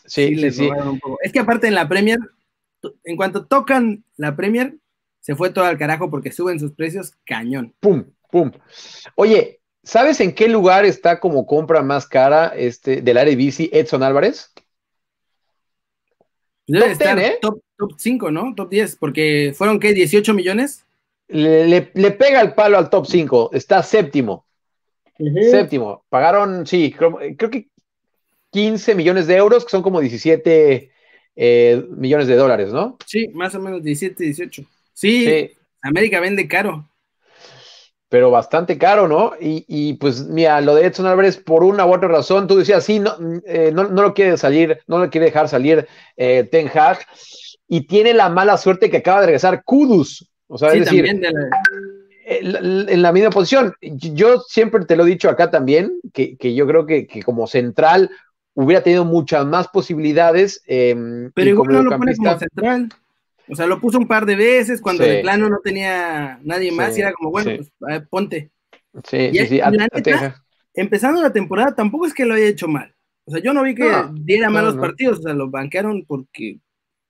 Sí, 0.06 0.36
sí, 0.36 0.50
sí. 0.50 0.68
poco. 1.00 1.18
Es 1.22 1.32
que 1.32 1.38
aparte 1.40 1.66
en 1.68 1.74
la 1.74 1.88
Premier, 1.88 2.18
en 3.04 3.16
cuanto 3.16 3.46
tocan 3.46 4.04
la 4.16 4.36
Premier, 4.36 4.76
se 5.20 5.34
fue 5.36 5.50
todo 5.50 5.64
al 5.64 5.78
carajo 5.78 6.10
porque 6.10 6.32
suben 6.32 6.58
sus 6.58 6.72
precios 6.72 7.12
cañón. 7.24 7.74
Pum, 7.80 8.04
pum. 8.30 8.50
Oye, 9.16 9.60
¿sabes 9.82 10.20
en 10.20 10.34
qué 10.34 10.48
lugar 10.48 10.84
está 10.84 11.20
como 11.20 11.46
compra 11.46 11.82
más 11.82 12.06
cara 12.06 12.48
este, 12.56 13.02
del 13.02 13.16
Eredivisie 13.18 13.70
Edson 13.72 14.02
Álvarez? 14.02 14.52
Debe 16.66 16.84
Top 16.84 16.92
estar 16.92 17.18
10, 17.18 17.30
¿eh? 17.30 17.38
top, 17.42 17.60
top 17.76 17.90
5, 17.98 18.30
¿no? 18.30 18.54
Top 18.54 18.70
10, 18.70 18.96
porque 18.96 19.52
fueron, 19.56 19.80
¿qué? 19.80 19.92
18 19.92 20.34
millones. 20.34 20.84
Le, 21.28 21.66
le- 21.66 21.90
le 21.94 22.10
pega 22.12 22.40
el 22.40 22.54
palo 22.54 22.78
al 22.78 22.90
top 22.90 23.06
5, 23.06 23.50
está 23.52 23.82
séptimo. 23.82 24.46
Séptimo. 25.50 26.04
Pagaron, 26.08 26.66
sí, 26.66 26.94
creo, 26.96 27.18
creo 27.36 27.50
que 27.50 27.68
15 28.52 28.94
millones 28.94 29.26
de 29.26 29.36
euros, 29.36 29.64
que 29.64 29.70
son 29.70 29.82
como 29.82 30.00
17 30.00 30.89
eh, 31.42 31.86
millones 31.96 32.26
de 32.26 32.36
dólares, 32.36 32.70
¿no? 32.70 32.98
Sí, 33.06 33.28
más 33.32 33.54
o 33.54 33.60
menos 33.60 33.82
17, 33.82 34.24
18. 34.24 34.62
Sí, 34.92 35.24
Sí, 35.24 35.50
América 35.80 36.20
vende 36.20 36.46
caro. 36.46 36.86
pero 38.10 38.30
bastante 38.30 38.76
caro, 38.76 39.06
¿no? 39.08 39.32
Y, 39.40 39.64
y, 39.68 39.94
pues 39.94 40.26
mira, 40.26 40.60
lo 40.60 40.74
de 40.74 40.84
Edson 40.86 41.06
Álvarez, 41.06 41.36
por 41.38 41.62
una 41.64 41.86
u 41.86 41.94
otra 41.94 42.08
razón, 42.08 42.46
tú 42.48 42.56
decías, 42.56 42.84
sí, 42.84 42.98
no, 42.98 43.14
eh, 43.46 43.70
no, 43.72 43.84
no 43.88 44.02
lo 44.02 44.12
quiere 44.14 44.36
salir, 44.36 44.80
no 44.88 44.98
lo 44.98 45.08
quiere 45.08 45.26
dejar 45.26 45.48
salir 45.48 45.86
eh, 46.16 46.46
Ten 46.50 46.68
Hag, 46.74 46.98
y 47.68 47.86
tiene 47.86 48.12
la 48.12 48.28
mala 48.28 48.58
suerte 48.58 48.90
que 48.90 48.96
acaba 48.98 49.20
de 49.20 49.26
regresar 49.26 49.62
Kudus. 49.64 50.28
O 50.48 50.58
sea, 50.58 50.70
Sí, 50.72 50.78
es 50.80 50.84
decir, 50.86 51.06
también 51.06 51.20
de 51.22 51.30
la- 51.30 51.48
en 52.26 52.88
en 52.88 53.02
la 53.02 53.12
misma 53.12 53.30
posición. 53.30 53.74
Yo 53.80 54.40
siempre 54.40 54.84
te 54.84 54.94
lo 54.96 55.04
he 55.04 55.08
dicho 55.10 55.28
acá 55.30 55.50
también, 55.50 55.98
que, 56.12 56.36
que 56.36 56.54
yo 56.54 56.66
creo 56.66 56.86
que, 56.86 57.06
que 57.06 57.22
como 57.22 57.46
central 57.46 58.10
hubiera 58.54 58.82
tenido 58.82 59.04
muchas 59.04 59.44
más 59.46 59.68
posibilidades. 59.68 60.62
eh, 60.66 60.94
Pero 61.34 61.50
igual 61.50 61.72
no 61.72 61.82
lo 61.82 61.96
pone 61.98 62.16
como 62.16 62.38
central. 62.38 62.88
O 63.48 63.54
sea, 63.56 63.66
lo 63.66 63.80
puso 63.80 63.98
un 63.98 64.06
par 64.06 64.26
de 64.26 64.36
veces 64.36 64.80
cuando 64.80 65.02
Sí. 65.04 65.10
de 65.10 65.20
plano 65.20 65.48
no 65.48 65.58
tenía 65.62 66.38
nadie 66.42 66.70
más 66.70 66.94
Sí, 66.94 67.00
y 67.00 67.02
era 67.02 67.12
como, 67.12 67.30
bueno, 67.30 67.50
sí. 67.50 67.56
pues 67.56 67.72
a 67.82 67.86
ver, 67.98 68.08
ponte. 68.08 68.50
Sí, 69.04 69.16
Y- 69.32 69.38
sí, 69.38 69.46
sí. 69.46 69.60
a- 69.60 69.70
la 69.70 69.88
neta. 69.92 70.42
Empezando 70.74 71.20
la 71.20 71.32
temporada 71.32 71.74
tampoco 71.74 72.06
es 72.06 72.14
que 72.14 72.24
lo 72.24 72.34
haya 72.34 72.46
hecho 72.46 72.68
mal. 72.68 72.94
O 73.24 73.32
sea, 73.32 73.42
yo 73.42 73.52
no 73.52 73.62
vi 73.64 73.74
que 73.74 73.88
No, 73.90 74.12
diera 74.14 74.46
no, 74.46 74.54
malos 74.54 74.76
no. 74.76 74.80
partidos, 74.82 75.18
o 75.18 75.22
sea, 75.22 75.34
lo 75.34 75.50
banquearon 75.50 76.04
porque 76.06 76.58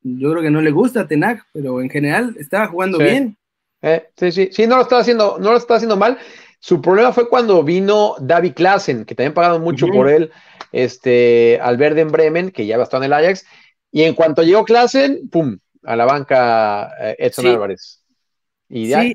yo 0.03 0.31
creo 0.31 0.43
que 0.43 0.51
no 0.51 0.63
le 0.63 0.71
gusta 0.71 1.01
a 1.03 1.07
Tenac, 1.09 1.45
pero 1.53 1.81
en 1.83 1.91
general 1.91 2.35
estaba 2.39 2.67
jugando 2.69 2.99
bien. 2.99 3.37
Eh, 3.83 4.09
sí, 4.17 4.33
sí, 4.33 4.49
sí, 4.53 4.67
no 4.67 4.77
lo 4.77 4.83
estaba 4.83 5.03
haciendo, 5.03 5.37
no 5.39 5.51
lo 5.53 5.57
estaba 5.59 5.77
haciendo 5.77 5.97
mal. 5.97 6.19
Su 6.59 6.81
problema 6.81 7.13
fue 7.13 7.29
cuando 7.29 7.63
vino 7.63 8.15
David 8.19 8.53
Klassen, 8.55 9.05
que 9.05 9.15
también 9.15 9.33
pagaron 9.35 9.63
mucho 9.63 9.87
por 9.89 10.09
él, 10.09 10.31
este, 10.73 11.59
al 11.61 11.77
verde 11.77 12.03
en 12.03 12.09
Bremen, 12.09 12.51
que 12.51 12.67
ya 12.67 12.77
estar 12.77 12.99
en 13.01 13.05
el 13.05 13.13
Ajax. 13.13 13.45
Y 13.93 14.03
en 14.03 14.15
cuanto 14.15 14.43
llegó 14.43 14.65
Klassen, 14.65 15.29
pum, 15.31 15.59
a 15.83 15.97
la 15.97 16.05
banca 16.05 16.91
eh, 17.01 17.17
Edson 17.19 17.45
Sí. 17.45 17.51
Álvarez. 17.51 18.05
Y 18.69 18.89
ya, 18.89 19.03
Sí. 19.03 19.15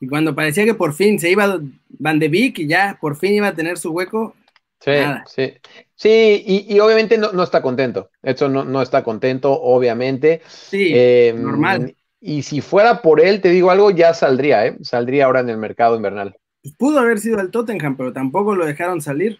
Y 0.00 0.08
cuando 0.08 0.34
parecía 0.34 0.64
que 0.64 0.74
por 0.74 0.94
fin 0.94 1.20
se 1.20 1.30
iba 1.30 1.60
Van 1.90 2.18
de 2.18 2.28
Beek 2.28 2.58
y 2.60 2.66
ya 2.66 2.98
por 3.00 3.16
fin 3.16 3.34
iba 3.34 3.48
a 3.48 3.54
tener 3.54 3.78
su 3.78 3.90
hueco, 3.92 4.34
Sí, 4.80 4.90
Nada. 4.90 5.22
sí. 5.28 5.52
Sí, 5.94 6.42
y, 6.44 6.74
y 6.74 6.80
obviamente 6.80 7.16
no, 7.16 7.30
no 7.30 7.44
está 7.44 7.62
contento. 7.62 8.10
Edson 8.20 8.52
no, 8.52 8.64
no 8.64 8.82
está 8.82 9.04
contento, 9.04 9.52
obviamente. 9.52 10.42
sí, 10.48 10.90
Eh, 10.92 11.32
normal. 11.38 11.94
Y 12.20 12.42
si 12.42 12.60
fuera 12.60 13.00
por 13.00 13.20
él, 13.20 13.40
te 13.40 13.50
digo 13.50 13.70
algo, 13.70 13.92
ya 13.92 14.12
saldría, 14.12 14.66
¿eh? 14.66 14.76
Saldría 14.82 15.26
ahora 15.26 15.38
en 15.40 15.50
el 15.50 15.56
mercado 15.58 15.94
invernal. 15.94 16.36
pudo 16.78 16.98
haber 16.98 17.20
sido 17.20 17.40
el 17.40 17.52
Tottenham, 17.52 17.96
pero 17.96 18.12
tampoco 18.12 18.56
lo 18.56 18.66
dejaron 18.66 19.00
salir. 19.00 19.38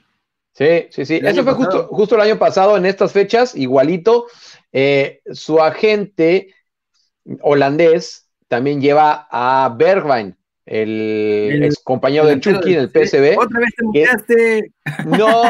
Sí, 0.52 0.86
sí, 0.90 1.06
sí. 1.06 1.16
El 1.16 1.26
Eso 1.26 1.44
fue 1.44 1.54
justo, 1.54 1.88
justo 1.88 2.14
el 2.14 2.20
año 2.20 2.38
pasado, 2.38 2.76
en 2.76 2.86
estas 2.86 3.12
fechas, 3.12 3.54
igualito. 3.54 4.26
eh, 4.72 5.20
su 5.32 5.60
agente 5.60 6.54
holandés 7.40 8.28
también 8.48 8.80
lleva 8.80 9.28
a 9.30 9.74
Bergwijn, 9.74 10.36
el, 10.66 11.48
El 11.52 11.64
ex 11.64 11.78
compañero 11.82 12.24
de 12.24 12.36
Delantero 12.36 12.58
Chucky 12.58 12.74
en 12.74 12.80
el 12.80 12.90
PSV. 12.90 13.38
Otra 13.38 13.60
vez 13.60 13.74
te 13.76 13.84
muteaste. 13.84 14.72
No. 15.06 15.42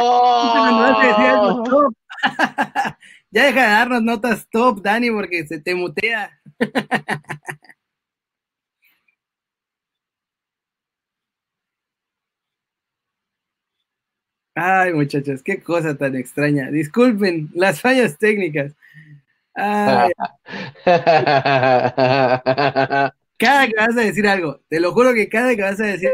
ya 3.30 3.46
deja 3.46 3.62
de 3.62 3.68
darnos 3.68 4.02
notas 4.02 4.46
top, 4.50 4.82
Dani, 4.82 5.10
porque 5.10 5.46
se 5.46 5.60
te 5.60 5.74
mutea. 5.74 6.38
Ay, 14.54 14.92
muchachos, 14.92 15.42
qué 15.42 15.62
cosa 15.62 15.96
tan 15.96 16.16
extraña. 16.16 16.70
Disculpen 16.70 17.48
las 17.54 17.80
fallas 17.80 18.18
técnicas. 18.18 18.74
Ay. 19.54 20.12
cada 23.42 23.66
que 23.66 23.74
vas 23.76 23.96
a 23.96 24.00
decir 24.00 24.26
algo, 24.26 24.60
te 24.68 24.80
lo 24.80 24.92
juro 24.92 25.12
que 25.14 25.28
cada 25.28 25.54
que 25.56 25.62
vas 25.62 25.80
a 25.80 25.86
decir 25.86 26.10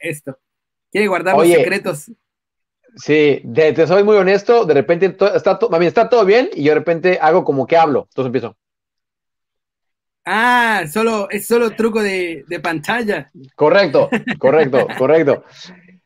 esto, 0.00 0.38
quiere 0.90 1.06
guardar 1.06 1.36
los 1.36 1.48
secretos. 1.48 2.10
Sí, 2.96 3.42
te, 3.54 3.86
soy 3.86 4.02
muy 4.02 4.16
honesto, 4.16 4.64
de 4.64 4.74
repente 4.74 5.06
está, 5.06 5.58
está 5.80 6.08
todo 6.08 6.24
bien 6.24 6.50
y 6.52 6.64
yo 6.64 6.72
de 6.72 6.78
repente 6.78 7.18
hago 7.20 7.44
como 7.44 7.66
que 7.66 7.76
hablo, 7.76 8.06
entonces 8.10 8.26
empiezo. 8.26 8.56
Ah, 10.24 10.84
solo, 10.90 11.28
es 11.30 11.46
solo 11.46 11.70
truco 11.70 12.02
de, 12.02 12.44
pantalla. 12.62 13.30
Correcto, 13.54 14.10
correcto, 14.38 14.86
correcto. 14.98 15.44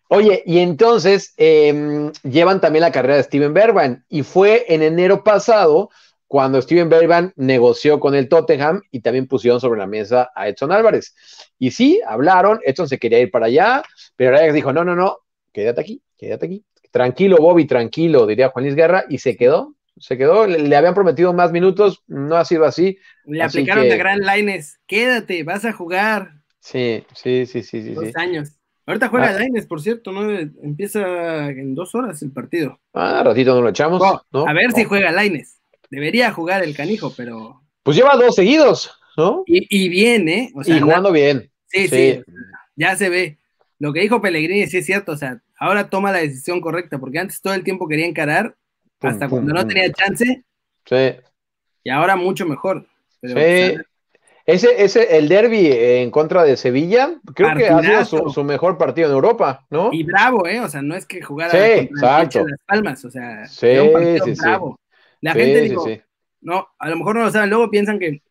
Oye, 0.08 0.42
y 0.46 0.58
entonces 0.58 1.34
em, 1.36 2.12
llevan 2.22 2.60
también 2.60 2.82
la 2.82 2.92
carrera 2.92 3.16
de 3.16 3.24
Steven 3.24 3.52
Bergman 3.54 4.04
y 4.08 4.22
fue 4.22 4.64
en 4.68 4.82
enero 4.82 5.24
pasado 5.24 5.90
cuando 6.26 6.60
Steven 6.60 6.88
Bergman 6.88 7.32
negoció 7.36 8.00
con 8.00 8.14
el 8.14 8.28
Tottenham 8.28 8.82
y 8.90 9.00
también 9.00 9.26
pusieron 9.26 9.60
sobre 9.60 9.78
la 9.78 9.86
mesa 9.86 10.30
a 10.34 10.48
Edson 10.48 10.72
Álvarez. 10.72 11.14
Y 11.58 11.70
sí, 11.70 12.00
hablaron, 12.06 12.60
Edson 12.64 12.88
se 12.88 12.98
quería 12.98 13.20
ir 13.20 13.30
para 13.30 13.46
allá, 13.46 13.82
pero 14.16 14.36
Ajax 14.36 14.54
dijo, 14.54 14.72
no, 14.72 14.84
no, 14.84 14.94
no, 14.94 15.18
quédate 15.52 15.80
aquí, 15.80 16.02
quédate 16.16 16.46
aquí. 16.46 16.64
Tranquilo, 16.90 17.38
Bobby, 17.38 17.66
tranquilo, 17.66 18.26
diría 18.26 18.50
Juan 18.50 18.64
Luis 18.64 18.76
Guerra, 18.76 19.04
y 19.08 19.18
se 19.18 19.36
quedó, 19.36 19.74
se 20.04 20.18
quedó, 20.18 20.46
le, 20.46 20.76
habían 20.76 20.92
prometido 20.92 21.32
más 21.32 21.50
minutos, 21.50 22.02
no 22.06 22.36
ha 22.36 22.44
sido 22.44 22.66
así. 22.66 22.98
Le 23.24 23.42
aplicaron 23.42 23.88
de 23.88 23.96
gran 23.96 24.20
lines, 24.20 24.78
quédate, 24.86 25.44
vas 25.44 25.64
a 25.64 25.72
jugar. 25.72 26.42
Sí, 26.60 27.06
sí, 27.14 27.46
sí, 27.46 27.62
sí, 27.62 27.82
sí. 27.82 27.94
Dos 27.94 28.14
años. 28.14 28.50
Ahorita 28.84 29.08
juega 29.08 29.28
ah. 29.28 29.38
Lines, 29.38 29.64
por 29.64 29.80
cierto, 29.80 30.12
¿no? 30.12 30.30
Empieza 30.30 31.48
en 31.48 31.74
dos 31.74 31.94
horas 31.94 32.20
el 32.20 32.32
partido. 32.32 32.78
Ah, 32.92 33.22
ratito 33.24 33.54
no 33.54 33.62
lo 33.62 33.70
echamos. 33.70 34.02
A 34.02 34.52
ver 34.52 34.72
si 34.72 34.84
juega 34.84 35.10
Lines. 35.10 35.62
Debería 35.88 36.30
jugar 36.32 36.62
el 36.62 36.76
canijo, 36.76 37.14
pero. 37.16 37.62
Pues 37.82 37.96
lleva 37.96 38.14
dos 38.16 38.34
seguidos, 38.34 38.92
¿no? 39.16 39.42
Y, 39.46 39.88
bien, 39.88 40.28
¿eh? 40.28 40.52
y 40.66 40.80
jugando 40.80 41.12
bien. 41.12 41.50
Sí, 41.68 41.88
sí, 41.88 42.20
Ya 42.76 42.94
se 42.96 43.08
ve. 43.08 43.38
Lo 43.78 43.94
que 43.94 44.00
dijo 44.00 44.20
Pellegrini 44.20 44.66
sí 44.66 44.76
es 44.76 44.86
cierto, 44.86 45.12
o 45.12 45.16
sea, 45.16 45.40
ahora 45.58 45.88
toma 45.88 46.12
la 46.12 46.18
decisión 46.18 46.60
correcta, 46.60 46.98
porque 46.98 47.20
antes 47.20 47.40
todo 47.40 47.54
el 47.54 47.64
tiempo 47.64 47.88
quería 47.88 48.06
encarar, 48.06 48.56
hasta 49.00 49.28
cuando 49.28 49.52
no 49.52 49.66
tenía 49.66 49.92
chance. 49.92 50.44
Sí. 50.84 51.16
Y 51.82 51.90
ahora 51.90 52.16
mucho 52.16 52.46
mejor. 52.46 52.86
sí. 53.22 53.32
ese, 54.46 54.84
ese, 54.84 55.16
el 55.16 55.28
derby 55.28 55.68
en 55.70 56.10
contra 56.10 56.44
de 56.44 56.56
Sevilla, 56.56 57.20
creo 57.34 57.56
que 57.56 57.68
ha 57.68 58.04
sido 58.04 58.28
su, 58.28 58.44
mejor 58.44 58.78
partido 58.78 59.08
en 59.08 59.14
Europa, 59.14 59.66
¿no? 59.70 59.90
Y 59.92 60.02
bravo, 60.04 60.46
¿eh? 60.46 60.60
O 60.60 60.68
sea, 60.68 60.82
no 60.82 60.94
es 60.94 61.06
que 61.06 61.22
jugara 61.22 61.50
sí, 61.50 61.88
las 61.92 62.60
palmas, 62.66 63.04
o 63.04 63.10
sea, 63.10 63.46
sí, 63.46 63.78
un 63.78 63.92
partido 63.92 64.26
bravo. 64.42 64.80
La 65.20 65.32
gente 65.32 65.60
dijo, 65.62 65.86
no, 66.42 66.68
a 66.78 66.90
lo 66.90 66.96
mejor 66.96 67.16
no 67.16 67.22
lo 67.22 67.30
saben, 67.30 67.48
luego 67.48 67.70
piensan 67.70 67.98
que 67.98 68.22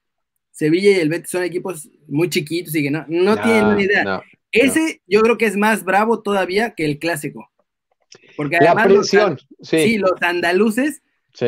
Sevilla 0.51 0.91
y 0.91 0.99
el 0.99 1.09
Betis 1.09 1.31
son 1.31 1.43
equipos 1.43 1.89
muy 2.07 2.29
chiquitos 2.29 2.75
y 2.75 2.83
que 2.83 2.91
no, 2.91 3.05
no, 3.07 3.35
tienen 3.37 3.75
ni 3.75 3.83
idea. 3.83 4.21
Ese 4.51 5.01
yo 5.07 5.21
creo 5.21 5.37
que 5.39 5.47
es 5.47 5.57
más 5.57 5.83
bravo 5.83 6.21
todavía 6.21 6.75
que 6.75 6.85
el 6.85 6.99
clásico. 6.99 7.49
Porque 8.35 8.57
además 8.57 8.75
la 8.75 8.95
presión, 8.95 9.39
sí. 9.61 9.97
los 9.97 10.21
andaluces 10.21 11.01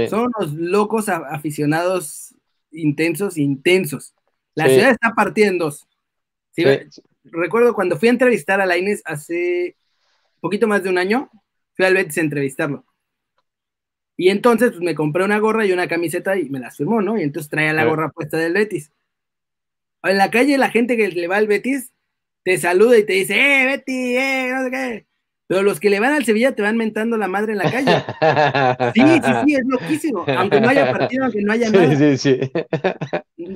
son 0.09 0.31
los 0.39 0.53
locos 0.53 1.09
aficionados 1.09 2.35
intensos, 2.71 3.37
intensos. 3.37 4.13
La 4.53 4.67
ciudad 4.67 4.91
está 4.91 5.13
partida 5.13 5.47
en 5.47 5.57
dos. 5.57 5.87
Recuerdo 7.23 7.73
cuando 7.73 7.97
fui 7.97 8.07
a 8.07 8.11
entrevistar 8.11 8.61
a 8.61 8.65
Laines 8.65 9.01
hace 9.05 9.75
poquito 10.39 10.67
más 10.67 10.83
de 10.83 10.89
un 10.89 10.97
año, 10.97 11.29
fui 11.75 11.85
al 11.85 11.95
Betis 11.95 12.17
a 12.17 12.21
entrevistarlo. 12.21 12.85
Y 14.17 14.29
entonces 14.29 14.71
pues, 14.71 14.81
me 14.81 14.95
compré 14.95 15.25
una 15.25 15.39
gorra 15.39 15.65
y 15.65 15.71
una 15.71 15.87
camiseta 15.87 16.37
y 16.37 16.49
me 16.49 16.59
las 16.59 16.77
firmó, 16.77 17.01
¿no? 17.01 17.17
Y 17.17 17.23
entonces 17.23 17.49
traía 17.49 17.73
la 17.73 17.85
gorra 17.85 18.11
puesta 18.11 18.37
del 18.37 18.53
Betis. 18.53 18.91
En 20.03 20.17
la 20.17 20.29
calle 20.29 20.57
la 20.57 20.69
gente 20.69 20.95
que 20.95 21.07
le 21.09 21.27
va 21.27 21.37
al 21.37 21.47
Betis 21.47 21.91
te 22.43 22.57
saluda 22.57 22.97
y 22.97 23.05
te 23.05 23.13
dice, 23.13 23.35
¡eh, 23.35 23.65
Betis! 23.65 24.17
¡eh, 24.17 24.49
no 24.53 24.63
sé 24.63 24.71
qué! 24.71 25.07
Pero 25.47 25.61
los 25.61 25.79
que 25.79 25.91
le 25.91 25.99
van 25.99 26.13
al 26.13 26.25
Sevilla 26.25 26.55
te 26.55 26.63
van 26.63 26.75
mentando 26.75 27.17
la 27.17 27.27
madre 27.27 27.51
en 27.51 27.59
la 27.59 27.71
calle. 27.71 28.03
Sí, 28.93 29.01
sí, 29.01 29.31
sí, 29.45 29.55
es 29.55 29.65
loquísimo. 29.67 30.25
Aunque 30.37 30.59
no 30.59 30.69
haya 30.69 30.91
partido, 30.91 31.25
aunque 31.25 31.41
no 31.43 31.53
haya 31.53 31.69
nada. 31.69 31.95
Sí, 31.95 32.17
sí, 32.17 32.39
sí. 32.39 32.51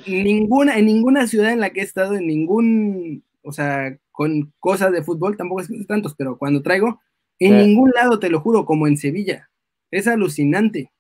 Ninguna, 0.06 0.78
en 0.78 0.86
ninguna 0.86 1.26
ciudad 1.26 1.52
en 1.52 1.60
la 1.60 1.72
que 1.72 1.80
he 1.80 1.84
estado, 1.84 2.16
en 2.16 2.28
ningún, 2.28 3.24
o 3.42 3.52
sea, 3.52 3.98
con 4.12 4.54
cosas 4.60 4.92
de 4.92 5.04
fútbol, 5.04 5.36
tampoco 5.36 5.62
es 5.62 5.70
tantos, 5.88 6.14
pero 6.16 6.38
cuando 6.38 6.62
traigo, 6.62 7.02
en 7.40 7.58
ningún 7.58 7.92
lado, 7.92 8.20
te 8.20 8.30
lo 8.30 8.40
juro, 8.40 8.66
como 8.66 8.86
en 8.86 8.98
Sevilla. 8.98 9.50
Es 9.90 10.08
alucinante. 10.08 10.92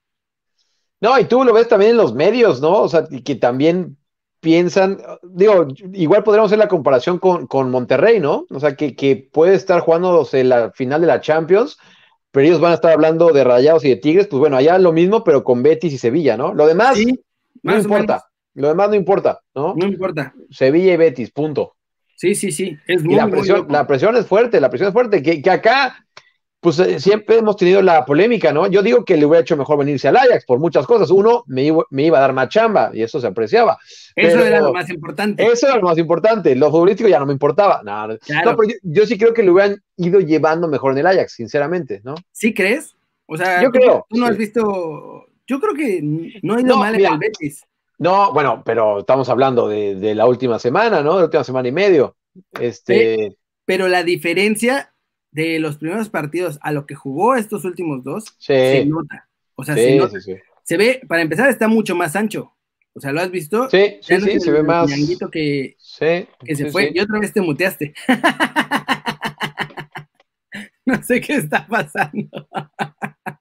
No, 1.01 1.19
y 1.19 1.25
tú 1.25 1.43
lo 1.43 1.53
ves 1.53 1.67
también 1.67 1.91
en 1.91 1.97
los 1.97 2.15
medios, 2.15 2.61
¿no? 2.61 2.81
O 2.81 2.89
sea, 2.89 3.07
que 3.23 3.35
también 3.35 3.97
piensan, 4.39 4.99
digo, 5.23 5.67
igual 5.93 6.23
podríamos 6.23 6.49
hacer 6.49 6.59
la 6.59 6.67
comparación 6.67 7.19
con, 7.19 7.71
Monterrey, 7.71 8.19
¿no? 8.19 8.45
O 8.49 8.59
sea, 8.59 8.75
que, 8.75 9.29
puede 9.31 9.55
estar 9.55 9.81
jugando 9.81 10.27
la 10.31 10.71
final 10.71 11.01
de 11.01 11.07
la 11.07 11.21
Champions, 11.21 11.77
pero 12.31 12.47
ellos 12.47 12.61
van 12.61 12.71
a 12.71 12.75
estar 12.75 12.91
hablando 12.91 13.31
de 13.31 13.43
Rayados 13.43 13.83
y 13.85 13.89
de 13.89 13.95
Tigres, 13.97 14.27
pues 14.27 14.39
bueno, 14.39 14.57
allá 14.57 14.77
lo 14.77 14.91
mismo, 14.91 15.23
pero 15.23 15.43
con 15.43 15.63
Betis 15.63 15.93
y 15.93 15.97
Sevilla, 15.97 16.37
¿no? 16.37 16.53
Lo 16.53 16.67
demás 16.67 16.97
no 17.61 17.77
importa, 17.77 18.25
lo 18.53 18.69
demás 18.69 18.89
no 18.89 18.95
importa, 18.95 19.41
¿no? 19.53 19.73
No 19.75 19.85
importa. 19.85 20.33
Sevilla 20.49 20.93
y 20.93 20.97
Betis, 20.97 21.31
punto. 21.31 21.75
Sí, 22.15 22.35
sí, 22.35 22.51
sí. 22.51 22.77
Es 22.85 23.03
y 23.05 23.15
la 23.15 23.29
presión, 23.29 23.67
la 23.69 23.87
presión 23.87 24.15
es 24.17 24.25
fuerte, 24.25 24.59
la 24.59 24.69
presión 24.69 24.89
es 24.89 24.93
fuerte, 24.93 25.23
que, 25.23 25.41
que 25.41 25.49
acá 25.49 26.05
pues 26.61 26.77
eh, 26.79 26.99
siempre 26.99 27.37
hemos 27.37 27.55
tenido 27.55 27.81
la 27.81 28.03
polémica, 28.05 28.51
¿no? 28.51 28.67
Yo 28.67 28.81
digo 28.81 29.05
que 29.05 29.15
le 29.15 29.25
hubiera 29.25 29.41
hecho 29.41 29.55
mejor 29.55 29.77
venirse 29.77 30.09
al 30.09 30.17
Ajax 30.17 30.45
por 30.45 30.59
muchas 30.59 30.85
cosas. 30.85 31.09
Uno, 31.09 31.43
me 31.47 31.63
iba, 31.63 32.17
a 32.17 32.21
dar 32.21 32.33
más 32.33 32.49
chamba 32.49 32.91
y 32.93 33.01
eso 33.01 33.21
se 33.21 33.27
apreciaba. 33.27 33.77
Eso 34.15 34.43
era 34.43 34.59
lo 34.59 34.73
más 34.73 34.89
importante. 34.89 35.45
Eso 35.45 35.67
era 35.67 35.77
lo 35.77 35.83
más 35.83 35.97
importante. 35.97 36.55
Lo 36.55 36.69
futbolístico 36.69 37.07
ya 37.07 37.19
no 37.19 37.25
me 37.25 37.33
importaba. 37.33 37.81
No, 37.83 38.07
no 38.07 38.17
pero 38.27 38.57
yo, 38.83 39.05
sí 39.05 39.17
creo 39.17 39.33
que 39.33 39.43
le 39.43 39.51
hubieran 39.51 39.81
ido 39.95 40.19
llevando 40.19 40.67
mejor 40.67 40.91
en 40.91 40.99
el 40.99 41.07
Ajax, 41.07 41.33
sinceramente, 41.33 42.01
¿no? 42.03 42.15
¿Sí 42.31 42.53
crees? 42.53 42.95
O 43.25 43.37
sea, 43.37 43.63
yo 43.63 43.71
creo. 43.71 44.05
Tú 44.09 44.17
no 44.17 44.25
has 44.25 44.37
visto. 44.37 45.27
Yo 45.47 45.59
creo 45.61 45.73
que 45.73 46.01
no 46.43 46.55
ha 46.55 46.61
ido 46.61 46.77
mal 46.77 46.95
en 46.95 47.05
el 47.05 47.17
Betis. 47.19 47.65
No, 47.99 48.33
bueno, 48.33 48.63
pero 48.65 48.99
estamos 48.99 49.29
hablando 49.29 49.67
de, 49.67 50.13
la 50.13 50.25
última 50.25 50.59
semana, 50.59 51.01
¿no? 51.01 51.13
De 51.13 51.19
la 51.19 51.25
última 51.25 51.43
semana 51.43 51.67
y 51.69 51.71
medio. 51.71 52.15
Este. 52.59 53.35
pero 53.65 53.87
la 53.87 54.03
diferencia 54.03 54.93
de 55.31 55.59
los 55.59 55.77
primeros 55.77 56.09
partidos 56.09 56.59
a 56.61 56.71
lo 56.71 56.85
que 56.85 56.95
jugó 56.95 57.35
estos 57.35 57.65
últimos 57.65 58.03
dos, 58.03 58.35
se 58.37 58.85
nota. 58.85 59.27
O 59.55 59.63
sea, 59.63 59.75
se, 59.75 59.97
nota. 59.97 60.19
se 60.63 60.77
ve, 60.77 61.01
para 61.07 61.21
empezar, 61.21 61.49
está 61.49 61.67
mucho 61.67 61.95
más 61.95 62.15
ancho. 62.15 62.53
O 62.93 62.99
sea, 62.99 63.11
¿lo 63.11 63.21
has 63.21 63.31
visto? 63.31 63.69
Sí, 63.69 63.97
sí, 64.01 64.19
sí, 64.19 64.39
se 64.39 64.51
ve 64.51 64.63
más. 64.63 64.91
que, 65.31 65.75
sí, 65.77 66.27
que 66.43 66.55
se 66.55 66.71
fue. 66.71 66.91
Y 66.93 66.99
otra 66.99 67.19
vez 67.19 67.31
te 67.31 67.41
muteaste. 67.41 67.93
no 70.85 71.01
sé 71.03 71.21
qué 71.21 71.35
está 71.35 71.67
pasando. 71.67 72.47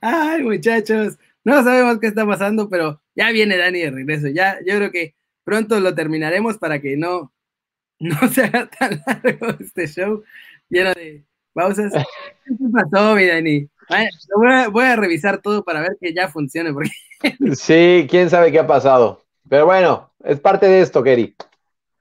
Ay, 0.00 0.42
muchachos, 0.42 1.18
no 1.44 1.62
sabemos 1.62 1.98
qué 1.98 2.08
está 2.08 2.26
pasando, 2.26 2.68
pero 2.68 3.00
ya 3.14 3.30
viene 3.30 3.56
Dani 3.56 3.80
de 3.80 3.90
regreso. 3.90 4.28
Ya, 4.28 4.58
yo 4.66 4.76
creo 4.76 4.90
que 4.90 5.14
pronto 5.44 5.78
lo 5.80 5.94
terminaremos 5.94 6.58
para 6.58 6.80
que 6.80 6.96
no, 6.96 7.32
no 8.00 8.28
se 8.28 8.42
haga 8.42 8.68
tan 8.68 9.02
largo 9.06 9.48
este 9.60 9.86
show 9.86 10.22
lleno 10.68 10.92
de 10.94 11.24
pausas. 11.52 11.92
¿Qué 11.92 12.54
pasó, 12.72 13.14
mi 13.14 13.26
Dani? 13.26 13.68
Voy 14.70 14.84
a, 14.84 14.96
revisar 14.96 15.40
todo 15.40 15.64
para 15.64 15.80
ver 15.80 15.96
que 16.00 16.12
ya 16.12 16.28
funcione. 16.28 16.72
Porque... 16.72 16.90
Sí, 17.56 18.06
quién 18.08 18.30
sabe 18.30 18.52
qué 18.52 18.60
ha 18.60 18.66
pasado. 18.66 19.24
Pero 19.48 19.66
bueno, 19.66 20.10
es 20.24 20.38
parte 20.38 20.66
de 20.66 20.82
esto, 20.82 21.02
Kerry. 21.02 21.34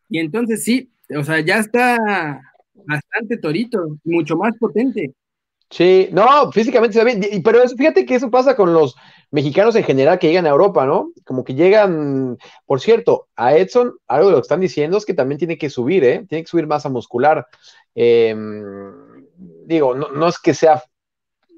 Y 0.09 0.19
entonces 0.19 0.63
sí, 0.63 0.91
o 1.17 1.23
sea, 1.23 1.39
ya 1.39 1.57
está 1.57 1.97
bastante 2.85 3.37
torito, 3.37 3.97
mucho 4.03 4.37
más 4.37 4.55
potente. 4.57 5.13
Sí, 5.69 6.09
no, 6.13 6.51
físicamente 6.51 6.97
se 6.97 7.03
ve, 7.03 7.41
pero 7.43 7.67
fíjate 7.67 8.05
que 8.05 8.15
eso 8.15 8.31
pasa 8.31 8.55
con 8.55 8.73
los 8.73 8.95
mexicanos 9.31 9.75
en 9.75 9.83
general 9.83 10.17
que 10.17 10.27
llegan 10.29 10.45
a 10.45 10.49
Europa, 10.49 10.85
¿no? 10.85 11.11
Como 11.25 11.43
que 11.43 11.55
llegan, 11.55 12.37
por 12.65 12.79
cierto, 12.79 13.27
a 13.35 13.55
Edson, 13.55 13.93
algo 14.07 14.27
de 14.27 14.31
lo 14.31 14.37
que 14.37 14.43
están 14.43 14.61
diciendo 14.61 14.97
es 14.97 15.05
que 15.05 15.13
también 15.13 15.39
tiene 15.39 15.57
que 15.57 15.69
subir, 15.69 16.05
¿eh? 16.05 16.25
Tiene 16.29 16.43
que 16.43 16.49
subir 16.49 16.67
masa 16.67 16.87
muscular. 16.89 17.45
Em, 17.93 19.25
digo, 19.65 19.93
no, 19.93 20.27
es 20.27 20.39
que 20.39 20.53
sea 20.53 20.83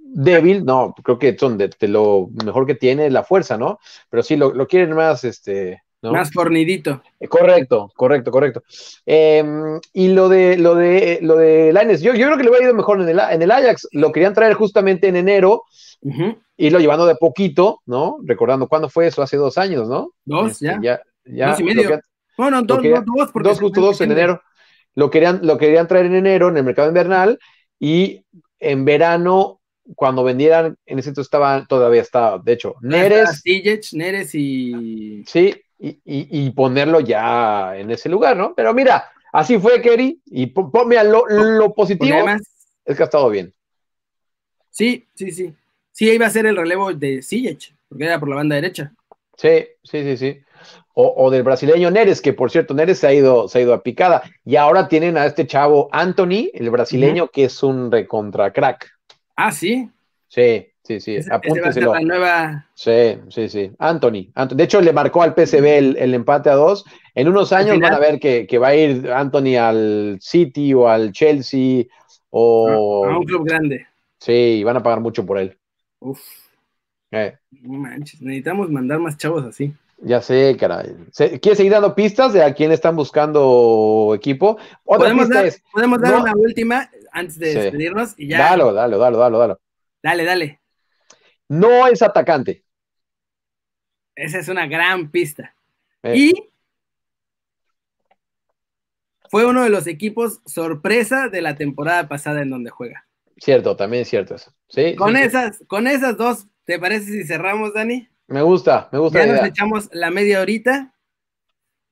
débil, 0.01 0.66
no, 0.66 0.95
creo 1.03 1.20
que 1.20 1.30
Edson 1.30 1.57
de, 1.60 1.70
lo 1.82 2.30
mejor 2.43 2.66
que 2.66 2.76
tiene 2.76 3.05
es 3.05 3.14
la 3.14 3.24
fuerza, 3.24 3.57
¿no? 3.57 3.80
Pero 4.10 4.24
sí, 4.24 4.38
lo, 4.38 4.68
quieren 4.68 4.95
más, 4.95 5.24
este, 5.24 5.84
Más 6.02 6.32
fornidito. 6.32 7.02
Correcto, 7.28 7.91
correcto, 7.95 8.32
correcto. 8.32 8.64
Em, 9.06 9.80
y 9.93 10.10
lo 10.10 10.30
de 10.30 10.58
lo 10.58 10.76
de 10.76 11.20
lo 11.22 11.36
de 11.36 11.74
Laines, 11.74 12.02
yo, 12.02 12.14
yo 12.14 12.26
creo 12.28 12.38
que 12.38 12.43
le 12.43 12.50
hubiera 12.50 12.66
ido 12.66 12.74
mejor 12.74 13.02
en 13.02 13.10
el, 13.10 13.20
en 13.20 13.41
el 13.41 13.52
Ajax. 13.52 13.89
Lo 13.91 14.12
querían 14.12 14.34
traer 14.34 14.54
justamente 14.54 15.08
en 15.08 15.18
enero, 15.18 15.64
y 16.56 16.70
lo 16.70 16.80
llevando 16.80 17.06
de 17.06 17.16
poquito, 17.16 17.82
¿no? 17.86 18.18
Recordando 18.24 18.68
cuándo 18.68 18.89
fue 18.89 19.08
eso, 19.08 19.22
hace 19.22 19.38
dos 19.38 19.58
años, 19.58 19.88
¿no? 19.88 20.14
Dos, 20.26 20.62
este, 20.62 20.78
ya. 20.82 21.02
ya. 21.26 21.50
dos 21.50 21.60
y 21.60 21.64
medio. 21.64 22.00
bueno, 22.38 22.62
dos, 22.62 22.82
dos, 22.82 23.32
dos, 23.34 23.60
justo 23.60 23.82
dos 23.82 24.00
en 24.02 24.12
enero. 24.12 24.41
Lo 24.95 25.10
querían, 25.10 25.41
lo 25.43 25.58
querían 25.58 25.88
traer 25.88 26.06
en 26.08 26.16
enero 26.16 26.50
en 26.50 26.58
el 26.58 26.64
mercado 26.64 26.88
invernal 26.88 27.39
y 27.80 28.26
en 28.60 28.86
verano, 28.86 29.62
cuando 29.95 30.24
vendieran, 30.24 30.78
en 30.86 31.00
ese 31.00 31.10
entonces 31.10 31.28
estaba, 31.28 31.66
todavía 31.66 32.02
estaba, 32.02 32.38
de 32.39 32.54
hecho, 32.54 32.76
Neres. 32.82 33.41
Neres 33.93 34.36
y. 34.36 35.24
Sí, 35.26 35.54
y, 35.80 36.00
y, 36.04 36.52
ponerlo 36.52 37.00
ya 37.00 37.78
en 37.78 37.90
ese 37.90 38.10
lugar, 38.10 38.36
¿no? 38.36 38.54
Pero 38.54 38.74
mira, 38.74 39.06
así 39.32 39.58
fue, 39.58 39.82
Kerry, 39.82 40.22
y 40.26 40.48
ponme 40.48 41.02
lo, 41.06 41.26
lo 41.28 41.74
positivo 41.74 42.18
es 42.86 42.98
que 42.98 43.04
ha 43.04 43.06
estado 43.06 43.30
bien. 43.30 43.54
Sí, 44.70 45.08
sí, 45.14 45.32
sí. 45.32 45.54
Sí, 45.92 46.10
iba 46.10 46.26
a 46.26 46.30
ser 46.30 46.46
el 46.46 46.56
relevo 46.56 46.94
de 46.94 47.22
Ziyech, 47.22 47.74
porque 47.88 48.06
era 48.06 48.20
por 48.20 48.30
la 48.30 48.36
banda 48.36 48.56
derecha. 48.56 48.94
Sí, 49.36 49.68
sí, 49.84 50.04
sí, 50.04 50.18
sí. 50.18 50.42
O, 50.94 51.32
del 51.32 51.44
brasileño 51.44 51.90
Neres, 51.92 52.22
que 52.22 52.34
por 52.34 52.52
cierto, 52.52 52.74
Neres 52.74 53.00
se 53.00 53.08
ha 53.08 53.14
ido, 53.14 53.48
se 53.48 53.60
ha 53.60 53.62
ido 53.62 53.74
a 53.74 53.84
picada. 53.84 54.24
Y 54.44 54.58
ahora 54.58 54.90
tienen 54.90 55.18
a 55.18 55.26
este 55.26 55.48
chavo 55.48 55.88
Anthony, 55.94 56.50
el 56.54 56.70
brasileño, 56.70 57.30
que 57.30 57.46
es 57.46 57.64
un 57.64 57.90
recontra 57.90 58.52
crack. 58.52 58.90
Ah, 59.38 59.54
sí. 59.54 59.90
Sí, 60.28 60.68
sí, 60.98 61.22
sí. 61.22 61.30
Apúnteselo. 61.30 61.94
la 61.94 62.02
nueva... 62.02 62.66
Sí, 62.74 63.18
sí, 63.30 63.50
sí. 63.50 63.72
Anthony, 63.78 64.32
De 64.52 64.64
hecho, 64.64 64.82
le 64.82 64.94
marcó 64.94 65.22
al 65.22 65.36
PSV 65.36 65.66
el, 65.98 66.14
empate 66.14 66.50
a 66.50 66.56
dos. 66.56 66.86
En 67.14 67.28
unos 67.28 67.54
años 67.54 67.80
van 67.80 67.94
a 67.94 68.00
ver 68.00 68.20
que, 68.20 68.58
va 68.58 68.70
a 68.70 68.76
ir 68.76 69.12
Anthony 69.12 69.58
al 69.60 70.18
City 70.22 70.74
o 70.74 70.88
al 70.88 71.12
Chelsea 71.12 71.86
o. 72.30 73.06
A 73.06 73.18
un 73.18 73.26
club 73.26 73.46
grande. 73.46 73.86
Sí, 74.18 74.64
van 74.64 74.78
a 74.78 74.84
pagar 74.84 75.00
mucho 75.00 75.26
por 75.26 75.38
él. 75.38 75.58
Uf. 76.00 76.20
Eh. 77.12 77.36
No 77.52 77.80
manches, 77.80 78.22
necesitamos 78.22 78.70
mandar 78.70 79.00
más 79.00 79.18
chavos 79.18 79.46
así. 79.46 79.74
Ya 80.02 80.22
sé, 80.22 80.56
caray. 80.58 80.96
¿Quieres 81.14 81.58
seguir 81.58 81.74
dando 81.74 81.94
pistas 81.94 82.32
de 82.32 82.42
a 82.42 82.54
quién 82.54 82.72
están 82.72 82.96
buscando 82.96 84.14
equipo? 84.16 84.58
podemos 84.86 85.28
dar, 85.28 85.52
podemos 85.74 86.00
dar 86.00 86.22
una 86.22 86.34
última 86.34 86.90
antes 87.12 87.38
de 87.38 87.54
despedirnos 87.54 88.14
y 88.18 88.28
ya. 88.28 88.40
Dalo, 88.40 88.74
dalo, 88.74 88.98
dalo, 88.98 89.18
dalo, 89.18 89.40
dalo. 89.40 89.60
Dale, 90.02 90.24
dale. 90.24 90.60
No 91.50 91.88
es 91.88 92.02
atacante. 92.02 92.64
Esa 94.16 94.39
es 94.39 94.47
una 94.47 94.68
gran 94.68 95.12
pista. 95.12 95.56
Eh. 96.04 96.14
Y 96.16 96.50
fue 99.30 99.45
uno 99.45 99.64
de 99.64 99.70
los 99.70 99.88
equipos 99.88 100.41
sorpresa 100.45 101.30
de 101.30 101.41
la 101.41 101.56
temporada 101.56 102.08
pasada 102.08 102.41
en 102.41 102.50
donde 102.50 102.70
juega. 102.70 103.06
Cierto, 103.38 103.76
también 103.76 104.02
es 104.02 104.10
cierto 104.10 104.36
eso. 104.36 104.54
Sí. 104.68 104.95
Con 104.95 105.16
esas, 105.16 105.64
con 105.68 105.88
esas 105.88 106.18
dos, 106.18 106.47
¿te 106.66 106.80
parece 106.80 107.06
si 107.06 107.24
cerramos, 107.24 107.74
Dani? 107.74 108.08
Me 108.28 108.41
gusta, 108.41 108.89
me 108.91 109.00
gusta. 109.00 109.26
Ya 109.26 109.34
nos 109.34 109.45
echamos 109.45 109.89
la 109.91 110.12
media 110.12 110.41
horita. 110.41 110.93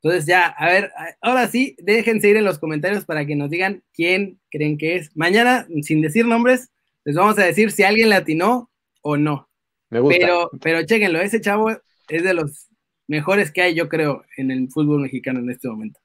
Entonces 0.01 0.27
ya, 0.27 0.45
a 0.45 0.67
ver, 0.67 0.91
ahora 1.21 1.47
sí, 1.47 1.75
déjense 1.79 2.29
ir 2.29 2.37
en 2.37 2.45
los 2.45 2.59
comentarios 2.59 3.05
para 3.05 3.25
que 3.25 3.35
nos 3.35 3.49
digan 3.49 3.83
quién 3.93 4.39
creen 4.51 4.77
que 4.77 4.97
es. 4.97 5.15
Mañana, 5.15 5.67
sin 5.81 6.01
decir 6.01 6.25
nombres, 6.25 6.69
les 7.03 7.15
vamos 7.15 7.39
a 7.39 7.45
decir 7.45 7.71
si 7.71 7.83
alguien 7.83 8.09
latinó 8.09 8.69
o 9.01 9.17
no. 9.17 9.46
Me 9.89 9.99
gusta. 9.99 10.19
Pero, 10.19 10.49
pero 10.61 10.83
chéquenlo, 10.83 11.19
ese 11.21 11.41
chavo 11.41 11.69
es 11.69 12.23
de 12.23 12.33
los 12.33 12.67
mejores 13.07 13.51
que 13.51 13.61
hay, 13.61 13.75
yo 13.75 13.89
creo, 13.89 14.23
en 14.37 14.51
el 14.51 14.69
fútbol 14.69 15.01
mexicano 15.01 15.39
en 15.39 15.49
este 15.49 15.67
momento. 15.67 15.99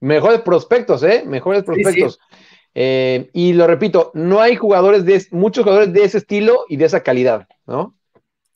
Mejores 0.00 0.40
prospectos, 0.40 1.02
¿eh? 1.02 1.24
Mejores 1.26 1.64
prospectos. 1.64 2.18
Eh, 2.74 3.30
y 3.32 3.54
lo 3.54 3.66
repito, 3.66 4.10
no 4.14 4.40
hay 4.40 4.54
jugadores 4.54 5.06
de, 5.06 5.24
muchos 5.30 5.64
jugadores 5.64 5.92
de 5.94 6.04
ese 6.04 6.18
estilo 6.18 6.66
y 6.68 6.76
de 6.76 6.84
esa 6.84 7.02
calidad, 7.02 7.48
¿no? 7.66 7.96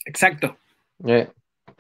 Exacto. 0.05 0.59
Eh. 1.07 1.29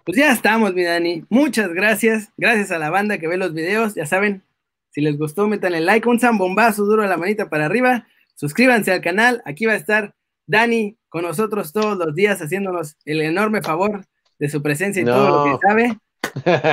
Pues 0.05 0.16
ya 0.16 0.33
estamos, 0.33 0.72
mi 0.72 0.83
Dani. 0.83 1.24
Muchas 1.28 1.68
gracias. 1.74 2.31
Gracias 2.39 2.70
a 2.70 2.78
la 2.78 2.89
banda 2.89 3.18
que 3.18 3.28
ve 3.28 3.37
los 3.37 3.53
videos. 3.53 3.95
Ya 3.95 4.07
saben, 4.07 4.43
si 4.91 5.03
les 5.03 5.18
gustó, 5.18 5.47
metan 5.49 5.85
like, 5.85 6.09
un 6.09 6.18
zambombazo 6.18 6.85
duro 6.85 7.03
a 7.03 7.07
la 7.07 7.18
manita 7.18 7.51
para 7.51 7.66
arriba. 7.66 8.07
Suscríbanse 8.35 8.91
al 8.91 9.03
canal. 9.03 9.43
Aquí 9.45 9.66
va 9.66 9.74
a 9.74 9.76
estar 9.76 10.14
Dani 10.51 10.96
con 11.09 11.22
nosotros 11.22 11.72
todos 11.72 11.96
los 11.96 12.14
días 12.14 12.40
haciéndonos 12.40 12.96
el 13.05 13.20
enorme 13.20 13.62
favor 13.62 14.05
de 14.38 14.48
su 14.48 14.61
presencia 14.61 15.01
y 15.01 15.05
todo 15.05 15.46
lo 15.46 15.59
que 15.59 15.66
sabe. 15.66 15.98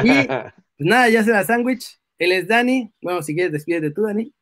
Y 0.03 0.27
pues 0.27 0.53
nada, 0.79 1.09
ya 1.09 1.23
será 1.23 1.43
sándwich. 1.43 1.99
Él 2.17 2.31
es 2.31 2.47
Dani. 2.47 2.91
Bueno, 3.01 3.21
si 3.21 3.35
quieres, 3.35 3.51
despídete 3.51 3.91
tú, 3.91 4.03
Dani. 4.03 4.33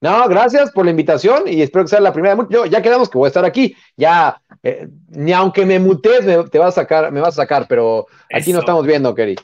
No, 0.00 0.26
gracias 0.28 0.70
por 0.70 0.84
la 0.84 0.92
invitación 0.92 1.42
y 1.46 1.60
espero 1.60 1.84
que 1.84 1.90
sea 1.90 2.00
la 2.00 2.12
primera. 2.12 2.36
Yo, 2.48 2.64
ya 2.64 2.80
quedamos 2.80 3.10
que 3.10 3.18
voy 3.18 3.26
a 3.26 3.28
estar 3.28 3.44
aquí. 3.44 3.76
Ya, 3.96 4.40
eh, 4.62 4.88
ni 5.08 5.32
aunque 5.32 5.66
me 5.66 5.78
mutes, 5.78 6.24
me, 6.24 6.44
te 6.44 6.58
vas 6.58 6.78
a 6.78 6.82
sacar, 6.82 7.12
me 7.12 7.20
vas 7.20 7.34
a 7.34 7.42
sacar, 7.42 7.66
pero 7.68 8.06
aquí 8.32 8.52
nos 8.52 8.60
estamos 8.60 8.86
viendo, 8.86 9.14
Kerry. 9.14 9.36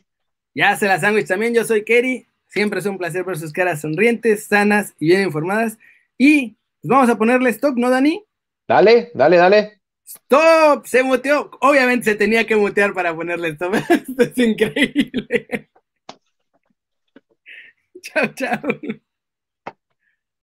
Ya 0.55 0.75
se 0.77 0.87
la 0.87 0.99
sándwich 0.99 1.27
también. 1.27 1.53
Yo 1.53 1.65
soy 1.65 1.85
Kerry. 1.85 2.27
Siempre 2.47 2.79
es 2.79 2.87
un 2.87 2.97
placer 2.97 3.25
ver 3.25 3.37
sus 3.37 3.53
caras 3.53 3.81
sonrientes, 3.81 4.47
sanas 4.47 4.95
y 4.99 5.09
bien 5.09 5.23
informadas. 5.23 5.77
Y 6.17 6.57
pues, 6.81 6.89
vamos 6.89 7.11
a 7.11 7.19
ponerle 7.19 7.51
stop, 7.51 7.77
¿no, 7.77 7.91
Dani? 7.91 8.25
Dale, 8.67 9.11
dale, 9.15 9.37
dale. 9.37 9.81
Stop, 10.07 10.87
se 10.87 11.03
muteó. 11.03 11.51
Obviamente 11.61 12.05
se 12.05 12.15
tenía 12.15 12.47
que 12.47 12.57
mutear 12.57 12.93
para 12.95 13.15
ponerle 13.15 13.49
stop. 13.51 13.75
Esto 13.75 14.23
es 14.23 14.39
increíble. 14.39 15.71
chao, 18.03 18.27
chao. 18.35 18.61